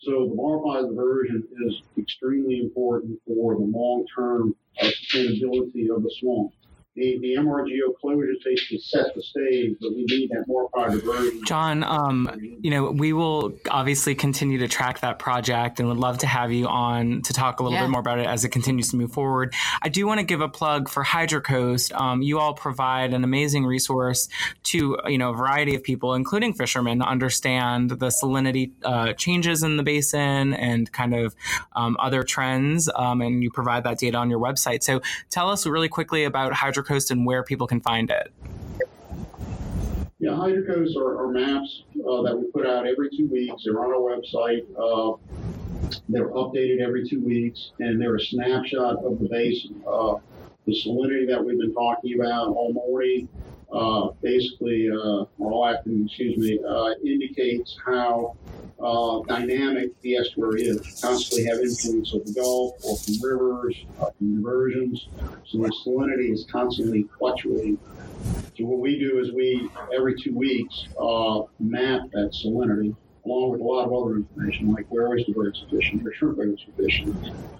So 0.00 0.28
the 0.28 0.34
Maurepas 0.34 0.88
diversion 0.88 1.44
is 1.66 1.82
extremely 1.98 2.60
important 2.60 3.20
for 3.26 3.54
the 3.54 3.60
long-term 3.60 4.54
sustainability 4.80 5.94
of 5.94 6.02
the 6.02 6.12
swamp. 6.18 6.52
The, 6.94 7.18
the 7.22 7.36
MRGO 7.40 7.94
closures 8.04 8.34
basically 8.44 8.78
set 8.80 9.14
the 9.14 9.22
stage, 9.22 9.76
but 9.80 9.92
we 9.94 10.04
need 10.10 10.28
that 10.30 10.44
Maurepas 10.46 11.00
diversion. 11.00 11.42
John, 11.46 11.82
um, 11.84 12.28
you 12.60 12.70
know, 12.70 12.90
we 12.90 13.14
will 13.14 13.54
obviously 13.70 14.14
continue 14.14 14.58
to 14.58 14.68
track 14.68 15.00
that 15.00 15.18
project 15.18 15.80
and 15.80 15.88
would 15.88 15.96
love 15.96 16.18
to 16.18 16.26
have 16.26 16.52
you 16.52 16.66
on 16.68 17.22
to 17.22 17.32
talk 17.32 17.60
a 17.60 17.62
little 17.62 17.78
Yeah. 17.78 17.84
bit 17.84 17.90
more 17.92 18.00
about 18.00 18.18
it 18.18 18.26
as 18.26 18.44
it 18.44 18.50
continues 18.50 18.90
to 18.90 18.96
move 18.98 19.10
forward. 19.10 19.54
I 19.80 19.88
do 19.88 20.06
want 20.06 20.20
to 20.20 20.26
give 20.26 20.42
a 20.42 20.50
plug 20.50 20.90
for 20.90 21.02
HydroCoast. 21.02 21.98
Um, 21.98 22.20
you 22.20 22.38
all 22.38 22.52
provide 22.52 23.14
an 23.14 23.24
amazing 23.24 23.64
resource 23.64 24.28
to, 24.64 24.98
you 25.06 25.16
know, 25.16 25.30
a 25.30 25.34
variety 25.34 25.74
of 25.74 25.82
people, 25.82 26.12
including 26.12 26.52
fishermen, 26.52 26.98
to 26.98 27.06
understand 27.06 27.88
the 27.88 28.08
salinity 28.08 28.72
uh, 28.84 29.14
changes 29.14 29.62
in 29.62 29.78
the 29.78 29.82
basin 29.82 30.52
and 30.52 30.92
kind 30.92 31.14
of 31.14 31.34
um, 31.74 31.96
other 31.98 32.22
trends. 32.22 32.90
Um, 32.94 33.22
and 33.22 33.42
you 33.42 33.50
provide 33.50 33.84
that 33.84 33.96
data 33.98 34.18
on 34.18 34.28
your 34.28 34.40
website. 34.40 34.82
So 34.82 35.00
tell 35.30 35.48
us 35.48 35.66
really 35.66 35.88
quickly 35.88 36.24
about 36.24 36.52
HydroCoast 36.52 36.81
and 37.10 37.26
where 37.26 37.42
people 37.42 37.66
can 37.66 37.80
find 37.80 38.10
it. 38.10 38.32
Yeah, 40.18 40.30
HydroCoast 40.30 40.96
are, 40.96 41.24
are 41.24 41.32
maps 41.32 41.82
uh, 41.96 42.22
that 42.22 42.36
we 42.38 42.44
put 42.52 42.64
out 42.64 42.86
every 42.86 43.10
two 43.10 43.26
weeks. 43.26 43.64
They're 43.64 43.82
on 43.82 43.90
our 43.90 43.98
website. 43.98 44.62
Uh, 44.78 45.16
they're 46.08 46.28
updated 46.28 46.80
every 46.80 47.08
two 47.08 47.20
weeks, 47.20 47.72
and 47.80 48.00
they're 48.00 48.14
a 48.14 48.20
snapshot 48.20 49.04
of 49.04 49.18
the 49.18 49.28
basin. 49.28 49.82
Uh, 49.86 50.14
the 50.64 50.72
salinity 50.72 51.26
that 51.26 51.44
we've 51.44 51.58
been 51.58 51.74
talking 51.74 52.20
about 52.20 52.48
all 52.48 52.72
morning, 52.72 53.28
uh, 53.72 54.08
basically, 54.20 54.90
uh, 54.90 55.24
all 55.38 55.66
afternoon, 55.66 56.06
excuse 56.06 56.36
me, 56.36 56.58
uh, 56.68 56.90
indicates 57.04 57.76
how 57.84 58.36
uh, 58.82 59.20
dynamic 59.26 59.98
the 60.02 60.16
estuary 60.16 60.62
is. 60.62 61.00
Constantly 61.00 61.44
have 61.44 61.58
influence 61.58 62.12
of 62.14 62.24
the 62.26 62.32
Gulf 62.34 62.74
or 62.84 62.96
from 62.98 63.14
rivers, 63.22 63.76
from 63.98 64.36
diversions. 64.36 65.08
So 65.46 65.58
the 65.58 65.74
salinity 65.84 66.32
is 66.32 66.46
constantly 66.50 67.08
fluctuating. 67.18 67.78
So 68.58 68.64
what 68.66 68.80
we 68.80 68.98
do 68.98 69.18
is 69.20 69.32
we, 69.32 69.70
every 69.96 70.20
two 70.20 70.36
weeks, 70.36 70.88
uh, 71.00 71.42
map 71.58 72.02
that 72.12 72.32
salinity 72.44 72.94
along 73.24 73.52
with 73.52 73.60
a 73.60 73.64
lot 73.64 73.86
of 73.86 73.92
other 73.92 74.16
information 74.16 74.72
like 74.72 74.86
where 74.88 75.16
is 75.16 75.24
the 75.26 75.32
birds 75.32 75.62
are 75.62 75.68
fishing, 75.68 76.02
where 76.02 76.12
shrimp 76.12 76.38
are 76.38 76.56
fishing, 76.76 77.14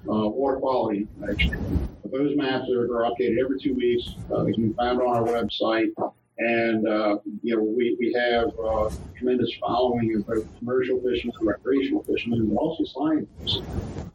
uh, 0.09 0.29
water 0.29 0.57
quality 0.57 1.07
information. 1.21 1.89
But 2.03 2.13
those 2.13 2.37
maps 2.37 2.69
are, 2.71 2.85
are 2.85 3.11
updated 3.11 3.39
every 3.39 3.61
two 3.61 3.75
weeks. 3.75 4.17
Uh, 4.33 4.45
they 4.45 4.53
can 4.53 4.69
be 4.69 4.75
found 4.75 5.01
on 5.01 5.07
our 5.07 5.25
website. 5.25 5.93
And, 6.39 6.89
uh, 6.89 7.19
you 7.43 7.57
know, 7.57 7.63
we, 7.63 7.97
we 8.01 8.13
have 8.15 8.49
uh, 8.59 8.91
tremendous 9.17 9.53
following 9.61 10.17
of 10.17 10.27
both 10.27 10.59
commercial 10.59 10.99
fishermen 11.01 11.35
and 11.39 11.49
recreational 11.49 12.03
fishermen, 12.05 12.49
but 12.49 12.57
also 12.57 12.85
scientists 12.85 13.63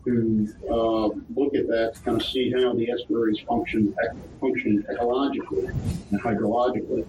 who 0.03 0.47
uh, 0.69 1.07
look 1.35 1.53
at 1.53 1.67
that 1.67 1.93
to 1.95 2.01
kind 2.01 2.19
of 2.19 2.25
see 2.25 2.51
how 2.51 2.73
the 2.73 2.89
estuaries 2.89 3.39
function, 3.47 3.95
function 4.41 4.85
ecologically 4.89 5.69
and 6.11 6.21
hydrologically. 6.21 7.05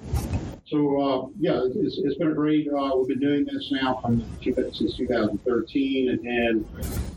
So 0.67 1.01
uh, 1.01 1.29
yeah, 1.39 1.63
it's, 1.65 1.99
it's 1.99 2.19
been 2.19 2.33
a 2.33 2.35
great. 2.35 2.69
Uh, 2.69 2.93
we've 2.97 3.09
been 3.09 3.21
doing 3.21 3.47
this 3.47 3.73
now 3.73 4.01
from 4.03 4.23
since 4.43 4.97
2013, 4.97 6.11
and, 6.11 6.21
and 6.27 6.67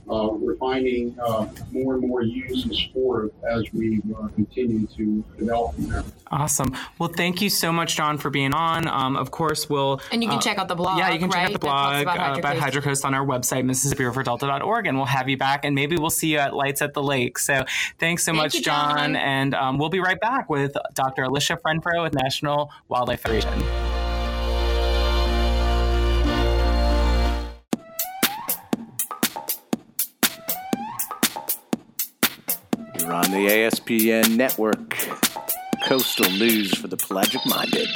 uh, 0.10 0.30
we're 0.32 0.56
finding 0.58 1.18
uh, 1.20 1.48
more 1.72 1.96
and 1.96 2.08
more 2.08 2.22
uses 2.22 2.88
for 2.94 3.26
it 3.26 3.34
as 3.50 3.64
we 3.74 4.02
uh, 4.18 4.28
continue 4.30 4.88
to 4.88 5.24
develop 5.38 5.76
them. 5.78 6.06
Awesome. 6.28 6.76
Well, 7.00 7.10
thank 7.10 7.42
you 7.42 7.50
so 7.50 7.72
much, 7.72 7.96
John, 7.96 8.18
for 8.18 8.30
being 8.30 8.54
on. 8.54 8.88
Um, 8.88 9.16
of 9.16 9.32
course, 9.32 9.70
we'll. 9.70 10.02
And 10.12 10.24
you 10.24 10.30
can 10.30 10.38
uh, 10.38 10.42
check 10.42 10.58
out 10.58 10.68
the 10.68 10.76
blog. 10.76 10.98
Yeah, 10.98 11.12
you 11.12 11.20
can 11.20 11.32
check 11.32 11.46
out 11.46 11.54
the 11.54 11.60
blog 11.60 12.02
about 12.02 12.36
uh, 12.36 12.40
about 12.40 12.56
Hydrocoast. 12.58 12.82
Hydrocoast 12.82 13.06
on 13.06 13.14
our 13.14 13.26
website, 13.26 13.64
MississippiRiverDelta.org, 13.64 14.88
and 14.88 14.98
we'll 14.98 15.06
have 15.06 15.30
you 15.30 15.38
back, 15.38 15.66
and 15.66 15.76
maybe 15.76 15.98
we'll 15.98 16.10
see 16.10 16.34
you 16.34 16.38
at 16.38 16.56
Lights 16.56 16.82
at 16.82 16.94
the 16.94 17.04
Lake. 17.04 17.38
So 17.38 17.66
thanks 18.00 18.24
so 18.24 18.32
Thank 18.32 18.44
much, 18.44 18.56
you, 18.56 18.62
John. 18.62 19.16
And 19.16 19.54
um, 19.56 19.78
we'll 19.78 19.90
be 19.90 20.00
right 20.00 20.20
back 20.20 20.50
with 20.50 20.76
Dr. 20.94 21.24
Alicia 21.24 21.58
Renfro 21.66 22.04
with 22.04 22.14
National 22.14 22.72
Wildlife 22.88 23.22
Federation. 23.22 23.91
The 33.32 33.48
ASPN 33.48 34.36
network. 34.36 34.98
Coastal 35.88 36.30
news 36.32 36.78
for 36.78 36.88
the 36.88 36.98
pelagic 36.98 37.42
minded. 37.46 37.88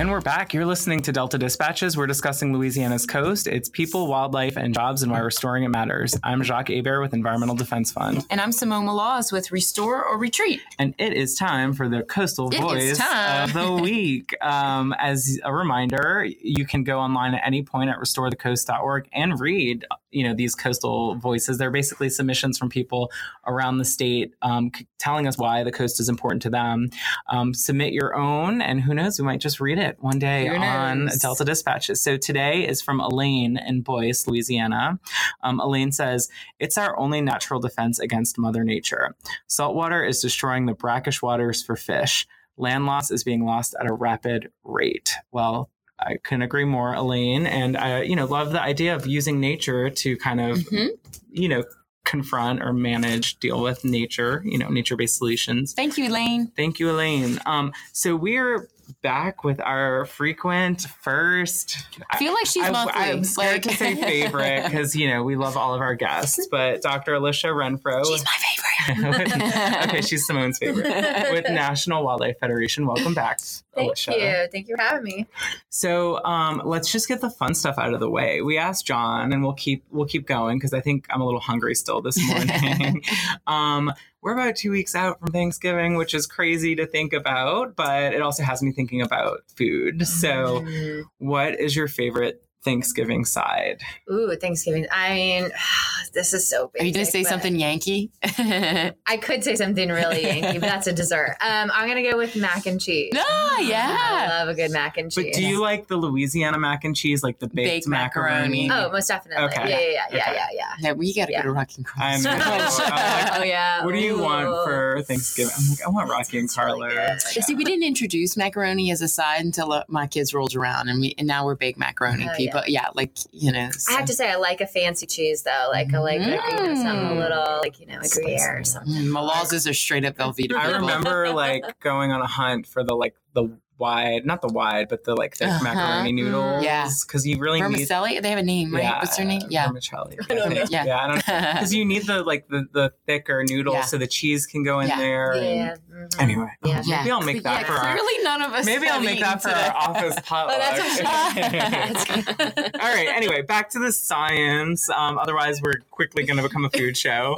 And 0.00 0.10
we're 0.10 0.22
back. 0.22 0.54
You're 0.54 0.64
listening 0.64 1.02
to 1.02 1.12
Delta 1.12 1.36
Dispatches. 1.36 1.94
We're 1.94 2.06
discussing 2.06 2.54
Louisiana's 2.54 3.04
coast, 3.04 3.46
its 3.46 3.68
people, 3.68 4.06
wildlife, 4.06 4.56
and 4.56 4.72
jobs, 4.72 5.02
and 5.02 5.12
why 5.12 5.18
restoring 5.18 5.64
it 5.64 5.68
matters. 5.68 6.16
I'm 6.24 6.42
Jacques 6.42 6.70
Hebert 6.70 7.02
with 7.02 7.12
Environmental 7.12 7.54
Defense 7.54 7.92
Fund, 7.92 8.24
And 8.30 8.40
I'm 8.40 8.50
Simone 8.50 8.86
Maloz 8.86 9.30
with 9.30 9.52
Restore 9.52 10.02
or 10.02 10.16
Retreat. 10.16 10.62
and 10.78 10.94
it 10.96 11.12
is 11.12 11.34
time 11.34 11.74
for 11.74 11.86
the 11.86 12.02
Coastal 12.02 12.48
It 12.48 12.62
Voice 12.62 12.98
of 12.98 13.52
the 13.52 13.72
Week. 13.82 14.34
Um, 14.42 14.94
as 14.98 15.38
a 15.44 15.52
reminder, 15.52 16.26
you 16.40 16.64
can 16.64 16.82
go 16.82 16.98
online 16.98 17.34
at 17.34 17.42
any 17.44 17.62
point 17.62 17.90
at 17.90 17.98
restorethecoast.org 17.98 19.06
and 19.12 19.38
read, 19.38 19.84
you 20.10 20.24
know, 20.26 20.32
these 20.32 20.54
coastal 20.54 21.16
voices. 21.16 21.58
They're 21.58 21.70
basically 21.70 22.08
submissions 22.08 22.56
from 22.56 22.70
people 22.70 23.12
around 23.46 23.76
the 23.76 23.84
state 23.84 24.32
um, 24.40 24.72
telling 24.98 25.26
us 25.26 25.36
why 25.36 25.62
the 25.62 25.72
coast 25.72 26.00
is 26.00 26.08
important 26.08 26.40
to 26.40 26.48
them. 26.48 26.88
Um, 27.28 27.52
submit 27.52 27.92
your 27.92 28.16
own, 28.16 28.62
and 28.62 28.80
who 28.80 28.94
knows, 28.94 29.18
we 29.18 29.26
might 29.26 29.42
just 29.42 29.60
read 29.60 29.76
it 29.76 29.89
one 30.00 30.18
day 30.18 30.48
on? 30.48 31.08
Delta 31.20 31.44
Dispatches. 31.44 32.00
So 32.02 32.16
today 32.16 32.66
is 32.66 32.80
from 32.80 33.00
Elaine 33.00 33.56
in 33.58 33.82
Boyce, 33.82 34.26
Louisiana. 34.26 34.98
Um, 35.42 35.60
Elaine 35.60 35.92
says, 35.92 36.28
It's 36.58 36.78
our 36.78 36.98
only 36.98 37.20
natural 37.20 37.60
defense 37.60 37.98
against 37.98 38.38
Mother 38.38 38.64
Nature. 38.64 39.16
Saltwater 39.46 40.04
is 40.04 40.20
destroying 40.20 40.66
the 40.66 40.74
brackish 40.74 41.22
waters 41.22 41.62
for 41.62 41.76
fish. 41.76 42.26
Land 42.56 42.86
loss 42.86 43.10
is 43.10 43.24
being 43.24 43.44
lost 43.44 43.74
at 43.80 43.90
a 43.90 43.92
rapid 43.94 44.50
rate. 44.64 45.14
Well, 45.32 45.70
I 45.98 46.16
couldn't 46.22 46.42
agree 46.42 46.64
more, 46.64 46.94
Elaine. 46.94 47.46
And 47.46 47.76
I, 47.76 48.02
you 48.02 48.16
know, 48.16 48.26
love 48.26 48.52
the 48.52 48.60
idea 48.62 48.94
of 48.94 49.06
using 49.06 49.40
nature 49.40 49.90
to 49.90 50.16
kind 50.16 50.40
of, 50.40 50.58
Mhm. 50.58 50.88
you 51.30 51.48
know, 51.48 51.64
confront 52.04 52.62
or 52.62 52.72
manage, 52.72 53.38
deal 53.38 53.62
with 53.62 53.84
nature, 53.84 54.42
you 54.44 54.56
know, 54.58 54.68
nature 54.68 54.96
based 54.96 55.16
solutions. 55.18 55.74
Thank 55.74 55.98
you, 55.98 56.08
Elaine. 56.08 56.50
Thank 56.56 56.80
you, 56.80 56.90
Elaine. 56.90 57.38
Um, 57.46 57.72
so 57.92 58.16
we're 58.16 58.68
back 59.02 59.44
with 59.44 59.60
our 59.60 60.04
frequent 60.06 60.82
first. 60.82 61.78
I 62.10 62.18
feel 62.18 62.32
like 62.32 62.46
she's 62.46 62.64
I, 62.64 62.70
monthly. 62.70 63.00
I'm 63.00 63.24
scared 63.24 63.64
like- 63.66 63.76
to 63.76 63.76
say 63.76 63.94
favorite 63.96 64.64
because 64.64 64.94
you 64.94 65.08
know 65.08 65.22
we 65.22 65.36
love 65.36 65.56
all 65.56 65.74
of 65.74 65.80
our 65.80 65.94
guests, 65.94 66.46
but 66.50 66.82
Dr. 66.82 67.14
Alicia 67.14 67.48
Renfro. 67.48 68.04
She's 68.06 68.24
my 68.24 68.30
favorite. 68.30 68.59
okay, 69.84 70.00
she's 70.00 70.26
Simone's 70.26 70.58
favorite. 70.58 70.86
With 71.32 71.44
National 71.50 72.04
Wildlife 72.04 72.38
Federation. 72.38 72.86
Welcome 72.86 73.14
back. 73.14 73.40
Thank 73.74 73.86
Alicia. 73.86 74.12
you. 74.12 74.48
Thank 74.52 74.68
you 74.68 74.76
for 74.76 74.82
having 74.82 75.04
me. 75.04 75.26
So 75.68 76.22
um, 76.24 76.62
let's 76.64 76.90
just 76.90 77.08
get 77.08 77.20
the 77.20 77.30
fun 77.30 77.54
stuff 77.54 77.78
out 77.78 77.94
of 77.94 78.00
the 78.00 78.10
way. 78.10 78.40
We 78.42 78.58
asked 78.58 78.86
John, 78.86 79.32
and 79.32 79.42
we'll 79.42 79.52
keep 79.54 79.84
we'll 79.90 80.06
keep 80.06 80.26
going 80.26 80.58
because 80.58 80.72
I 80.74 80.80
think 80.80 81.06
I'm 81.10 81.20
a 81.20 81.24
little 81.24 81.40
hungry 81.40 81.74
still 81.74 82.00
this 82.02 82.18
morning. 82.28 83.02
um, 83.46 83.92
we're 84.22 84.34
about 84.34 84.56
two 84.56 84.70
weeks 84.70 84.94
out 84.94 85.18
from 85.18 85.28
Thanksgiving, 85.32 85.94
which 85.96 86.12
is 86.14 86.26
crazy 86.26 86.74
to 86.76 86.86
think 86.86 87.12
about, 87.14 87.74
but 87.74 88.12
it 88.12 88.20
also 88.20 88.42
has 88.42 88.62
me 88.62 88.70
thinking 88.72 89.00
about 89.00 89.38
food. 89.56 90.06
So, 90.06 90.60
Mm. 90.60 91.04
what 91.18 91.58
is 91.58 91.74
your 91.74 91.88
favorite 91.88 92.42
Thanksgiving 92.62 93.24
side? 93.24 93.80
Ooh, 94.12 94.34
Thanksgiving. 94.40 94.86
I 94.92 95.14
mean, 95.14 95.50
this 96.12 96.34
is 96.34 96.46
so 96.48 96.70
big. 96.72 96.82
Are 96.82 96.84
you 96.86 96.92
going 96.92 97.06
to 97.06 97.10
say 97.10 97.22
something 97.24 97.56
Yankee? 97.56 98.10
I 98.22 99.18
could 99.20 99.42
say 99.44 99.56
something 99.56 99.88
really 99.88 100.22
Yankee, 100.24 100.58
but 100.58 100.68
that's 100.68 100.86
a 100.86 100.92
dessert. 100.92 101.36
Um, 101.40 101.70
I'm 101.72 101.88
gonna 101.88 102.08
go 102.08 102.16
with 102.16 102.36
mac 102.36 102.66
and 102.66 102.80
cheese. 102.80 103.10
no, 103.14 103.22
I 103.24 103.64
yeah. 103.66 103.96
I 103.98 104.26
love 104.40 104.48
a 104.48 104.54
good 104.54 104.70
mac 104.70 104.96
and 104.98 105.10
cheese. 105.10 105.24
But 105.26 105.34
do 105.34 105.44
you 105.46 105.60
like 105.60 105.86
the 105.88 105.96
Louisiana 105.96 106.58
mac 106.58 106.84
and 106.84 106.94
cheese, 106.96 107.22
like 107.22 107.38
the 107.38 107.46
baked, 107.48 107.56
Baked 107.86 107.88
macaroni. 107.88 108.68
macaroni? 108.68 108.88
Oh, 108.88 108.92
most 108.92 109.08
definitely. 109.08 109.44
Okay. 109.46 109.68
Yeah, 109.70 109.78
yeah, 109.78 109.86
yeah, 109.90 110.00
yeah, 110.10 110.22
Okay. 110.22 110.34
yeah, 110.34 110.46
yeah. 110.52 110.74
Yeah, 110.80 110.92
we 110.92 111.14
got 111.14 111.26
to 111.26 111.32
Yeah. 111.32 111.38
go 111.42 111.48
to 111.48 111.52
Rocking 111.52 111.86
I'm 111.96 112.22
Cross. 112.22 112.80
I'm 112.84 113.40
oh 113.40 113.44
yeah. 113.44 113.84
What 113.84 113.92
do 113.94 114.00
you 114.00 114.18
want 114.18 114.46
for 114.66 115.02
Thanksgiving? 115.02 115.52
I'm 115.56 115.70
like, 115.70 115.86
I 115.86 115.88
want 115.90 116.10
Rocky 116.10 116.38
and 116.38 116.50
Sounds 116.50 116.74
really 116.78 116.94
Carla. 116.94 117.12
good. 117.34 117.44
See, 117.44 117.54
we 117.54 117.64
didn't 117.64 117.84
introduce 117.84 118.36
macaroni 118.36 118.90
as 118.90 119.00
a 119.02 119.08
side 119.08 119.44
until 119.44 119.72
uh, 119.72 119.84
my 119.88 120.06
kids 120.06 120.34
rolled 120.34 120.54
around, 120.54 120.88
and 120.88 121.00
we 121.00 121.14
and 121.18 121.26
now 121.26 121.44
we're 121.46 121.54
baked 121.54 121.78
macaroni 121.78 122.28
Oh, 122.28 122.36
people. 122.36 122.49
But 122.52 122.68
yeah. 122.68 122.88
like 122.94 123.12
you 123.32 123.52
know. 123.52 123.70
I 123.88 123.92
have 123.92 124.04
to 124.06 124.12
say, 124.14 124.30
I 124.30 124.36
like 124.36 124.60
a 124.60 124.66
fancy 124.66 125.06
cheese 125.06 125.42
though. 125.42 125.68
Like 125.70 125.92
I 125.94 125.98
like 125.98 126.20
like, 126.20 126.30
you 126.52 126.56
know, 126.56 126.74
something 126.74 127.06
a 127.06 127.10
Mm. 127.10 127.18
little 127.18 127.58
like 127.62 127.80
you 127.80 127.86
know, 127.86 127.98
a 128.02 128.08
Gruyere 128.08 128.58
or 128.60 128.64
something. 128.64 128.92
Mm, 128.92 129.08
Malozes 129.10 129.68
are 129.68 129.74
straight 129.74 130.04
up 130.04 130.16
Velveeta. 130.16 130.54
I 130.54 130.70
remember 130.72 131.30
like 131.34 131.78
going 131.80 132.12
on 132.12 132.20
a 132.20 132.26
hunt 132.26 132.66
for 132.66 132.82
the 132.84 132.94
like 132.94 133.14
the 133.34 133.56
wide, 133.78 134.26
not 134.26 134.42
the 134.42 134.48
wide, 134.48 134.88
but 134.90 135.04
the 135.04 135.14
like 135.16 135.34
thick 135.36 135.48
Uh-huh. 135.48 135.64
macaroni 135.64 136.12
noodles. 136.12 136.62
Yeah. 136.62 136.86
because 137.06 137.26
you 137.26 137.38
really 137.38 137.62
need. 137.62 137.88
They 137.88 138.28
have 138.28 138.38
a 138.38 138.42
name, 138.42 138.74
right? 138.74 138.98
What's 139.00 139.16
their 139.16 139.24
name? 139.24 139.40
Yeah. 139.48 139.68
vermicelli. 139.68 140.18
I 140.30 140.34
don't 140.34 140.52
know. 140.54 140.64
Yeah. 140.68 140.84
Yeah, 140.84 140.98
I 140.98 141.06
don't 141.06 141.16
because 141.54 141.72
you 141.78 141.84
need 141.86 142.06
the 142.06 142.22
like 142.22 142.46
the, 142.48 142.66
the 142.72 142.92
thicker 143.06 143.42
noodles 143.48 143.74
Yeah. 143.74 143.82
so 143.86 143.96
the 143.96 144.06
cheese 144.06 144.44
can 144.46 144.62
go 144.64 144.80
in 144.80 144.88
Yeah. 144.88 144.98
there. 144.98 145.32
and- 145.32 145.44
Yeah. 145.46 145.74
mhm. 145.90 146.20
Anyway, 146.20 146.48
Yeah. 146.64 146.82
maybe 146.86 147.10
I'll 147.10 147.22
make 147.22 147.42
that 147.42 147.60
yeah, 147.62 147.66
for 147.66 147.72
our. 147.72 147.92
clearly 147.96 148.22
none 148.24 148.42
of 148.42 148.52
us. 148.52 148.66
Maybe 148.66 148.86
I'll 148.88 149.00
make 149.00 149.20
that 149.20 149.40
for 149.42 149.48
eaten 149.48 149.60
our 149.60 149.76
office 149.76 150.16
potluck. 150.26 150.56
Oh, 150.56 150.58
that's 151.40 152.04
That's 152.04 152.74
All 152.84 152.94
right. 152.94 153.08
Anyway, 153.08 153.42
back 153.42 153.70
to 153.70 153.78
the 153.78 153.92
science. 153.92 154.88
Um, 154.90 155.18
otherwise, 155.18 155.60
we're 155.62 155.80
quickly 155.90 156.24
going 156.24 156.36
to 156.36 156.42
become 156.42 156.64
a 156.64 156.70
food 156.70 156.96
show. 156.96 157.36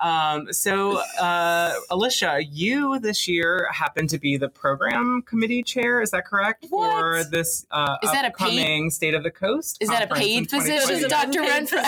Um, 0.00 0.52
so, 0.52 0.98
uh, 1.20 1.74
Alicia, 1.90 2.40
you 2.44 2.98
this 3.00 3.26
year 3.28 3.68
happen 3.72 4.06
to 4.08 4.18
be 4.18 4.36
the 4.36 4.48
program 4.48 5.17
committee 5.22 5.62
chair. 5.62 6.00
Is 6.00 6.10
that 6.10 6.26
correct 6.26 6.66
What? 6.68 6.90
for 6.90 7.24
this 7.24 7.66
uh, 7.70 7.96
Is 8.02 8.10
that 8.12 8.24
a 8.24 8.28
upcoming 8.28 8.90
State 8.90 9.14
of 9.14 9.22
the 9.22 9.30
Coast? 9.30 9.78
Is 9.80 9.88
that 9.88 10.10
a 10.10 10.14
paid 10.14 10.48
position, 10.48 11.08
Dr. 11.08 11.40
Renfro? 11.40 11.84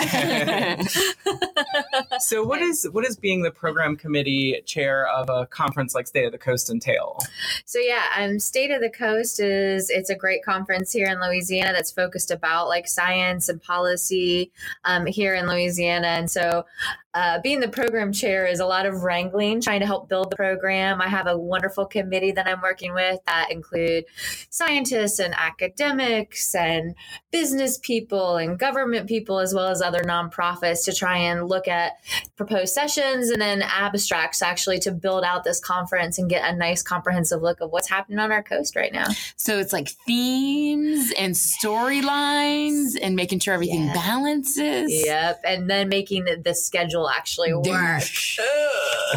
So, 2.19 2.43
what 2.43 2.61
is 2.61 2.87
what 2.91 3.05
is 3.05 3.15
being 3.17 3.41
the 3.43 3.51
program 3.51 3.95
committee 3.95 4.61
chair 4.65 5.07
of 5.07 5.29
a 5.29 5.45
conference 5.47 5.95
like 5.95 6.07
State 6.07 6.25
of 6.25 6.31
the 6.31 6.37
Coast 6.37 6.69
entail? 6.69 7.19
So 7.65 7.79
yeah, 7.79 8.03
um, 8.17 8.39
State 8.39 8.71
of 8.71 8.81
the 8.81 8.89
Coast 8.89 9.39
is 9.39 9.89
it's 9.89 10.09
a 10.09 10.15
great 10.15 10.43
conference 10.43 10.91
here 10.91 11.07
in 11.07 11.19
Louisiana 11.19 11.73
that's 11.73 11.91
focused 11.91 12.31
about 12.31 12.67
like 12.67 12.87
science 12.87 13.49
and 13.49 13.61
policy 13.61 14.51
um, 14.85 15.05
here 15.05 15.33
in 15.33 15.47
Louisiana, 15.47 16.07
and 16.07 16.29
so. 16.29 16.65
Uh, 17.13 17.41
being 17.41 17.59
the 17.59 17.67
program 17.67 18.13
chair 18.13 18.45
is 18.45 18.61
a 18.61 18.65
lot 18.65 18.85
of 18.85 19.03
wrangling, 19.03 19.59
trying 19.59 19.81
to 19.81 19.85
help 19.85 20.07
build 20.07 20.31
the 20.31 20.35
program. 20.37 21.01
I 21.01 21.09
have 21.09 21.27
a 21.27 21.37
wonderful 21.37 21.85
committee 21.85 22.31
that 22.31 22.47
I'm 22.47 22.61
working 22.61 22.93
with 22.93 23.19
that 23.25 23.51
include 23.51 24.05
scientists 24.49 25.19
and 25.19 25.33
academics 25.35 26.53
and 26.55 26.95
business 27.31 27.77
people 27.77 28.37
and 28.37 28.57
government 28.59 29.07
people, 29.07 29.39
as 29.39 29.53
well 29.53 29.67
as 29.67 29.81
other 29.81 30.01
nonprofits, 30.03 30.85
to 30.85 30.93
try 30.93 31.17
and 31.17 31.47
look 31.47 31.67
at 31.67 31.93
proposed 32.35 32.73
sessions 32.73 33.29
and 33.29 33.41
then 33.41 33.61
abstracts 33.61 34.41
actually 34.41 34.79
to 34.79 34.91
build 34.91 35.23
out 35.23 35.43
this 35.43 35.59
conference 35.59 36.17
and 36.17 36.29
get 36.29 36.43
a 36.51 36.55
nice 36.55 36.81
comprehensive 36.83 37.41
look 37.41 37.61
of 37.61 37.71
what's 37.71 37.89
happening 37.89 38.19
on 38.19 38.31
our 38.31 38.43
coast 38.43 38.75
right 38.75 38.93
now. 38.93 39.05
so 39.35 39.57
it's 39.59 39.73
like 39.73 39.89
themes 40.07 41.11
and 41.17 41.33
storylines 41.35 42.97
and 43.01 43.15
making 43.15 43.39
sure 43.39 43.53
everything 43.53 43.85
Yeah. 43.85 43.93
balances. 43.93 44.91
Yep. 45.05 45.41
And 45.45 45.69
then 45.69 45.89
making 45.89 46.25
the, 46.25 46.35
the 46.43 46.53
schedule 46.55 47.09
actually 47.09 47.53
work. 47.53 47.63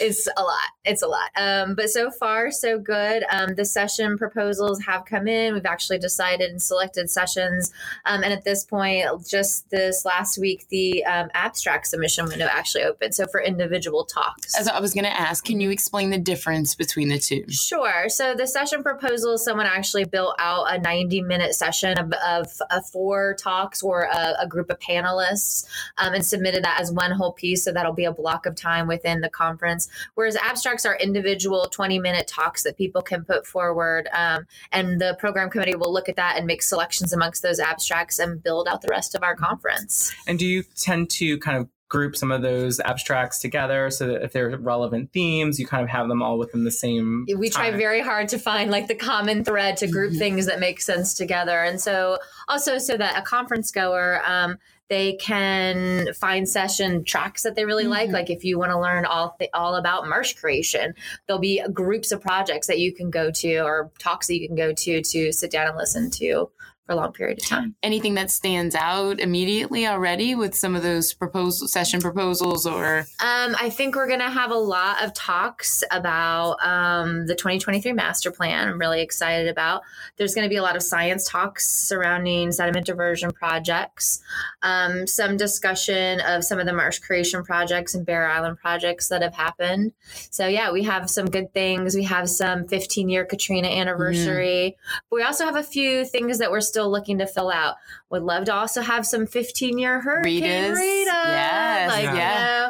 it's 0.00 0.26
a 0.36 0.42
lot. 0.42 0.58
It's 0.88 1.02
a 1.02 1.06
lot. 1.06 1.30
Um, 1.36 1.74
but 1.74 1.90
so 1.90 2.10
far, 2.10 2.50
so 2.50 2.78
good. 2.78 3.22
Um, 3.30 3.54
the 3.56 3.66
session 3.66 4.16
proposals 4.16 4.80
have 4.84 5.04
come 5.04 5.28
in. 5.28 5.52
We've 5.52 5.66
actually 5.66 5.98
decided 5.98 6.50
and 6.50 6.62
selected 6.62 7.10
sessions. 7.10 7.70
Um, 8.06 8.22
and 8.22 8.32
at 8.32 8.42
this 8.44 8.64
point, 8.64 9.04
just 9.28 9.68
this 9.68 10.06
last 10.06 10.38
week, 10.38 10.66
the 10.70 11.04
um, 11.04 11.28
abstract 11.34 11.88
submission 11.88 12.24
window 12.24 12.48
actually 12.50 12.84
opened. 12.84 13.14
So 13.14 13.26
for 13.26 13.38
individual 13.38 14.06
talks. 14.06 14.58
As 14.58 14.66
I 14.66 14.80
was 14.80 14.94
going 14.94 15.04
to 15.04 15.14
ask, 15.14 15.44
can 15.44 15.60
you 15.60 15.68
explain 15.68 16.08
the 16.08 16.18
difference 16.18 16.74
between 16.74 17.08
the 17.08 17.18
two? 17.18 17.44
Sure. 17.50 18.08
So 18.08 18.34
the 18.34 18.46
session 18.46 18.82
proposal, 18.82 19.36
someone 19.36 19.66
actually 19.66 20.06
built 20.06 20.36
out 20.38 20.72
a 20.74 20.78
90 20.78 21.20
minute 21.20 21.54
session 21.54 21.98
of, 21.98 22.14
of, 22.26 22.46
of 22.70 22.86
four 22.86 23.36
talks 23.38 23.82
or 23.82 24.04
a, 24.10 24.36
a 24.40 24.46
group 24.46 24.70
of 24.70 24.78
panelists 24.78 25.66
um, 25.98 26.14
and 26.14 26.24
submitted 26.24 26.64
that 26.64 26.80
as 26.80 26.90
one 26.90 27.10
whole 27.10 27.32
piece. 27.32 27.62
So 27.62 27.72
that'll 27.72 27.92
be 27.92 28.06
a 28.06 28.12
block 28.12 28.46
of 28.46 28.56
time 28.56 28.86
within 28.86 29.20
the 29.20 29.28
conference. 29.28 29.90
Whereas 30.14 30.36
abstracts 30.78 31.02
are 31.02 31.04
individual 31.04 31.68
20 31.70 31.98
minute 31.98 32.26
talks 32.26 32.62
that 32.62 32.76
people 32.76 33.02
can 33.02 33.24
put 33.24 33.46
forward. 33.46 34.08
Um, 34.12 34.46
and 34.72 35.00
the 35.00 35.16
program 35.18 35.50
committee 35.50 35.74
will 35.74 35.92
look 35.92 36.08
at 36.08 36.16
that 36.16 36.36
and 36.36 36.46
make 36.46 36.62
selections 36.62 37.12
amongst 37.12 37.42
those 37.42 37.58
abstracts 37.58 38.18
and 38.18 38.42
build 38.42 38.68
out 38.68 38.82
the 38.82 38.88
rest 38.88 39.14
of 39.14 39.22
our 39.22 39.34
conference. 39.34 40.12
And 40.26 40.38
do 40.38 40.46
you 40.46 40.62
tend 40.76 41.10
to 41.10 41.38
kind 41.38 41.58
of 41.58 41.68
group 41.88 42.14
some 42.16 42.30
of 42.30 42.42
those 42.42 42.80
abstracts 42.80 43.38
together 43.38 43.90
so 43.90 44.06
that 44.06 44.22
if 44.22 44.32
they're 44.32 44.58
relevant 44.58 45.10
themes, 45.12 45.58
you 45.58 45.66
kind 45.66 45.82
of 45.82 45.88
have 45.88 46.06
them 46.08 46.22
all 46.22 46.38
within 46.38 46.64
the 46.64 46.70
same? 46.70 47.24
we 47.38 47.48
try 47.48 47.70
very 47.70 48.02
hard 48.02 48.28
to 48.28 48.38
find 48.38 48.70
like 48.70 48.88
the 48.88 48.94
common 48.94 49.42
thread 49.42 49.78
to 49.78 49.86
group 49.86 50.14
things 50.14 50.46
that 50.46 50.60
make 50.60 50.82
sense 50.82 51.14
together 51.14 51.62
and 51.62 51.80
so 51.80 52.18
also 52.46 52.76
so 52.78 52.96
that 52.96 53.18
a 53.18 53.22
conference 53.22 53.70
goer 53.70 54.20
um, 54.26 54.58
they 54.88 55.14
can 55.14 56.12
find 56.14 56.48
session 56.48 57.04
tracks 57.04 57.42
that 57.42 57.54
they 57.54 57.64
really 57.64 57.86
like. 57.86 58.06
Mm-hmm. 58.06 58.14
Like 58.14 58.30
if 58.30 58.44
you 58.44 58.58
want 58.58 58.72
to 58.72 58.80
learn 58.80 59.04
all 59.04 59.36
th- 59.38 59.50
all 59.54 59.76
about 59.76 60.08
marsh 60.08 60.34
creation 60.34 60.94
there'll 61.26 61.40
be 61.40 61.62
groups 61.72 62.12
of 62.12 62.20
projects 62.20 62.66
that 62.66 62.78
you 62.78 62.92
can 62.92 63.10
go 63.10 63.30
to 63.30 63.58
or 63.58 63.90
talks 63.98 64.26
that 64.26 64.38
you 64.38 64.46
can 64.46 64.56
go 64.56 64.72
to 64.72 65.02
to 65.02 65.32
sit 65.32 65.50
down 65.50 65.68
and 65.68 65.76
listen 65.76 66.10
to 66.10 66.50
for 66.88 66.94
a 66.94 66.96
long 66.96 67.12
period 67.12 67.38
of 67.38 67.46
time 67.46 67.74
Anything 67.82 68.14
that 68.14 68.30
stands 68.30 68.74
out 68.74 69.20
immediately 69.20 69.86
already 69.86 70.34
with 70.34 70.54
some 70.54 70.74
of 70.74 70.82
those 70.82 71.12
proposal 71.12 71.68
session 71.68 72.00
proposals 72.00 72.66
or 72.66 73.00
Um, 73.20 73.54
I 73.60 73.70
think 73.70 73.94
we're 73.94 74.06
going 74.06 74.20
to 74.20 74.30
have 74.30 74.50
a 74.50 74.56
lot 74.56 75.04
of 75.04 75.12
talks 75.12 75.84
about 75.90 76.56
um, 76.64 77.26
the 77.26 77.34
2023 77.34 77.92
master 77.92 78.30
plan. 78.30 78.68
I'm 78.68 78.78
really 78.78 79.02
excited 79.02 79.48
about. 79.48 79.82
There's 80.16 80.34
going 80.34 80.46
to 80.46 80.48
be 80.48 80.56
a 80.56 80.62
lot 80.62 80.76
of 80.76 80.82
science 80.82 81.28
talks 81.28 81.68
surrounding 81.68 82.52
sediment 82.52 82.86
diversion 82.86 83.32
projects, 83.32 84.22
um, 84.62 85.06
some 85.06 85.36
discussion 85.36 86.20
of 86.20 86.42
some 86.42 86.58
of 86.58 86.64
the 86.64 86.72
marsh 86.72 87.00
creation 87.00 87.44
projects 87.44 87.94
and 87.94 88.06
barrier 88.06 88.30
island 88.30 88.58
projects 88.58 89.08
that 89.08 89.20
have 89.20 89.34
happened. 89.34 89.92
So, 90.30 90.46
yeah, 90.46 90.72
we 90.72 90.84
have 90.84 91.10
some 91.10 91.26
good 91.26 91.52
things. 91.52 91.94
We 91.94 92.04
have 92.04 92.30
some 92.30 92.66
15 92.66 93.08
year 93.10 93.26
Katrina 93.26 93.68
anniversary. 93.68 94.76
But 95.10 95.16
we 95.16 95.22
also 95.22 95.44
have 95.44 95.56
a 95.56 95.62
few 95.62 96.04
things 96.04 96.38
that 96.38 96.50
we're 96.50 96.60
still 96.60 96.77
looking 96.86 97.18
to 97.18 97.26
fill 97.26 97.50
out. 97.50 97.76
Would 98.10 98.22
love 98.22 98.44
to 98.44 98.54
also 98.54 98.82
have 98.82 99.06
some 99.06 99.26
15 99.26 99.78
year 99.78 100.00
Hurricane. 100.00 100.72
Rita. 100.72 101.10
Yes, 101.10 101.88
Like, 101.88 102.04
yeah. 102.04 102.12
you 102.12 102.20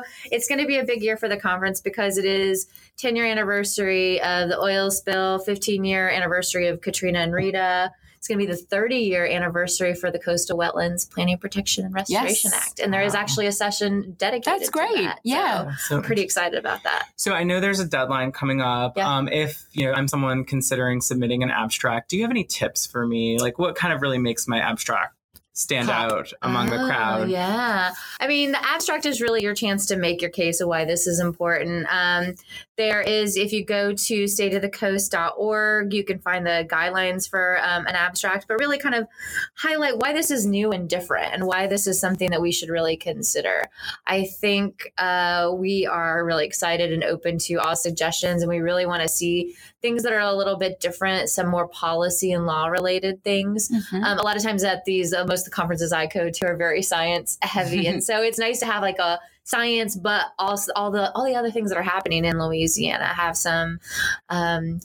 know, 0.00 0.02
it's 0.30 0.48
going 0.48 0.60
to 0.60 0.66
be 0.66 0.78
a 0.78 0.84
big 0.84 1.02
year 1.02 1.16
for 1.16 1.28
the 1.28 1.36
conference 1.36 1.80
because 1.80 2.18
it 2.18 2.24
is 2.24 2.66
10 2.98 3.16
year 3.16 3.26
anniversary 3.26 4.20
of 4.20 4.48
the 4.48 4.58
oil 4.58 4.90
spill, 4.90 5.38
15 5.40 5.84
year 5.84 6.08
anniversary 6.08 6.68
of 6.68 6.80
Katrina 6.80 7.18
and 7.18 7.32
Rita. 7.32 7.92
It's 8.18 8.26
going 8.26 8.40
to 8.40 8.44
be 8.46 8.50
the 8.50 8.56
30 8.58 8.96
year 8.96 9.24
anniversary 9.24 9.94
for 9.94 10.10
the 10.10 10.18
Coastal 10.18 10.58
Wetlands 10.58 11.08
Planning, 11.08 11.38
Protection, 11.38 11.84
and 11.84 11.94
Restoration 11.94 12.50
Yes. 12.52 12.66
Act. 12.70 12.80
And 12.80 12.92
there 12.92 13.02
is 13.02 13.14
Wow. 13.14 13.20
actually 13.20 13.46
a 13.46 13.52
session 13.52 14.16
dedicated 14.18 14.60
That's 14.60 14.66
to 14.66 14.72
great. 14.72 14.96
that. 15.04 15.20
Yeah. 15.22 15.70
So 15.76 15.76
So, 15.88 15.96
I'm 15.98 16.02
pretty 16.02 16.22
excited 16.22 16.58
about 16.58 16.82
that. 16.82 17.06
so 17.14 17.32
I 17.32 17.44
know 17.44 17.60
there's 17.60 17.78
a 17.78 17.84
deadline 17.86 18.32
coming 18.32 18.60
up. 18.60 18.96
Yeah. 18.96 19.08
Um, 19.08 19.28
if 19.28 19.64
you 19.72 19.84
know 19.86 19.92
I'm 19.92 20.08
someone 20.08 20.44
considering 20.44 21.00
submitting 21.00 21.44
an 21.44 21.50
abstract, 21.50 22.10
do 22.10 22.16
you 22.16 22.22
have 22.22 22.30
any 22.32 22.42
tips 22.44 22.86
for 22.86 23.06
me? 23.06 23.38
Like, 23.38 23.56
what 23.58 23.76
kind 23.76 23.94
of 23.94 24.02
really 24.02 24.18
makes 24.18 24.48
my 24.48 24.58
abstract 24.58 25.14
stand 25.52 25.88
Pop. 25.88 26.12
out 26.12 26.32
among 26.42 26.70
the 26.70 26.80
Oh, 26.82 26.86
crowd? 26.86 27.30
Yeah. 27.30 27.92
I 28.20 28.26
mean, 28.26 28.50
the 28.52 28.64
abstract 28.64 29.06
is 29.06 29.20
really 29.20 29.42
your 29.42 29.54
chance 29.54 29.86
to 29.86 29.96
make 29.96 30.20
your 30.20 30.30
case 30.30 30.60
of 30.60 30.68
why 30.68 30.84
this 30.84 31.06
is 31.06 31.20
important. 31.20 31.86
Um, 31.90 32.34
there 32.78 33.02
is, 33.02 33.36
if 33.36 33.52
you 33.52 33.64
go 33.64 33.92
to 33.92 34.24
stateofthecoast.org, 34.24 35.92
you 35.92 36.04
can 36.04 36.20
find 36.20 36.46
the 36.46 36.66
guidelines 36.70 37.28
for 37.28 37.58
um, 37.60 37.86
an 37.86 37.96
abstract, 37.96 38.46
but 38.46 38.58
really 38.60 38.78
kind 38.78 38.94
of 38.94 39.08
highlight 39.56 39.98
why 39.98 40.12
this 40.12 40.30
is 40.30 40.46
new 40.46 40.70
and 40.70 40.88
different 40.88 41.34
and 41.34 41.44
why 41.44 41.66
this 41.66 41.88
is 41.88 42.00
something 42.00 42.30
that 42.30 42.40
we 42.40 42.52
should 42.52 42.68
really 42.68 42.96
consider. 42.96 43.64
I 44.06 44.24
think 44.26 44.92
uh, 44.96 45.50
we 45.52 45.86
are 45.86 46.24
really 46.24 46.46
excited 46.46 46.92
and 46.92 47.02
open 47.02 47.38
to 47.38 47.56
all 47.56 47.74
suggestions, 47.74 48.42
and 48.42 48.48
we 48.48 48.60
really 48.60 48.86
want 48.86 49.02
to 49.02 49.08
see 49.08 49.56
things 49.82 50.04
that 50.04 50.12
are 50.12 50.20
a 50.20 50.32
little 50.32 50.56
bit 50.56 50.78
different, 50.78 51.28
some 51.28 51.48
more 51.48 51.66
policy 51.66 52.30
and 52.32 52.46
law 52.46 52.68
related 52.68 53.24
things. 53.24 53.68
Mm-hmm. 53.68 54.04
Um, 54.04 54.18
a 54.18 54.22
lot 54.22 54.36
of 54.36 54.42
times 54.44 54.62
at 54.62 54.84
these, 54.84 55.12
uh, 55.12 55.24
most 55.24 55.40
of 55.40 55.46
the 55.46 55.50
conferences 55.50 55.92
I 55.92 56.06
go 56.06 56.30
to 56.30 56.46
are 56.46 56.56
very 56.56 56.82
science 56.82 57.38
heavy. 57.42 57.88
and 57.88 58.02
so 58.08 58.22
it's 58.22 58.38
nice 58.38 58.60
to 58.60 58.66
have 58.66 58.82
like 58.82 59.00
a 59.00 59.18
science, 59.48 59.96
but 59.96 60.26
also 60.38 60.70
all 60.76 60.90
the 60.90 61.10
all 61.12 61.24
the 61.24 61.34
other 61.34 61.50
things 61.50 61.70
that 61.70 61.78
are 61.78 61.82
happening 61.82 62.24
in 62.24 62.38
Louisiana 62.38 63.06
have 63.06 63.36
some. 63.36 63.80
Um, 64.28 64.80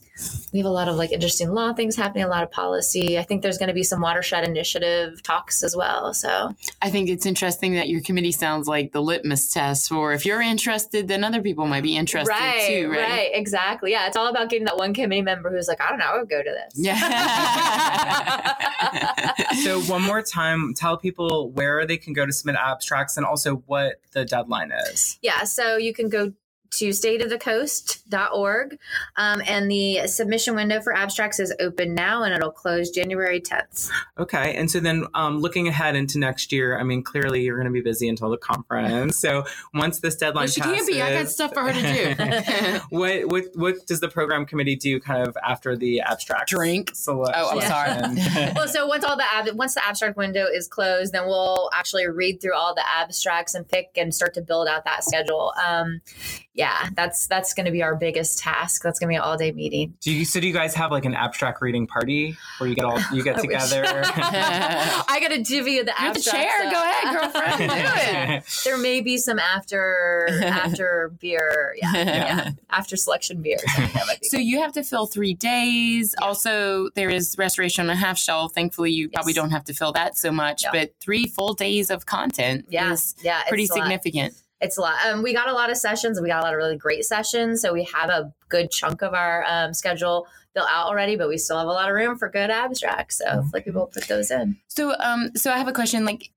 we 0.54 0.60
have 0.60 0.65
a 0.67 0.69
lot 0.69 0.88
of 0.88 0.95
like 0.95 1.12
interesting 1.12 1.49
law 1.49 1.73
things 1.73 1.95
happening, 1.95 2.23
a 2.23 2.28
lot 2.28 2.43
of 2.43 2.52
policy. 2.52 3.17
I 3.17 3.23
think 3.23 3.41
there's 3.41 3.58
going 3.58 3.69
to 3.69 3.73
be 3.73 3.84
some 3.84 3.99
watershed 3.99 4.47
initiative 4.47 5.23
talks 5.23 5.63
as 5.63 5.76
well. 5.76 6.13
So 6.13 6.56
I 6.82 6.91
think 6.91 7.10
it's 7.10 7.26
interesting 7.26 7.73
that 7.73 7.89
your 7.89 7.99
committee 7.99 8.32
sounds 8.32 8.67
like 8.67 8.91
the 8.91 9.02
litmus 9.02 9.52
test 9.52 9.89
for 9.89 10.13
if 10.13 10.26
you're 10.26 10.41
interested, 10.41 11.08
then 11.08 11.23
other 11.23 11.41
people 11.41 11.65
might 11.65 11.84
be 11.84 11.97
interested 11.97 12.30
right, 12.30 12.67
too. 12.67 12.89
Right, 12.89 13.10
right, 13.10 13.32
exactly. 13.34 13.91
Yeah, 13.91 14.08
it's 14.08 14.15
all 14.15 14.28
about 14.28 14.49
getting 14.49 14.65
that 14.65 14.78
one 14.78 14.93
committee 14.93 15.23
member 15.23 15.49
who's 15.49 15.67
like, 15.67 15.82
I 15.82 15.89
don't 15.89 15.99
know, 15.99 16.06
I 16.06 16.19
would 16.19 16.30
go 16.30 16.43
to 16.43 16.49
this. 16.49 16.73
Yeah. 16.76 16.99
so 19.63 19.82
one 19.82 20.04
more 20.04 20.21
time, 20.21 20.73
tell 20.76 20.95
people 20.97 21.49
where 21.52 21.86
they 21.88 21.97
can 21.97 22.13
go 22.13 22.26
to 22.26 22.32
submit 22.32 22.56
abstracts 22.56 23.17
and 23.17 23.26
also 23.26 23.56
what 23.65 23.95
the 24.12 24.26
deadline 24.26 24.53
is. 24.92 25.18
Yeah, 25.22 25.44
so 25.44 25.78
you 25.78 25.94
can 25.94 26.10
go 26.10 26.34
to 26.73 26.89
stateofthecoast.org. 26.89 28.79
Um, 29.15 29.41
and 29.47 29.69
the 29.69 30.07
submission 30.07 30.55
window 30.55 30.81
for 30.81 30.95
abstracts 30.95 31.39
is 31.39 31.53
open 31.59 31.93
now 31.93 32.23
and 32.23 32.33
it'll 32.33 32.51
close 32.51 32.89
January 32.89 33.39
10th. 33.39 33.89
Okay. 34.17 34.55
And 34.55 34.69
so 34.69 34.79
then 34.79 35.05
um, 35.13 35.39
looking 35.39 35.67
ahead 35.67 35.95
into 35.95 36.17
next 36.17 36.51
year, 36.51 36.79
I 36.79 36.83
mean, 36.83 37.03
clearly 37.03 37.43
you're 37.43 37.57
going 37.57 37.67
to 37.67 37.73
be 37.73 37.81
busy 37.81 38.09
until 38.09 38.29
the 38.29 38.38
conference. 38.38 39.17
So 39.17 39.45
once 39.73 39.99
this 39.99 40.15
deadline 40.15 40.43
well, 40.43 40.47
she 40.47 40.62
passes, 40.62 40.75
can't 40.75 40.88
be. 40.88 41.01
I 41.01 41.13
got 41.13 41.29
stuff 41.29 41.53
for 41.53 41.62
her 41.62 41.73
to 41.73 41.81
do. 41.81 42.79
what, 42.95 43.27
what, 43.27 43.43
what 43.55 43.88
does 43.88 43.99
the 43.99 44.09
program 44.09 44.45
committee 44.45 44.75
do 44.75 44.99
kind 44.99 45.27
of 45.27 45.38
after 45.43 45.77
the 45.77 46.01
abstract? 46.01 46.49
Drink. 46.49 46.91
So, 46.95 47.23
oh, 47.23 47.59
I'm 47.59 47.62
sorry. 47.62 48.51
well, 48.55 48.67
so 48.67 48.88
once 48.88 49.03
all 49.03 49.15
the 49.15 49.25
ab- 49.31 49.55
once 49.55 49.75
the 49.75 49.86
abstract 49.86 50.17
window 50.17 50.45
is 50.51 50.67
closed, 50.67 51.13
then 51.13 51.25
we'll 51.25 51.69
actually 51.73 52.07
read 52.07 52.41
through 52.41 52.55
all 52.55 52.73
the 52.73 52.83
abstracts 52.88 53.53
and 53.53 53.67
pick 53.67 53.91
and 53.95 54.13
start 54.13 54.33
to 54.36 54.41
build 54.41 54.67
out 54.67 54.86
that 54.86 55.03
schedule. 55.03 55.53
Um, 55.63 56.01
yeah, 56.53 56.62
that's 56.95 57.28
that's 57.28 57.54
going 57.54 57.65
to 57.65 57.71
be 57.71 57.84
our 57.84 57.95
biggest 57.95 58.39
task. 58.39 58.84
That's 58.84 58.99
going 58.99 59.08
to 59.08 59.12
be 59.12 59.15
an 59.15 59.21
all 59.21 59.38
day 59.38 59.52
meeting. 59.52 59.95
Do 60.02 60.12
you 60.12 60.26
so 60.26 60.39
do 60.39 60.47
you 60.47 60.54
guys 60.54 60.73
have 60.76 60.91
like 60.91 61.06
an 61.06 61.13
abstract 61.13 61.62
reading 61.62 61.88
party 61.88 62.38
where 62.58 62.69
you 62.69 62.76
get 62.76 62.86
all 62.86 62.99
you 63.12 63.23
get 63.23 63.38
together? 63.41 63.84
I 63.86 65.17
got 65.21 65.30
to 65.30 65.41
divvy 65.41 65.73
you 65.73 65.84
the 65.84 65.93
You're 65.99 66.10
abstract. 66.10 66.47
the 66.63 66.69
chair. 66.69 66.71
Go 66.71 66.84
ahead, 66.84 67.34
girlfriend. 67.34 67.71
Do 67.71 68.34
it. 68.34 68.43
There 68.63 68.78
may 68.78 69.02
be 69.02 69.17
some 69.17 69.39
after 69.39 70.30
after 70.43 71.13
beer. 71.19 71.76
Yeah, 71.82 71.91
yeah. 71.95 72.06
yeah. 72.06 72.52
after 72.69 72.95
selection 72.95 73.41
beer. 73.41 73.58
So 74.23 74.38
you 74.38 74.62
have 74.62 74.71
to 74.73 74.84
fill 74.84 75.06
three 75.06 75.34
days. 75.34 76.15
Yeah. 76.19 76.28
Also, 76.28 76.89
there 76.95 77.10
is 77.10 77.36
restoration 77.38 77.86
on 77.86 77.89
a 77.89 77.95
half 77.95 78.17
shell. 78.17 78.47
Thankfully, 78.49 78.91
you 78.91 79.06
yes. 79.06 79.13
probably 79.13 79.34
don't 79.34 79.52
have 79.52 79.65
to 79.65 79.73
fill 79.73 79.91
that 79.93 80.17
so 80.17 80.32
much. 80.32 80.63
Yeah. 80.63 80.69
But 80.71 80.93
three 81.02 81.26
full 81.26 81.54
days 81.54 81.89
of 81.89 82.06
content 82.06 82.65
yeah. 82.69 82.93
is 82.93 83.15
yeah, 83.21 83.43
pretty 83.47 83.65
significant 83.65 84.36
it's 84.63 84.78
a 84.78 84.82
lot. 84.82 84.95
Um, 85.06 85.21
we 85.21 85.34
got 85.34 85.49
a 85.49 85.54
lot 85.54 85.69
of 85.69 85.78
sessions. 85.78 86.19
We 86.21 86.30
got 86.30 86.39
a 86.39 86.43
lot 86.43 86.54
of 86.54 86.58
really 86.58 86.78
great 86.78 87.04
sessions. 87.04 87.62
So 87.62 87.73
we 87.73 87.84
have 87.84 88.10
a 88.10 88.34
good 88.47 88.71
chunk 88.71 89.02
of 89.02 89.13
our 89.13 89.43
um, 89.47 89.73
schedule 89.73 90.26
built 90.54 90.67
out 90.69 90.88
already, 90.88 91.17
but 91.17 91.28
we 91.28 91.38
still 91.38 91.58
have 91.58 91.67
a 91.67 91.71
lot 91.71 91.89
of 91.89 91.95
room 91.95 92.17
for 92.17 92.30
good 92.30 92.49
abstracts. 92.49 93.17
So 93.17 93.30
hopefully 93.30 93.62
people 93.62 93.82
will 93.82 93.88
put 93.88 94.08
those 94.08 94.32
in. 94.32 94.58
So, 94.69 94.95
um, 94.99 95.32
so 95.36 95.52
I 95.52 95.58
have 95.58 95.67
a 95.67 95.73
question. 95.73 96.06
Like, 96.06 96.30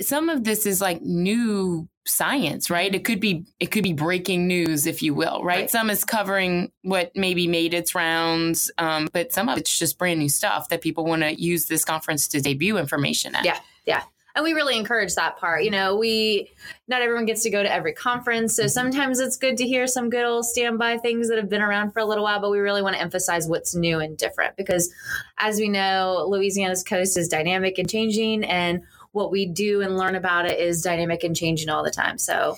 some 0.00 0.28
of 0.28 0.42
this 0.42 0.66
is 0.66 0.80
like 0.80 1.02
new 1.02 1.88
science, 2.04 2.68
right? 2.68 2.92
It 2.92 3.04
could 3.04 3.20
be 3.20 3.46
it 3.60 3.66
could 3.66 3.84
be 3.84 3.92
breaking 3.92 4.48
news, 4.48 4.86
if 4.86 5.00
you 5.00 5.14
will, 5.14 5.44
right? 5.44 5.60
right. 5.60 5.70
Some 5.70 5.90
is 5.90 6.04
covering 6.04 6.72
what 6.82 7.12
maybe 7.14 7.46
made 7.46 7.74
its 7.74 7.94
rounds, 7.94 8.72
um, 8.78 9.08
but 9.12 9.32
some 9.32 9.48
of 9.48 9.58
it's 9.58 9.78
just 9.78 9.98
brand 9.98 10.18
new 10.18 10.28
stuff 10.28 10.70
that 10.70 10.80
people 10.80 11.04
want 11.04 11.22
to 11.22 11.40
use 11.40 11.66
this 11.66 11.84
conference 11.84 12.26
to 12.28 12.40
debut 12.40 12.78
information 12.78 13.36
at. 13.36 13.44
Yeah, 13.44 13.60
yeah 13.86 14.02
and 14.34 14.44
we 14.44 14.52
really 14.52 14.76
encourage 14.76 15.14
that 15.14 15.38
part 15.38 15.64
you 15.64 15.70
know 15.70 15.96
we 15.96 16.50
not 16.88 17.02
everyone 17.02 17.24
gets 17.24 17.42
to 17.42 17.50
go 17.50 17.62
to 17.62 17.72
every 17.72 17.92
conference 17.92 18.56
so 18.56 18.62
mm-hmm. 18.62 18.68
sometimes 18.68 19.20
it's 19.20 19.36
good 19.36 19.56
to 19.56 19.66
hear 19.66 19.86
some 19.86 20.10
good 20.10 20.24
old 20.24 20.44
standby 20.44 20.98
things 20.98 21.28
that 21.28 21.38
have 21.38 21.48
been 21.48 21.62
around 21.62 21.92
for 21.92 22.00
a 22.00 22.04
little 22.04 22.24
while 22.24 22.40
but 22.40 22.50
we 22.50 22.58
really 22.58 22.82
want 22.82 22.94
to 22.94 23.02
emphasize 23.02 23.46
what's 23.46 23.74
new 23.74 24.00
and 24.00 24.16
different 24.16 24.56
because 24.56 24.92
as 25.38 25.58
we 25.58 25.68
know 25.68 26.24
louisiana's 26.28 26.82
coast 26.82 27.16
is 27.16 27.28
dynamic 27.28 27.78
and 27.78 27.88
changing 27.88 28.44
and 28.44 28.82
what 29.12 29.30
we 29.30 29.44
do 29.44 29.82
and 29.82 29.98
learn 29.98 30.14
about 30.14 30.46
it 30.46 30.58
is 30.58 30.80
dynamic 30.80 31.22
and 31.22 31.36
changing 31.36 31.68
all 31.68 31.84
the 31.84 31.90
time 31.90 32.18
so 32.18 32.56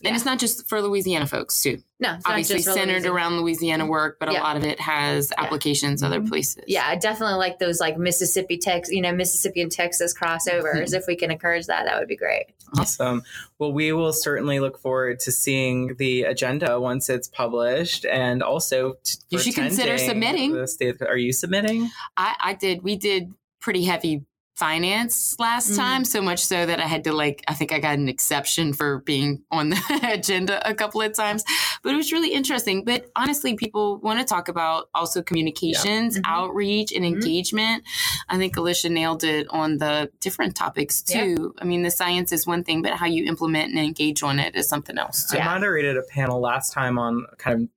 yeah. 0.00 0.08
And 0.08 0.16
it's 0.16 0.26
not 0.26 0.38
just 0.38 0.68
for 0.68 0.82
Louisiana 0.82 1.26
folks 1.26 1.62
too. 1.62 1.82
No, 1.98 2.18
obviously 2.26 2.60
centered 2.60 2.86
Louisiana. 2.86 3.14
around 3.14 3.36
Louisiana 3.38 3.86
work, 3.86 4.18
but 4.20 4.30
yeah. 4.30 4.40
a 4.40 4.42
lot 4.42 4.56
of 4.56 4.64
it 4.64 4.78
has 4.78 5.32
applications 5.38 6.02
yeah. 6.02 6.08
other 6.08 6.20
mm-hmm. 6.20 6.28
places. 6.28 6.64
Yeah, 6.66 6.84
I 6.86 6.96
definitely 6.96 7.36
like 7.36 7.58
those 7.58 7.80
like 7.80 7.96
Mississippi 7.96 8.58
Tex, 8.58 8.90
you 8.90 9.00
know, 9.00 9.12
Mississippi 9.12 9.62
and 9.62 9.72
Texas 9.72 10.12
crossovers. 10.14 10.74
Mm-hmm. 10.74 10.94
If 10.94 11.06
we 11.06 11.16
can 11.16 11.30
encourage 11.30 11.66
that, 11.66 11.86
that 11.86 11.98
would 11.98 12.08
be 12.08 12.16
great. 12.16 12.46
Awesome. 12.78 13.22
Well, 13.58 13.72
we 13.72 13.92
will 13.92 14.12
certainly 14.12 14.60
look 14.60 14.78
forward 14.78 15.20
to 15.20 15.32
seeing 15.32 15.94
the 15.94 16.24
agenda 16.24 16.78
once 16.78 17.08
it's 17.08 17.28
published, 17.28 18.04
and 18.04 18.42
also 18.42 18.96
you 19.30 19.38
should 19.38 19.54
consider 19.54 19.96
submitting. 19.96 20.52
The 20.52 20.68
state, 20.68 21.00
are 21.00 21.16
you 21.16 21.32
submitting? 21.32 21.90
I, 22.16 22.34
I 22.38 22.54
did. 22.54 22.82
We 22.82 22.96
did 22.96 23.32
pretty 23.60 23.84
heavy 23.84 24.24
finance 24.56 25.36
last 25.38 25.72
mm. 25.72 25.76
time 25.76 26.04
so 26.04 26.22
much 26.22 26.42
so 26.42 26.64
that 26.64 26.80
i 26.80 26.86
had 26.86 27.04
to 27.04 27.12
like 27.12 27.44
i 27.46 27.52
think 27.52 27.72
i 27.72 27.78
got 27.78 27.98
an 27.98 28.08
exception 28.08 28.72
for 28.72 29.00
being 29.00 29.42
on 29.50 29.68
the 29.68 30.10
agenda 30.14 30.66
a 30.66 30.74
couple 30.74 31.02
of 31.02 31.12
times 31.12 31.44
but 31.82 31.92
it 31.92 31.96
was 31.96 32.10
really 32.10 32.32
interesting 32.32 32.82
but 32.82 33.10
honestly 33.16 33.54
people 33.54 33.98
want 33.98 34.18
to 34.18 34.24
talk 34.24 34.48
about 34.48 34.88
also 34.94 35.22
communications 35.22 36.16
yeah. 36.16 36.22
mm-hmm. 36.22 36.32
outreach 36.32 36.90
and 36.90 37.04
mm-hmm. 37.04 37.14
engagement 37.14 37.84
i 38.30 38.38
think 38.38 38.56
alicia 38.56 38.88
nailed 38.88 39.24
it 39.24 39.46
on 39.50 39.76
the 39.76 40.10
different 40.20 40.56
topics 40.56 41.02
too 41.02 41.52
yeah. 41.54 41.62
i 41.62 41.64
mean 41.66 41.82
the 41.82 41.90
science 41.90 42.32
is 42.32 42.46
one 42.46 42.64
thing 42.64 42.80
but 42.80 42.92
how 42.92 43.06
you 43.06 43.24
implement 43.24 43.68
and 43.68 43.78
engage 43.78 44.22
on 44.22 44.38
it 44.38 44.56
is 44.56 44.66
something 44.66 44.96
else 44.96 45.30
too. 45.30 45.38
i 45.38 45.44
moderated 45.44 45.98
a 45.98 46.02
panel 46.02 46.40
last 46.40 46.72
time 46.72 46.98
on 46.98 47.26
kind 47.36 47.62
of 47.62 47.68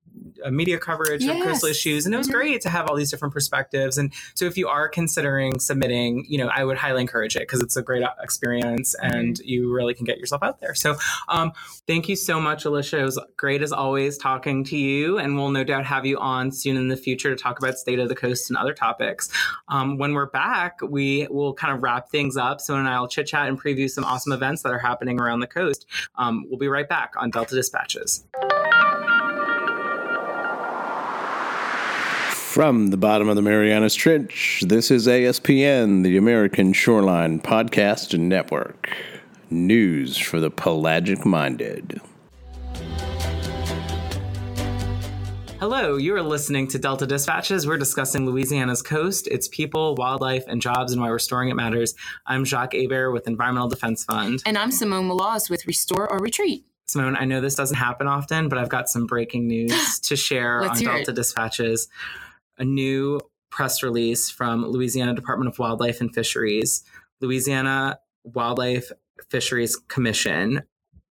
media 0.52 0.78
coverage 0.78 1.24
yes. 1.24 1.38
of 1.38 1.44
coastal 1.46 1.70
issues 1.70 2.06
and 2.06 2.14
it 2.14 2.18
was 2.18 2.28
mm-hmm. 2.28 2.38
great 2.38 2.62
to 2.62 2.70
have 2.70 2.90
all 2.90 2.96
these 2.96 3.12
different 3.12 3.34
perspectives. 3.34 3.98
And 3.98 4.14
so 4.34 4.46
if 4.46 4.58
you 4.58 4.68
are 4.68 4.88
considering 4.88 5.60
submitting 5.60 6.26
you 6.28 6.38
know 6.38 6.50
i 6.54 6.64
would 6.64 6.78
highly 6.78 7.02
encourage 7.02 7.36
it 7.36 7.42
because 7.42 7.62
it's 7.62 7.76
a 7.76 7.82
great 7.82 8.04
experience 8.22 8.96
and 9.02 9.36
mm-hmm. 9.36 9.48
you 9.48 9.74
really 9.74 9.94
can 9.94 10.06
get 10.06 10.18
yourself 10.18 10.44
out 10.44 10.60
there. 10.60 10.76
So 10.76 10.96
um, 11.28 11.52
thank 11.88 12.10
you 12.10 12.16
so 12.16 12.40
much 12.40 12.66
alicia. 12.66 13.00
It 13.00 13.04
was 13.04 13.20
great 13.38 13.62
as 13.62 13.72
always 13.72 14.18
talking 14.18 14.64
to 14.66 14.78
you 14.78 15.18
and 15.18 15.36
we'll 15.36 15.52
no 15.52 15.64
doubt 15.64 15.86
have 15.86 16.06
you 16.06 16.18
on 16.20 16.52
soon 16.52 16.78
in 16.78 16.88
the 16.88 16.98
future 16.98 17.30
to 17.30 17.42
talk 17.42 17.60
about 17.60 17.78
state 17.78 18.00
of 18.00 18.10
the 18.10 18.16
coast 18.16 18.50
and 18.50 18.58
other 18.58 18.74
topics. 18.74 19.30
Um, 19.68 19.98
when 19.98 20.14
we're 20.14 20.30
back 20.30 20.80
we 20.82 21.28
will 21.30 21.54
kind 21.54 21.74
of 21.74 21.84
wrap 21.84 22.10
things 22.10 22.38
up. 22.38 22.62
So 22.62 22.76
and 22.76 22.88
i'll 22.88 23.08
chit 23.08 23.28
chat 23.28 23.48
and 23.48 23.62
preview 23.62 23.90
some 23.90 24.04
awesome 24.04 24.32
events 24.32 24.64
that 24.64 24.72
are 24.72 24.80
happening 24.80 25.20
around 25.20 25.40
the 25.40 25.48
coast. 25.48 25.86
Um, 26.16 26.46
we'll 26.50 26.60
be 26.60 26.68
right 26.68 26.88
back 26.88 27.14
on 27.18 27.30
delta 27.30 27.56
dispatches 27.56 28.26
From 32.50 32.88
the 32.88 32.98
bottom 32.98 33.30
of 33.30 33.36
the 33.36 33.44
Marianas 33.44 33.94
Trench, 33.94 34.64
this 34.66 34.90
is 34.90 35.06
ASPN, 35.06 36.04
the 36.04 36.18
American 36.18 36.74
Shoreline 36.74 37.40
Podcast 37.40 38.18
Network. 38.18 38.90
News 39.52 40.18
for 40.18 40.40
the 40.40 40.50
pelagic 40.50 41.28
minded. 41.28 42.02
Hello, 45.60 45.98
you 45.98 46.16
are 46.16 46.24
listening 46.24 46.68
to 46.70 46.80
Delta 46.80 47.06
Dispatches. 47.06 47.68
We're 47.68 47.78
discussing 47.78 48.26
Louisiana's 48.26 48.82
coast, 48.82 49.28
its 49.28 49.48
people, 49.48 49.94
wildlife, 49.94 50.46
and 50.48 50.60
jobs, 50.60 50.92
and 50.92 51.00
why 51.00 51.10
restoring 51.10 51.50
it 51.50 51.56
matters. 51.56 51.94
I'm 52.26 52.46
Jacques 52.46 52.74
Hebert 52.74 53.14
with 53.14 53.28
Environmental 53.28 53.70
Defense 53.70 54.06
Fund. 54.06 54.42
And 54.48 54.58
I'm 54.58 54.72
Simone 54.72 55.08
Maloz 55.08 55.52
with 55.52 55.68
Restore 55.68 56.12
or 56.12 56.18
Retreat. 56.18 56.66
Simone, 56.88 57.16
I 57.16 57.26
know 57.26 57.42
this 57.42 57.54
doesn't 57.54 57.78
happen 57.78 58.08
often, 58.08 58.50
but 58.50 58.58
I've 58.58 58.70
got 58.70 58.90
some 58.90 59.06
breaking 59.06 59.48
news 59.48 60.00
to 60.06 60.16
share 60.16 60.64
on 60.64 60.76
Delta 60.76 61.12
it. 61.12 61.16
Dispatches 61.16 61.88
a 62.60 62.66
new 62.66 63.20
press 63.50 63.82
release 63.82 64.30
from 64.30 64.66
Louisiana 64.66 65.14
Department 65.14 65.52
of 65.52 65.58
Wildlife 65.58 66.02
and 66.02 66.14
Fisheries. 66.14 66.84
Louisiana 67.22 68.00
Wildlife 68.24 68.92
Fisheries 69.30 69.76
Commission 69.76 70.62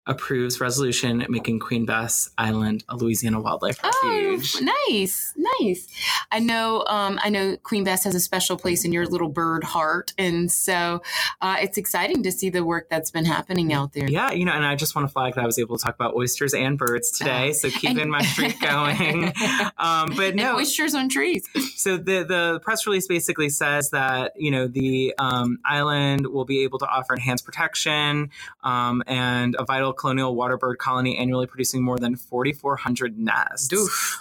approves 0.06 0.60
resolution 0.60 1.24
making 1.28 1.58
Queen 1.58 1.84
Bess 1.84 2.30
Island 2.38 2.84
a 2.88 2.96
Louisiana 2.96 3.40
wildlife 3.40 3.82
refuge. 3.82 4.54
Oh, 4.60 4.72
nice, 4.88 5.34
nice. 5.60 5.88
I 6.30 6.38
know. 6.38 6.84
Um, 6.86 7.18
I 7.22 7.28
know 7.30 7.56
Queen 7.62 7.84
Bess 7.84 8.04
has 8.04 8.14
a 8.14 8.20
special 8.20 8.56
place 8.56 8.84
in 8.84 8.92
your 8.92 9.06
little 9.06 9.28
bird 9.28 9.64
heart, 9.64 10.12
and 10.18 10.50
so 10.50 11.02
uh, 11.40 11.56
it's 11.60 11.76
exciting 11.78 12.22
to 12.22 12.32
see 12.32 12.50
the 12.50 12.64
work 12.64 12.88
that's 12.88 13.10
been 13.10 13.24
happening 13.24 13.72
out 13.72 13.92
there. 13.92 14.08
Yeah, 14.08 14.30
you 14.32 14.44
know, 14.44 14.52
and 14.52 14.64
I 14.64 14.76
just 14.76 14.94
want 14.94 15.08
to 15.08 15.12
flag 15.12 15.34
that 15.34 15.42
I 15.42 15.46
was 15.46 15.58
able 15.58 15.76
to 15.78 15.84
talk 15.84 15.94
about 15.94 16.14
oysters 16.14 16.54
and 16.54 16.78
birds 16.78 17.10
today, 17.10 17.52
so 17.52 17.68
keeping 17.70 18.00
and- 18.00 18.10
my 18.10 18.22
streak 18.22 18.60
going. 18.60 19.24
um, 19.78 20.12
but 20.16 20.28
And 20.28 20.36
no, 20.36 20.56
oysters 20.56 20.94
on 20.94 21.08
trees. 21.08 21.48
so 21.76 21.96
the 21.96 22.24
the 22.24 22.60
press 22.62 22.86
release 22.86 23.06
basically 23.08 23.48
says 23.48 23.90
that 23.90 24.32
you 24.36 24.50
know 24.50 24.66
the 24.68 25.14
um, 25.18 25.58
island 25.64 26.26
will 26.28 26.44
be 26.44 26.62
able 26.64 26.78
to 26.78 26.86
offer 26.86 27.14
enhanced 27.14 27.44
protection 27.44 28.30
um, 28.62 29.02
and 29.06 29.56
a 29.58 29.64
vital 29.64 29.92
colonial 29.96 30.34
water 30.34 30.56
bird 30.56 30.78
colony 30.78 31.18
annually 31.18 31.46
producing 31.46 31.82
more 31.82 31.98
than 31.98 32.16
4,400 32.16 33.18
nests. 33.18 33.72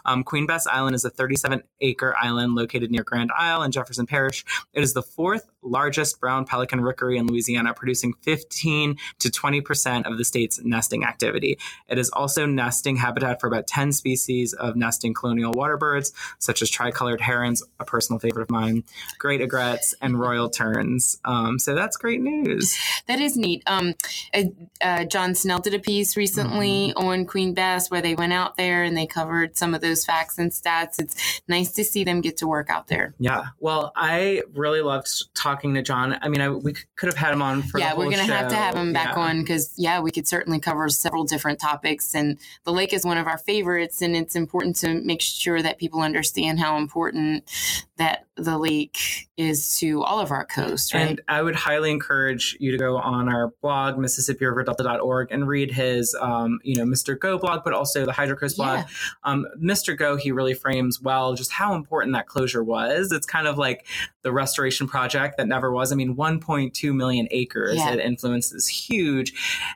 Um, 0.05 0.23
Queen 0.23 0.45
Bess 0.45 0.67
Island 0.67 0.95
is 0.95 1.05
a 1.05 1.09
37 1.09 1.63
acre 1.81 2.15
island 2.17 2.55
located 2.55 2.91
near 2.91 3.03
Grand 3.03 3.31
Isle 3.37 3.63
in 3.63 3.71
Jefferson 3.71 4.05
Parish. 4.05 4.45
It 4.73 4.83
is 4.83 4.93
the 4.93 5.03
fourth 5.03 5.49
largest 5.65 6.19
brown 6.19 6.45
pelican 6.45 6.81
rookery 6.81 7.17
in 7.17 7.27
Louisiana, 7.27 7.73
producing 7.73 8.13
15 8.21 8.97
to 9.19 9.29
20 9.31 9.61
percent 9.61 10.05
of 10.05 10.17
the 10.17 10.23
state's 10.23 10.59
nesting 10.63 11.03
activity. 11.03 11.57
It 11.89 11.97
is 11.97 12.09
also 12.11 12.45
nesting 12.45 12.97
habitat 12.97 13.41
for 13.41 13.47
about 13.47 13.67
10 13.67 13.91
species 13.91 14.53
of 14.53 14.75
nesting 14.75 15.13
colonial 15.13 15.51
water 15.51 15.77
birds, 15.77 16.13
such 16.39 16.61
as 16.61 16.69
tricolored 16.69 17.21
herons, 17.21 17.63
a 17.79 17.85
personal 17.85 18.19
favorite 18.19 18.43
of 18.43 18.51
mine, 18.51 18.83
great 19.19 19.41
egrets, 19.41 19.93
and 20.01 20.19
royal 20.19 20.49
terns. 20.49 21.17
Um, 21.25 21.59
so 21.59 21.75
that's 21.75 21.97
great 21.97 22.21
news. 22.21 22.77
That 23.07 23.19
is 23.19 23.35
neat. 23.37 23.63
Um, 23.67 23.95
uh, 24.33 24.43
uh, 24.81 25.03
John 25.05 25.35
Snell 25.35 25.59
did 25.59 25.73
a 25.73 25.79
piece 25.79 26.15
recently 26.15 26.65
Mm-hmm. 26.65 27.05
on 27.05 27.25
Queen 27.25 27.53
Bess 27.53 27.89
where 27.89 28.01
they 28.01 28.15
went 28.15 28.33
out 28.33 28.57
there 28.57 28.83
and 28.83 28.95
they 28.95 29.05
covered 29.05 29.57
some 29.57 29.73
of 29.73 29.81
those 29.81 30.05
facts 30.05 30.37
and 30.37 30.51
stats. 30.51 30.99
It's 30.99 31.41
nice 31.47 31.71
to 31.73 31.83
see 31.83 32.03
them 32.03 32.21
get 32.21 32.37
to 32.37 32.47
work 32.47 32.69
out 32.69 32.87
there. 32.87 33.13
Yeah. 33.19 33.45
Well, 33.59 33.91
I 33.95 34.43
really 34.53 34.81
loved 34.81 35.07
talking 35.35 35.54
to 35.61 35.81
John. 35.81 36.17
I 36.21 36.29
mean, 36.29 36.41
I, 36.41 36.49
we 36.49 36.73
could 36.95 37.07
have 37.07 37.17
had 37.17 37.33
him 37.33 37.41
on 37.41 37.63
for 37.63 37.79
yeah, 37.79 37.93
we're 37.93 38.05
going 38.05 38.17
to 38.17 38.33
have 38.33 38.49
to 38.49 38.55
have 38.55 38.75
him 38.75 38.93
back 38.93 39.15
Yeah. 39.15 39.23
on 39.23 39.41
because, 39.41 39.73
yeah, 39.77 39.99
we 39.99 40.11
could 40.11 40.27
certainly 40.27 40.59
cover 40.59 40.87
several 40.89 41.23
different 41.23 41.59
topics. 41.59 42.13
And 42.13 42.37
the 42.63 42.71
lake 42.71 42.93
is 42.93 43.05
one 43.05 43.17
of 43.17 43.27
our 43.27 43.37
favorites. 43.37 44.01
And 44.01 44.15
it's 44.15 44.35
important 44.35 44.75
to 44.77 45.01
make 45.01 45.21
sure 45.21 45.61
that 45.61 45.77
people 45.77 46.01
understand 46.01 46.59
how 46.59 46.77
important 46.77 47.43
that 47.97 48.25
the 48.37 48.57
lake 48.57 49.29
is 49.37 49.77
to 49.79 50.03
all 50.03 50.19
of 50.19 50.29
our 50.29 50.45
coast, 50.45 50.93
right? 50.93 51.09
And 51.09 51.21
I 51.29 51.41
would 51.41 51.55
highly 51.55 51.89
encourage 51.89 52.57
you 52.59 52.71
to 52.71 52.77
go 52.77 52.97
on 52.97 53.29
our 53.29 53.53
blog, 53.61 53.95
MississippiRiverDelta.org, 53.95 55.31
and 55.31 55.47
read 55.47 55.71
his, 55.71 56.15
um, 56.19 56.59
you 56.63 56.75
know, 56.75 56.83
MRGO 56.83 57.39
blog, 57.39 57.63
but 57.63 57.73
also 57.73 58.05
the 58.05 58.11
HydroCoast 58.11 58.57
blog. 58.57 58.79
Yeah. 58.79 58.85
Um, 59.23 59.45
MRGO, 59.61 60.19
he 60.19 60.31
really 60.33 60.53
frames 60.53 61.01
well 61.01 61.33
just 61.33 61.51
how 61.51 61.75
important 61.75 62.13
that 62.13 62.27
closure 62.27 62.63
was. 62.63 63.13
It's 63.13 63.25
kind 63.25 63.47
of 63.47 63.57
like 63.57 63.85
the 64.21 64.33
restoration 64.33 64.87
project 64.87 65.37
that 65.37 65.47
never 65.47 65.71
was. 65.71 65.93
I 65.93 65.95
mean, 65.95 66.15
1.2 66.15 66.93
million 66.93 67.27
acres. 67.31 67.77
Yeah. 67.77 67.93
It 67.93 67.99
influences 67.99 68.67
huge. 68.67 69.33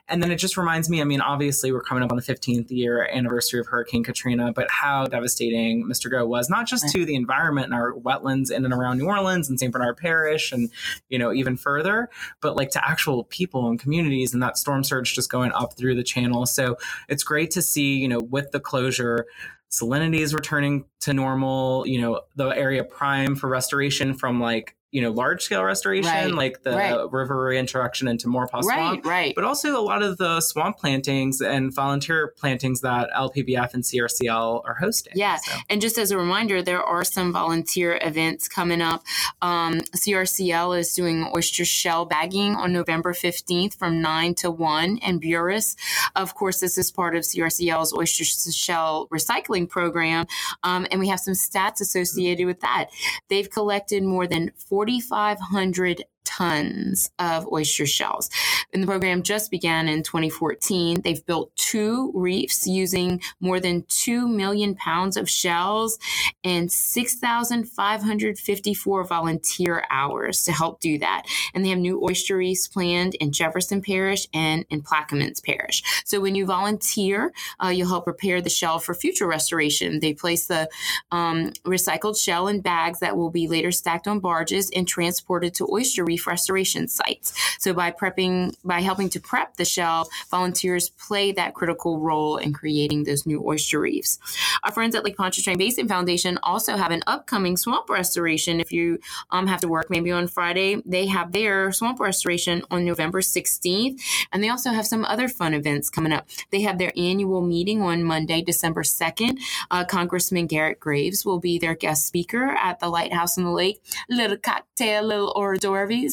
And 0.08 0.22
then 0.22 0.30
it 0.30 0.36
just 0.36 0.58
reminds 0.58 0.90
me, 0.90 1.00
I 1.00 1.04
mean, 1.04 1.22
obviously 1.22 1.72
we're 1.72 1.82
coming 1.82 2.02
up 2.02 2.10
on 2.10 2.16
the 2.16 2.22
15th 2.22 2.70
year 2.70 3.08
anniversary 3.10 3.60
of 3.60 3.68
Hurricane 3.68 4.04
Katrina, 4.04 4.52
but 4.52 4.70
how 4.70 5.06
devastating 5.06 5.86
MRGO 5.86 6.26
was, 6.26 6.50
not 6.50 6.66
just 6.66 6.88
to 6.90 7.06
the 7.06 7.14
environment 7.14 7.66
and 7.66 7.74
our 7.74 7.94
wetlands 7.94 8.49
in 8.50 8.64
and 8.64 8.74
around 8.74 8.98
New 8.98 9.06
Orleans 9.06 9.48
and 9.48 9.58
St. 9.58 9.72
Bernard 9.72 9.96
Parish 9.96 10.52
and, 10.52 10.70
you 11.08 11.18
know, 11.18 11.32
even 11.32 11.56
further, 11.56 12.08
but 12.40 12.56
like 12.56 12.70
to 12.70 12.88
actual 12.88 13.24
people 13.24 13.68
and 13.68 13.78
communities 13.78 14.34
and 14.34 14.42
that 14.42 14.58
storm 14.58 14.84
surge 14.84 15.14
just 15.14 15.30
going 15.30 15.52
up 15.52 15.74
through 15.74 15.94
the 15.94 16.02
channel. 16.02 16.46
So 16.46 16.76
it's 17.08 17.22
great 17.22 17.50
to 17.52 17.62
see, 17.62 17.96
you 17.96 18.08
know, 18.08 18.20
with 18.20 18.50
the 18.50 18.60
closure, 18.60 19.26
salinity 19.70 20.18
is 20.18 20.34
returning 20.34 20.84
to 21.00 21.14
normal, 21.14 21.86
you 21.86 22.00
know, 22.00 22.22
the 22.36 22.48
area 22.48 22.84
prime 22.84 23.36
for 23.36 23.48
restoration 23.48 24.14
from 24.14 24.40
like, 24.40 24.76
you 24.92 25.00
know, 25.00 25.10
large 25.10 25.42
scale 25.42 25.62
restoration, 25.62 26.10
Right, 26.10 26.34
like 26.34 26.62
the 26.62 26.72
right. 26.72 27.12
river 27.12 27.44
reintroduction 27.44 28.08
into 28.08 28.26
Maurepas 28.26 28.62
right, 28.64 29.04
right. 29.04 29.34
but 29.34 29.44
also 29.44 29.78
a 29.78 29.82
lot 29.82 30.02
of 30.02 30.18
the 30.18 30.40
swamp 30.40 30.78
plantings 30.78 31.40
and 31.40 31.72
volunteer 31.72 32.34
plantings 32.36 32.80
that 32.80 33.08
LPBF 33.16 33.74
and 33.74 33.84
CRCL 33.84 34.62
are 34.64 34.74
hosting. 34.74 35.12
Yeah. 35.14 35.36
So, 35.36 35.52
And 35.68 35.80
just 35.80 35.98
as 35.98 36.10
a 36.10 36.18
reminder, 36.18 36.60
there 36.62 36.82
are 36.82 37.04
some 37.04 37.32
volunteer 37.32 37.98
events 38.02 38.48
coming 38.48 38.80
up. 38.80 39.04
Um, 39.42 39.80
CRCL 39.94 40.78
is 40.78 40.92
doing 40.94 41.30
oyster 41.34 41.64
shell 41.64 42.04
bagging 42.04 42.56
on 42.56 42.72
November 42.72 43.12
15th 43.12 43.74
from 43.74 44.00
9 44.00 44.34
to 44.36 44.50
1. 44.50 44.98
And 45.02 45.22
Buras, 45.22 45.76
of 46.16 46.34
course, 46.34 46.60
this 46.60 46.76
is 46.76 46.90
part 46.90 47.14
of 47.14 47.22
CRCL's 47.22 47.92
oyster 47.94 48.24
shell 48.24 49.08
recycling 49.12 49.68
program. 49.68 50.26
Um, 50.64 50.86
and 50.90 50.98
we 50.98 51.08
have 51.08 51.20
some 51.20 51.34
stats 51.34 51.80
associated 51.80 52.46
with 52.46 52.60
that. 52.60 52.86
They've 53.28 53.48
collected 53.48 54.02
more 54.02 54.26
than 54.26 54.50
4,500 54.86 56.04
tons 56.30 57.10
of 57.18 57.46
oyster 57.52 57.86
shells. 57.86 58.30
And 58.72 58.82
the 58.82 58.86
program 58.86 59.22
just 59.22 59.50
began 59.50 59.88
in 59.88 60.02
2014. 60.02 61.02
They've 61.02 61.24
built 61.26 61.54
two 61.56 62.12
reefs 62.14 62.66
using 62.66 63.20
more 63.40 63.58
than 63.58 63.84
2 63.88 64.28
million 64.28 64.76
pounds 64.76 65.16
of 65.16 65.28
shells 65.28 65.98
and 66.44 66.70
6,554 66.70 69.04
volunteer 69.04 69.82
hours 69.90 70.44
to 70.44 70.52
help 70.52 70.78
do 70.80 70.98
that. 70.98 71.22
And 71.52 71.64
they 71.64 71.70
have 71.70 71.78
new 71.78 72.00
oyster 72.02 72.36
reefs 72.36 72.68
planned 72.68 73.16
in 73.16 73.32
Jefferson 73.32 73.82
Parish 73.82 74.28
and 74.32 74.64
in 74.70 74.82
Plaquemines 74.82 75.44
Parish. 75.44 75.82
So 76.04 76.20
when 76.20 76.36
you 76.36 76.46
volunteer, 76.46 77.32
uh, 77.62 77.68
you'll 77.68 77.88
help 77.88 78.04
prepare 78.04 78.40
the 78.40 78.50
shell 78.50 78.78
for 78.78 78.94
future 78.94 79.26
restoration. 79.26 80.00
They 80.00 80.14
place 80.14 80.46
the 80.46 80.68
um, 81.10 81.50
recycled 81.64 82.18
shell 82.18 82.46
in 82.46 82.60
bags 82.60 83.00
that 83.00 83.16
will 83.16 83.30
be 83.30 83.48
later 83.48 83.72
stacked 83.72 84.06
on 84.06 84.20
barges 84.20 84.70
and 84.74 84.86
transported 84.86 85.54
to 85.54 85.66
oyster 85.70 86.04
reef 86.04 86.19
restoration 86.26 86.88
sites. 86.88 87.32
So 87.58 87.72
by 87.72 87.90
prepping, 87.90 88.54
by 88.64 88.80
helping 88.80 89.08
to 89.10 89.20
prep 89.20 89.56
the 89.56 89.64
shell, 89.64 90.08
volunteers 90.30 90.90
play 90.90 91.32
that 91.32 91.54
critical 91.54 92.00
role 92.00 92.36
in 92.36 92.52
creating 92.52 93.04
those 93.04 93.26
new 93.26 93.42
oyster 93.44 93.80
reefs. 93.80 94.18
Our 94.62 94.72
friends 94.72 94.94
at 94.94 95.04
Lake 95.04 95.16
Pontchartrain 95.16 95.58
Basin 95.58 95.88
Foundation 95.88 96.38
also 96.42 96.76
have 96.76 96.90
an 96.90 97.02
upcoming 97.06 97.56
swamp 97.56 97.88
restoration. 97.88 98.60
If 98.60 98.72
you 98.72 98.98
um, 99.30 99.46
have 99.46 99.60
to 99.60 99.68
work 99.68 99.90
maybe 99.90 100.10
on 100.10 100.28
Friday, 100.28 100.82
they 100.84 101.06
have 101.06 101.32
their 101.32 101.72
swamp 101.72 102.00
restoration 102.00 102.62
on 102.70 102.84
November 102.84 103.20
16th. 103.20 104.00
And 104.32 104.42
they 104.42 104.48
also 104.48 104.70
have 104.70 104.86
some 104.86 105.04
other 105.04 105.28
fun 105.28 105.54
events 105.54 105.90
coming 105.90 106.12
up. 106.12 106.28
They 106.50 106.62
have 106.62 106.78
their 106.78 106.92
annual 106.96 107.42
meeting 107.42 107.82
on 107.82 108.04
Monday, 108.04 108.42
December 108.42 108.82
2nd. 108.82 109.38
Uh, 109.70 109.84
Congressman 109.84 110.46
Garrett 110.46 110.80
Graves 110.80 111.24
will 111.24 111.38
be 111.38 111.58
their 111.58 111.74
guest 111.74 112.06
speaker 112.06 112.56
at 112.60 112.80
the 112.80 112.88
Lighthouse 112.88 113.38
on 113.38 113.44
the 113.44 113.50
Lake. 113.50 113.82
Little 114.08 114.36
cocktail, 114.36 115.02
little 115.02 115.32
hors 115.36 115.58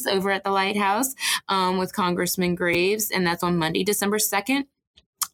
over 0.06 0.30
at 0.30 0.44
the 0.44 0.50
Lighthouse 0.50 1.14
um, 1.48 1.78
with 1.78 1.92
Congressman 1.92 2.54
Graves. 2.54 3.10
And 3.10 3.26
that's 3.26 3.42
on 3.42 3.56
Monday, 3.56 3.84
December 3.84 4.18
2nd. 4.18 4.64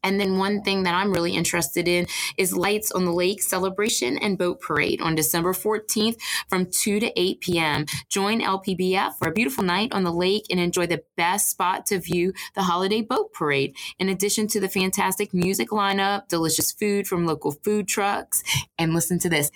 And 0.05 0.21
then 0.21 0.37
one 0.37 0.63
thing 0.63 0.83
that 0.83 0.95
I'm 0.95 1.13
really 1.13 1.35
interested 1.35 1.89
in 1.89 2.07
is 2.37 2.55
Lights 2.55 2.93
on 2.93 3.07
the 3.07 3.13
Lake 3.13 3.43
celebration 3.43 4.19
and 4.19 4.37
boat 4.37 4.61
parade 4.61 5.01
on 5.01 5.15
December 5.15 5.55
14th 5.55 6.19
from 6.49 6.67
2 6.67 7.01
to 7.01 7.21
8 7.21 7.41
p.m. 7.41 7.87
Join 8.11 8.41
LPBF 8.41 9.17
for 9.17 9.29
a 9.29 9.33
beautiful 9.33 9.65
night 9.65 9.93
on 9.93 10.05
the 10.05 10.13
lake 10.13 10.45
and 10.51 10.61
enjoy 10.61 10.87
the 10.87 11.03
best 11.17 11.51
spot 11.51 11.87
to 11.87 11.99
view 11.99 12.35
the 12.55 12.65
holiday 12.65 13.01
boat 13.01 13.33
parade. 13.33 13.75
In 13.99 14.11
addition 14.11 14.47
to 14.49 14.61
the 14.61 14.69
fantastic 14.69 15.33
music 15.33 15.71
lineup, 15.71 16.29
delicious 16.29 16.71
food 16.71 17.07
from 17.07 17.25
local 17.25 17.53
food 17.53 17.89
trucks, 17.89 18.43
and 18.79 18.93
listen 18.93 19.19
to 19.21 19.31
this 19.31 19.51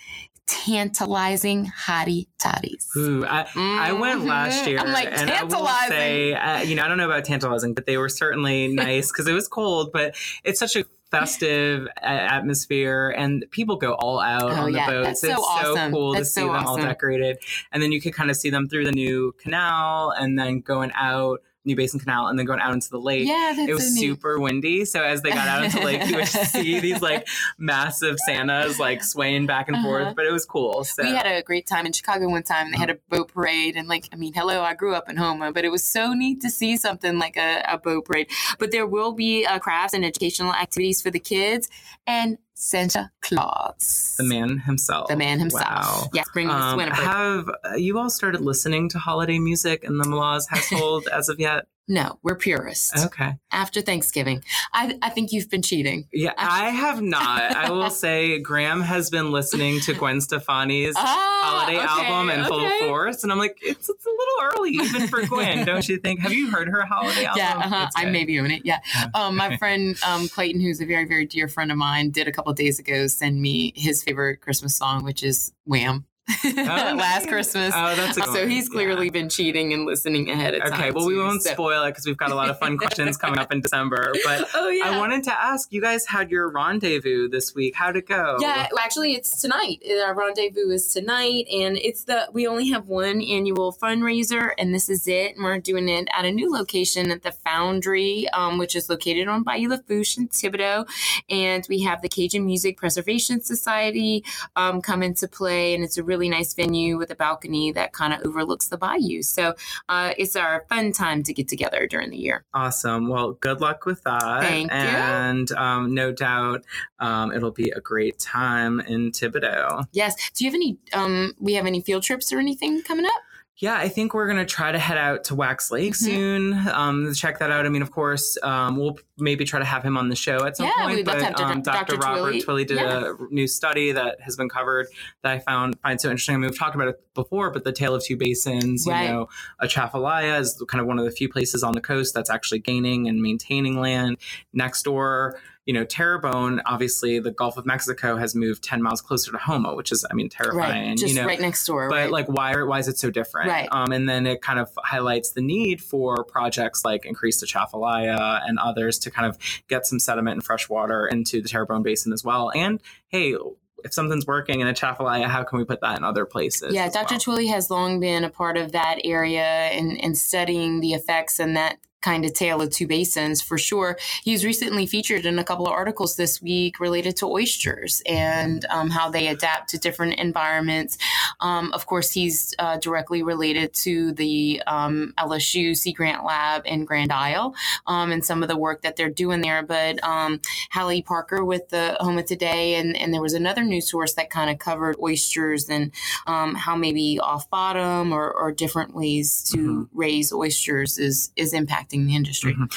tantalizing 0.49 1.65
hottie 1.85 2.27
toddies. 2.39 2.89
ooh, 2.97 3.25
I, 3.25 3.45
I 3.55 3.91
went 3.93 4.25
last 4.25 4.63
Mhm. 4.63 4.67
year. 4.67 4.79
I'm 4.79 4.91
like, 4.91 5.07
and 5.11 5.29
I 5.29 5.43
will 5.43 5.49
tantalizing. 5.49 5.89
say, 5.91 6.33
uh, 6.33 6.61
you 6.61 6.75
know, 6.75 6.83
I 6.83 6.87
don't 6.87 6.97
know 6.97 7.05
about 7.05 7.23
tantalizing, 7.25 7.73
but 7.73 7.85
they 7.85 7.97
were 7.97 8.09
certainly 8.09 8.67
nice 8.73 9.11
because 9.11 9.27
it 9.27 9.33
was 9.33 9.47
cold, 9.47 9.91
but 9.93 10.15
it's 10.43 10.59
such 10.59 10.75
a 10.75 10.83
festive 11.11 11.87
atmosphere 12.01 13.09
and 13.17 13.43
people 13.51 13.75
go 13.77 13.93
all 13.93 14.19
out 14.19 14.51
Oh, 14.51 14.55
on 14.55 14.71
the 14.71 14.77
yeah, 14.77 14.87
boats. 14.87 15.07
that's 15.07 15.21
so 15.21 15.27
it's 15.29 15.37
so 15.37 15.43
awesome. 15.73 15.91
cool 15.91 16.13
That's 16.13 16.27
to 16.29 16.33
see 16.33 16.41
so 16.41 16.53
them 16.53 16.65
all 16.67 16.77
decorated. 16.77 17.37
And 17.71 17.81
then 17.81 17.91
you 17.91 17.99
could 18.01 18.13
kind 18.13 18.29
of 18.29 18.35
see 18.37 18.49
them 18.49 18.67
through 18.69 18.85
the 18.85 18.91
new 18.91 19.33
canal 19.39 20.11
and 20.11 20.37
then 20.37 20.61
going 20.61 20.91
out 20.95 21.41
New 21.69 21.75
Basin 21.75 21.99
Canal 21.99 22.27
and 22.27 22.37
then 22.37 22.45
going 22.45 22.59
out 22.59 22.73
into 22.73 22.89
the 22.89 22.99
lake. 22.99 23.27
Yeah, 23.27 23.53
that's 23.55 23.69
it 23.69 23.73
was 23.73 23.95
so 23.95 24.01
super 24.01 24.39
windy. 24.39 24.83
So 24.85 25.01
as 25.03 25.21
they 25.21 25.29
got 25.29 25.47
out 25.47 25.63
into 25.63 25.77
the 25.79 25.85
lake, 25.85 26.05
you 26.09 26.15
would 26.17 26.27
see 26.53 26.79
these 26.79 27.01
like 27.01 27.27
massive 27.57 28.17
Santas 28.25 28.79
like 28.79 29.03
swaying 29.03 29.45
back 29.45 29.67
and 29.67 29.77
Uh-huh. 29.77 29.85
forth. 29.87 30.15
But 30.15 30.25
it 30.25 30.31
was 30.31 30.45
cool. 30.45 30.83
So 30.83 31.03
We 31.03 31.09
had 31.15 31.25
a 31.25 31.41
great 31.43 31.67
time 31.67 31.85
in 31.85 31.93
Chicago 31.93 32.27
one 32.29 32.43
time. 32.43 32.71
They 32.71 32.77
had 32.77 32.89
a 32.89 32.97
boat 33.09 33.31
parade, 33.33 33.75
and 33.75 33.87
like, 33.87 34.09
I 34.11 34.15
mean, 34.15 34.33
hello, 34.33 34.61
I 34.61 34.73
grew 34.73 34.93
up 34.95 35.09
in 35.09 35.17
Houma, 35.17 35.51
but 35.53 35.63
it 35.65 35.69
was 35.69 35.83
so 35.83 36.13
neat 36.13 36.41
to 36.41 36.49
see 36.49 36.75
something 36.77 37.17
like 37.19 37.37
a, 37.37 37.63
a 37.67 37.77
boat 37.77 38.05
parade. 38.05 38.27
But 38.57 38.71
there 38.71 38.87
will 38.87 39.13
be 39.13 39.45
uh, 39.45 39.59
crafts 39.59 39.93
and 39.93 40.03
educational 40.03 40.53
activities 40.53 41.01
for 41.01 41.11
the 41.11 41.19
kids 41.19 41.69
and 42.07 42.37
Santa 42.61 43.09
Claus, 43.21 44.15
the 44.17 44.23
man 44.25 44.59
himself. 44.59 45.07
the 45.07 45.15
man 45.15 45.39
himself. 45.39 45.63
Wow. 45.63 46.09
Yes, 46.13 46.27
bring 46.33 46.49
Um, 46.49 46.75
Winifred. 46.75 47.07
have 47.07 47.49
uh, 47.63 47.75
you 47.75 47.97
all 47.97 48.09
started 48.09 48.41
listening 48.41 48.89
to 48.89 48.99
holiday 48.99 49.39
music 49.39 49.85
in 49.85 49.97
the 49.97 50.03
Maloz 50.03 50.43
household 50.49 51.07
as 51.13 51.29
of 51.29 51.39
yet? 51.39 51.67
No, 51.91 52.19
we're 52.21 52.35
purists. 52.35 53.03
Okay. 53.05 53.33
After 53.51 53.81
Thanksgiving, 53.81 54.43
I, 54.73 54.99
I 55.01 55.09
think 55.09 55.31
you've 55.31 55.49
been 55.49 55.63
cheating. 55.63 56.07
Yeah, 56.13 56.33
I 56.37 56.69
have 56.69 57.01
not. 57.01 57.41
I 57.41 57.71
will 57.71 57.89
say 57.89 58.39
Graham 58.39 58.81
has 58.81 59.09
been 59.09 59.31
listening 59.31 59.79
to 59.81 59.95
Gwen 59.95 60.21
Stefani's 60.21 60.93
Ah, 60.95 61.41
holiday 61.43 61.77
okay, 61.79 61.87
album 61.87 62.29
in 62.29 62.45
full 62.45 62.69
force, 62.87 63.23
and 63.23 63.31
I'm 63.31 63.39
like, 63.39 63.57
it's 63.63 63.89
it's 63.89 64.05
a 64.05 64.09
little 64.09 64.59
early 64.59 64.69
even 64.69 65.07
for 65.07 65.25
Gwen, 65.25 65.65
don't 65.65 65.89
you 65.89 65.97
think? 65.97 66.19
Have 66.19 66.31
you 66.31 66.51
heard 66.51 66.69
her 66.69 66.85
holiday 66.85 67.25
album? 67.25 67.37
Yeah, 67.37 67.57
uh-huh. 67.57 67.89
I 67.95 68.03
good. 68.03 68.13
maybe 68.13 68.39
own 68.39 68.51
it. 68.51 68.61
Yeah. 68.63 68.77
Yeah. 68.93 69.07
Um, 69.15 69.35
my 69.35 69.57
friend 69.57 69.97
um, 70.07 70.27
Clayton, 70.27 70.61
who's 70.61 70.79
a 70.81 70.85
very, 70.85 71.05
very 71.05 71.25
dear 71.25 71.47
friend 71.47 71.71
of 71.71 71.77
mine, 71.77 72.11
did 72.11 72.27
a 72.27 72.31
couple 72.31 72.51
of 72.51 72.57
days 72.57 72.77
ago 72.77 73.07
send 73.07 73.41
me 73.41 73.73
his 73.75 74.03
favorite 74.03 74.41
Christmas 74.41 74.75
song, 74.75 75.03
which 75.03 75.23
is 75.23 75.53
Wham. 75.65 76.05
Last 76.55 77.27
Christmas. 77.27 77.73
Oh, 77.75 77.95
that's 77.95 78.17
a 78.17 78.21
good 78.21 78.33
so 78.33 78.47
he's 78.47 78.69
clearly 78.69 79.05
Yeah. 79.07 79.11
been 79.11 79.29
cheating 79.29 79.73
and 79.73 79.85
listening 79.85 80.29
ahead 80.29 80.53
of 80.53 80.61
time. 80.63 80.73
Okay, 80.73 80.91
well, 80.91 81.05
we 81.07 81.17
won't 81.17 81.41
so- 81.43 81.51
spoil 81.53 81.83
it 81.83 81.91
because 81.91 82.05
we've 82.05 82.17
got 82.17 82.31
a 82.31 82.35
lot 82.35 82.49
of 82.49 82.59
fun 82.59 82.77
questions 82.77 83.17
coming 83.17 83.39
up 83.39 83.51
in 83.51 83.61
December. 83.61 84.13
But 84.25 84.47
Oh 84.53 84.69
yeah. 84.69 84.89
I 84.91 84.97
wanted 84.97 85.23
to 85.25 85.33
ask 85.33 85.71
you 85.71 85.81
guys 85.81 86.05
had 86.05 86.29
your 86.29 86.49
rendezvous 86.49 87.29
this 87.29 87.55
week. 87.55 87.75
How'd 87.75 87.95
it 87.97 88.07
go? 88.07 88.37
Yeah, 88.39 88.67
well, 88.71 88.79
actually, 88.83 89.13
it's 89.13 89.41
tonight. 89.41 89.81
Our 90.05 90.13
rendezvous 90.13 90.69
is 90.69 90.93
tonight, 90.93 91.47
and 91.51 91.77
it's 91.77 92.03
the 92.03 92.27
we 92.31 92.45
only 92.47 92.69
have 92.69 92.87
one 92.87 93.21
annual 93.21 93.73
fundraiser, 93.73 94.51
and 94.57 94.73
this 94.73 94.89
is 94.89 95.07
it. 95.07 95.35
And 95.35 95.43
we're 95.43 95.57
doing 95.59 95.89
it 95.89 96.07
at 96.15 96.25
a 96.25 96.31
new 96.31 96.51
location 96.51 97.11
at 97.11 97.23
the 97.23 97.31
Foundry, 97.31 98.27
um, 98.29 98.57
which 98.57 98.75
is 98.75 98.89
located 98.89 99.27
on 99.27 99.43
Bayou 99.43 99.69
Lafourche 99.69 100.17
in 100.17 100.27
Thibodaux, 100.27 100.85
and 101.29 101.65
we 101.69 101.81
have 101.81 102.01
the 102.01 102.09
Cajun 102.09 102.45
Music 102.45 102.77
Preservation 102.77 103.41
Society 103.41 104.23
um, 104.55 104.81
come 104.81 105.01
into 105.01 105.27
play, 105.27 105.73
and 105.73 105.83
it's 105.83 105.97
a 105.97 106.03
really 106.03 106.18
nice 106.27 106.53
venue 106.53 106.97
with 106.97 107.11
a 107.11 107.15
balcony 107.15 107.71
that 107.71 107.93
kind 107.93 108.13
of 108.13 108.25
overlooks 108.25 108.67
the 108.67 108.77
bayou. 108.77 109.21
So 109.21 109.53
uh, 109.87 110.13
it's 110.17 110.35
our 110.35 110.65
fun 110.67 110.91
time 110.91 111.23
to 111.23 111.33
get 111.33 111.47
together 111.47 111.87
during 111.87 112.09
the 112.09 112.17
year. 112.17 112.43
Awesome. 112.53 113.07
Well, 113.07 113.33
good 113.33 113.61
luck 113.61 113.85
with 113.85 114.03
that. 114.03 114.41
Thank 114.41 114.71
you. 114.71 114.77
And 114.77 115.51
um, 115.53 115.93
no 115.93 116.11
doubt 116.11 116.65
um, 116.99 117.31
it'll 117.31 117.51
be 117.51 117.69
a 117.69 117.79
great 117.79 118.19
time 118.19 118.79
in 118.81 119.11
Thibodaux. 119.11 119.85
Yes. 119.93 120.31
Do 120.31 120.43
you 120.43 120.49
have 120.49 120.55
any? 120.55 120.77
Um, 120.93 121.33
we 121.39 121.53
have 121.53 121.65
any 121.65 121.81
field 121.81 122.03
trips 122.03 122.33
or 122.33 122.39
anything 122.39 122.81
coming 122.81 123.05
up? 123.05 123.21
Yeah, 123.61 123.75
I 123.75 123.89
think 123.89 124.13
we're 124.13 124.25
going 124.25 124.37
to 124.39 124.45
try 124.45 124.71
to 124.71 124.79
head 124.79 124.97
out 124.97 125.25
to 125.25 125.35
Wax 125.35 125.69
Lake 125.69 125.91
Mhm. 125.91 125.95
soon. 125.97 126.53
Um, 126.69 127.13
check 127.13 127.39
that 127.39 127.51
out. 127.51 127.65
I 127.65 127.69
mean, 127.69 127.81
of 127.81 127.91
course, 127.91 128.37
um, 128.41 128.77
we'll 128.77 128.97
maybe 129.17 129.43
try 129.43 129.59
to 129.59 129.65
have 129.65 129.83
him 129.83 129.97
on 129.97 130.07
the 130.07 130.15
show 130.15 130.45
at 130.45 130.55
some 130.55 130.67
Yeah, 130.67 130.85
point. 130.85 130.95
we'd 130.95 131.07
love 131.07 131.17
to 131.17 131.23
but 131.25 131.39
have 131.39 131.51
um, 131.57 131.61
Dr. 131.61 131.97
Dr. 131.97 131.97
Robert 131.97 132.35
Twilley. 132.35 132.45
Twilley 132.45 132.67
did 132.67 132.77
Yeah. 132.77 133.11
a 133.19 133.33
new 133.33 133.47
study 133.47 133.91
that 133.91 134.21
has 134.21 134.37
been 134.37 134.47
covered 134.47 134.87
that 135.23 135.31
I 135.33 135.39
found 135.39 135.77
find 135.81 135.99
so 135.99 136.09
interesting. 136.09 136.35
I 136.35 136.37
mean, 136.37 136.49
we've 136.51 136.57
talked 136.57 136.75
about 136.75 136.87
it 136.87 137.01
before, 137.13 137.51
but 137.51 137.65
the 137.65 137.73
Tale 137.73 137.95
of 137.95 138.03
Two 138.03 138.15
Basins, 138.15 138.85
you 138.85 138.93
Right. 138.93 139.09
know, 139.09 139.27
Atchafalaya 139.61 140.39
is 140.39 140.63
kind 140.69 140.79
of 140.79 140.87
one 140.87 140.97
of 140.97 141.03
the 141.03 141.11
few 141.11 141.27
places 141.27 141.61
on 141.61 141.73
the 141.73 141.81
coast 141.81 142.13
that's 142.13 142.29
actually 142.29 142.59
gaining 142.59 143.09
and 143.09 143.21
maintaining 143.21 143.77
land. 143.81 144.15
Next 144.53 144.83
door, 144.83 145.37
you 145.69 145.73
know, 145.73 145.85
Terrebonne, 145.85 146.63
obviously 146.65 147.19
the 147.19 147.29
Gulf 147.29 147.55
of 147.55 147.63
Mexico 147.63 148.17
has 148.17 148.33
moved 148.33 148.63
10 148.63 148.81
miles 148.81 149.01
closer 149.01 149.31
to 149.31 149.37
Houma, 149.37 149.75
which 149.75 149.91
is, 149.91 150.03
I 150.09 150.15
mean, 150.15 150.27
terrifying. 150.27 150.87
Right. 150.89 150.97
Just 150.97 151.13
you 151.13 151.21
know, 151.21 151.27
right 151.27 151.39
next 151.39 151.63
door. 151.63 151.87
but 151.91 151.95
right. 151.95 152.11
like 152.11 152.25
why 152.25 152.55
why 152.63 152.79
is 152.79 152.87
it 152.87 152.97
so 152.97 153.11
different 153.11 153.49
Right. 153.49 153.69
um, 153.71 153.91
and 153.91 154.09
then 154.09 154.25
it 154.25 154.41
kind 154.41 154.57
of 154.57 154.71
highlights 154.79 155.33
the 155.33 155.41
need 155.41 155.79
for 155.79 156.23
projects 156.23 156.83
like 156.83 157.05
increased 157.05 157.43
Atchafalaya 157.43 158.41
and 158.47 158.57
others 158.57 158.97
to 158.97 159.11
kind 159.11 159.27
of 159.27 159.37
get 159.67 159.85
some 159.85 159.99
sediment 159.99 160.37
and 160.37 160.43
fresh 160.43 160.67
water 160.69 161.05
into 161.05 161.39
the 161.39 161.47
Terrebonne 161.47 161.83
Basin 161.83 162.13
as 162.13 162.23
well 162.23 162.51
and 162.55 162.81
hey 163.09 163.35
if 163.83 163.93
something's 163.93 164.25
working 164.25 164.61
in 164.61 164.67
a 164.67 164.71
Atchafalaya 164.71 165.27
how 165.27 165.43
can 165.43 165.59
we 165.59 165.65
put 165.65 165.81
that 165.81 165.99
in 165.99 166.03
other 166.03 166.25
places 166.25 166.73
yeah, 166.73 166.89
Dr. 166.89 167.13
well? 167.13 167.19
Twilley 167.19 167.47
has 167.47 167.69
long 167.69 167.99
been 167.99 168.23
a 168.23 168.29
part 168.31 168.57
of 168.57 168.71
that 168.71 169.01
area 169.03 169.43
and, 169.43 170.03
and 170.03 170.17
studying 170.17 170.79
the 170.79 170.93
effects 170.93 171.39
and 171.39 171.55
that 171.55 171.77
kind 172.01 172.25
of 172.25 172.33
tale 172.33 172.61
of 172.61 172.69
two 172.69 172.87
basins 172.87 173.41
for 173.41 173.57
sure. 173.57 173.97
He's 174.23 174.45
recently 174.45 174.85
featured 174.85 175.25
in 175.25 175.39
a 175.39 175.43
couple 175.43 175.67
of 175.67 175.73
articles 175.73 176.15
this 176.15 176.41
week 176.41 176.79
related 176.79 177.15
to 177.17 177.25
oysters 177.25 178.01
and 178.05 178.65
um, 178.69 178.89
how 178.89 179.09
they 179.09 179.27
adapt 179.27 179.69
to 179.69 179.77
different 179.77 180.15
environments. 180.15 180.97
Um, 181.39 181.71
of 181.73 181.85
course, 181.85 182.11
he's 182.11 182.53
uh, 182.59 182.77
directly 182.77 183.23
related 183.23 183.73
to 183.75 184.13
the 184.13 184.61
um, 184.67 185.13
LSU 185.17 185.75
Sea 185.75 185.93
Grant 185.93 186.23
Lab 186.25 186.63
in 186.65 186.85
Grand 186.85 187.11
Isle 187.11 187.55
um, 187.87 188.11
and 188.11 188.23
some 188.23 188.43
of 188.43 188.49
the 188.49 188.57
work 188.57 188.81
that 188.81 188.95
they're 188.95 189.09
doing 189.09 189.41
there. 189.41 189.63
But 189.63 190.03
um, 190.03 190.41
Hallie 190.71 191.01
Parker 191.01 191.43
with 191.43 191.69
the 191.69 191.97
Houma 191.99 192.23
Today, 192.23 192.75
and, 192.75 192.95
and 192.95 193.13
there 193.13 193.21
was 193.21 193.33
another 193.33 193.63
news 193.63 193.89
source 193.89 194.13
that 194.13 194.29
kind 194.29 194.49
of 194.49 194.59
covered 194.59 194.95
oysters 195.01 195.69
and 195.69 195.91
um, 196.27 196.55
how 196.55 196.75
maybe 196.75 197.19
off 197.19 197.49
bottom 197.49 198.11
or, 198.13 198.31
or 198.31 198.51
different 198.51 198.93
ways 198.93 199.43
to 199.43 199.59
Mm-hmm. 199.59 199.97
raise 199.97 200.31
oysters 200.33 200.97
is 200.97 201.31
is 201.35 201.53
the 201.89 202.15
industry. 202.15 202.53
Mhm. 202.53 202.71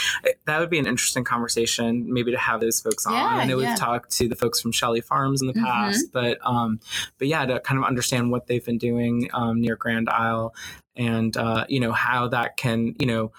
That 0.46 0.58
would 0.60 0.70
be 0.70 0.78
an 0.78 0.86
interesting 0.86 1.24
conversation, 1.24 2.12
maybe 2.12 2.30
to 2.32 2.38
have 2.38 2.60
those 2.60 2.80
folks 2.80 3.06
on. 3.06 3.12
Yeah, 3.14 3.26
I 3.26 3.44
know 3.44 3.58
yeah. 3.58 3.70
we've 3.70 3.78
talked 3.78 4.10
to 4.18 4.28
the 4.28 4.36
folks 4.36 4.60
from 4.60 4.72
Shelley 4.72 5.00
Farms 5.00 5.40
in 5.40 5.46
the 5.48 5.54
Mhm. 5.54 5.64
past, 5.64 6.06
but 6.12 6.38
um, 6.44 6.80
but 7.18 7.28
yeah, 7.28 7.44
to 7.46 7.60
kind 7.60 7.78
of 7.78 7.84
understand 7.84 8.30
what 8.30 8.46
they've 8.46 8.64
been 8.64 8.78
doing 8.78 9.28
um, 9.34 9.60
near 9.60 9.76
Grand 9.76 10.08
Isle, 10.08 10.54
and 10.96 11.36
uh, 11.36 11.66
you 11.68 11.80
know 11.80 11.92
how 11.92 12.28
that 12.28 12.56
can 12.56 12.94
you 12.98 13.06
know 13.06 13.32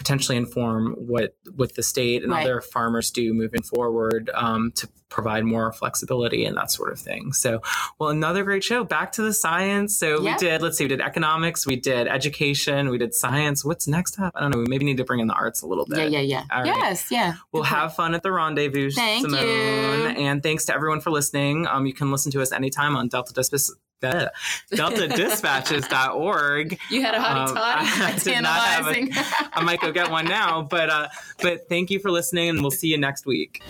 potentially 0.00 0.38
inform 0.38 0.94
what 0.94 1.34
what 1.54 1.74
the 1.74 1.82
state 1.82 2.22
and 2.22 2.32
Right. 2.32 2.42
other 2.46 2.62
farmers 2.62 3.10
do 3.10 3.34
moving 3.34 3.60
forward 3.62 4.30
um, 4.32 4.72
to 4.76 4.88
provide 5.10 5.44
more 5.44 5.70
flexibility 5.74 6.46
and 6.46 6.56
that 6.56 6.70
sort 6.70 6.90
of 6.90 6.98
thing. 6.98 7.34
So, 7.34 7.60
well, 7.98 8.08
another 8.08 8.42
great 8.42 8.64
show. 8.64 8.82
Back 8.82 9.12
to 9.12 9.22
the 9.22 9.34
science. 9.34 9.98
So 9.98 10.22
Yeah. 10.22 10.32
we 10.32 10.38
did. 10.38 10.62
Let's 10.62 10.78
see. 10.78 10.84
We 10.84 10.88
did 10.88 11.02
economics. 11.02 11.66
We 11.66 11.76
did 11.76 12.06
education. 12.06 12.88
We 12.88 12.96
did 12.96 13.12
science. 13.12 13.62
What's 13.62 13.86
next 13.86 14.18
up? 14.18 14.32
I 14.34 14.40
don't 14.40 14.52
know. 14.52 14.60
We 14.60 14.66
maybe 14.68 14.86
need 14.86 14.96
to 14.96 15.04
bring 15.04 15.20
in 15.20 15.26
the 15.26 15.34
arts 15.34 15.60
a 15.60 15.66
little 15.66 15.84
bit. 15.84 15.98
Yeah, 15.98 16.20
yeah, 16.20 16.20
yeah. 16.20 16.44
All 16.50 16.62
right. 16.62 16.66
Yes, 16.78 17.10
yeah. 17.10 17.34
We'll 17.52 17.62
Good 17.64 17.68
point. 17.68 17.80
have 17.80 17.94
fun 17.94 18.14
at 18.14 18.22
the 18.22 18.32
rendezvous, 18.32 18.90
Thank 18.92 19.26
Simone. 19.26 19.42
you. 19.46 19.50
And 20.24 20.42
thanks 20.42 20.64
to 20.66 20.74
everyone 20.74 21.00
for 21.02 21.10
listening. 21.10 21.66
Um, 21.66 21.84
you 21.86 21.92
can 21.92 22.10
listen 22.10 22.32
to 22.32 22.40
us 22.40 22.52
anytime 22.52 22.96
on 22.96 23.08
Delta 23.08 23.34
Dispatch. 23.34 23.76
Deltadispatches.org. 24.00 26.78
You 26.90 27.02
had 27.02 27.14
a 27.14 27.20
hot 27.20 27.48
Um, 27.50 27.54
time. 27.54 27.86
I 28.08 28.12
It's 28.14 28.24
did 28.24 28.40
not 28.42 28.60
have 28.60 28.88
a-. 28.88 29.08
I 29.52 29.62
might 29.62 29.80
go 29.80 29.92
get 29.92 30.10
one 30.10 30.24
now, 30.26 30.62
but 30.62 30.90
uh, 30.90 31.08
but 31.42 31.68
thank 31.68 31.90
you 31.90 31.98
for 31.98 32.10
listening, 32.10 32.48
and 32.50 32.60
we'll 32.60 32.70
see 32.70 32.88
you 32.88 32.98
next 32.98 33.26
week. 33.26 33.62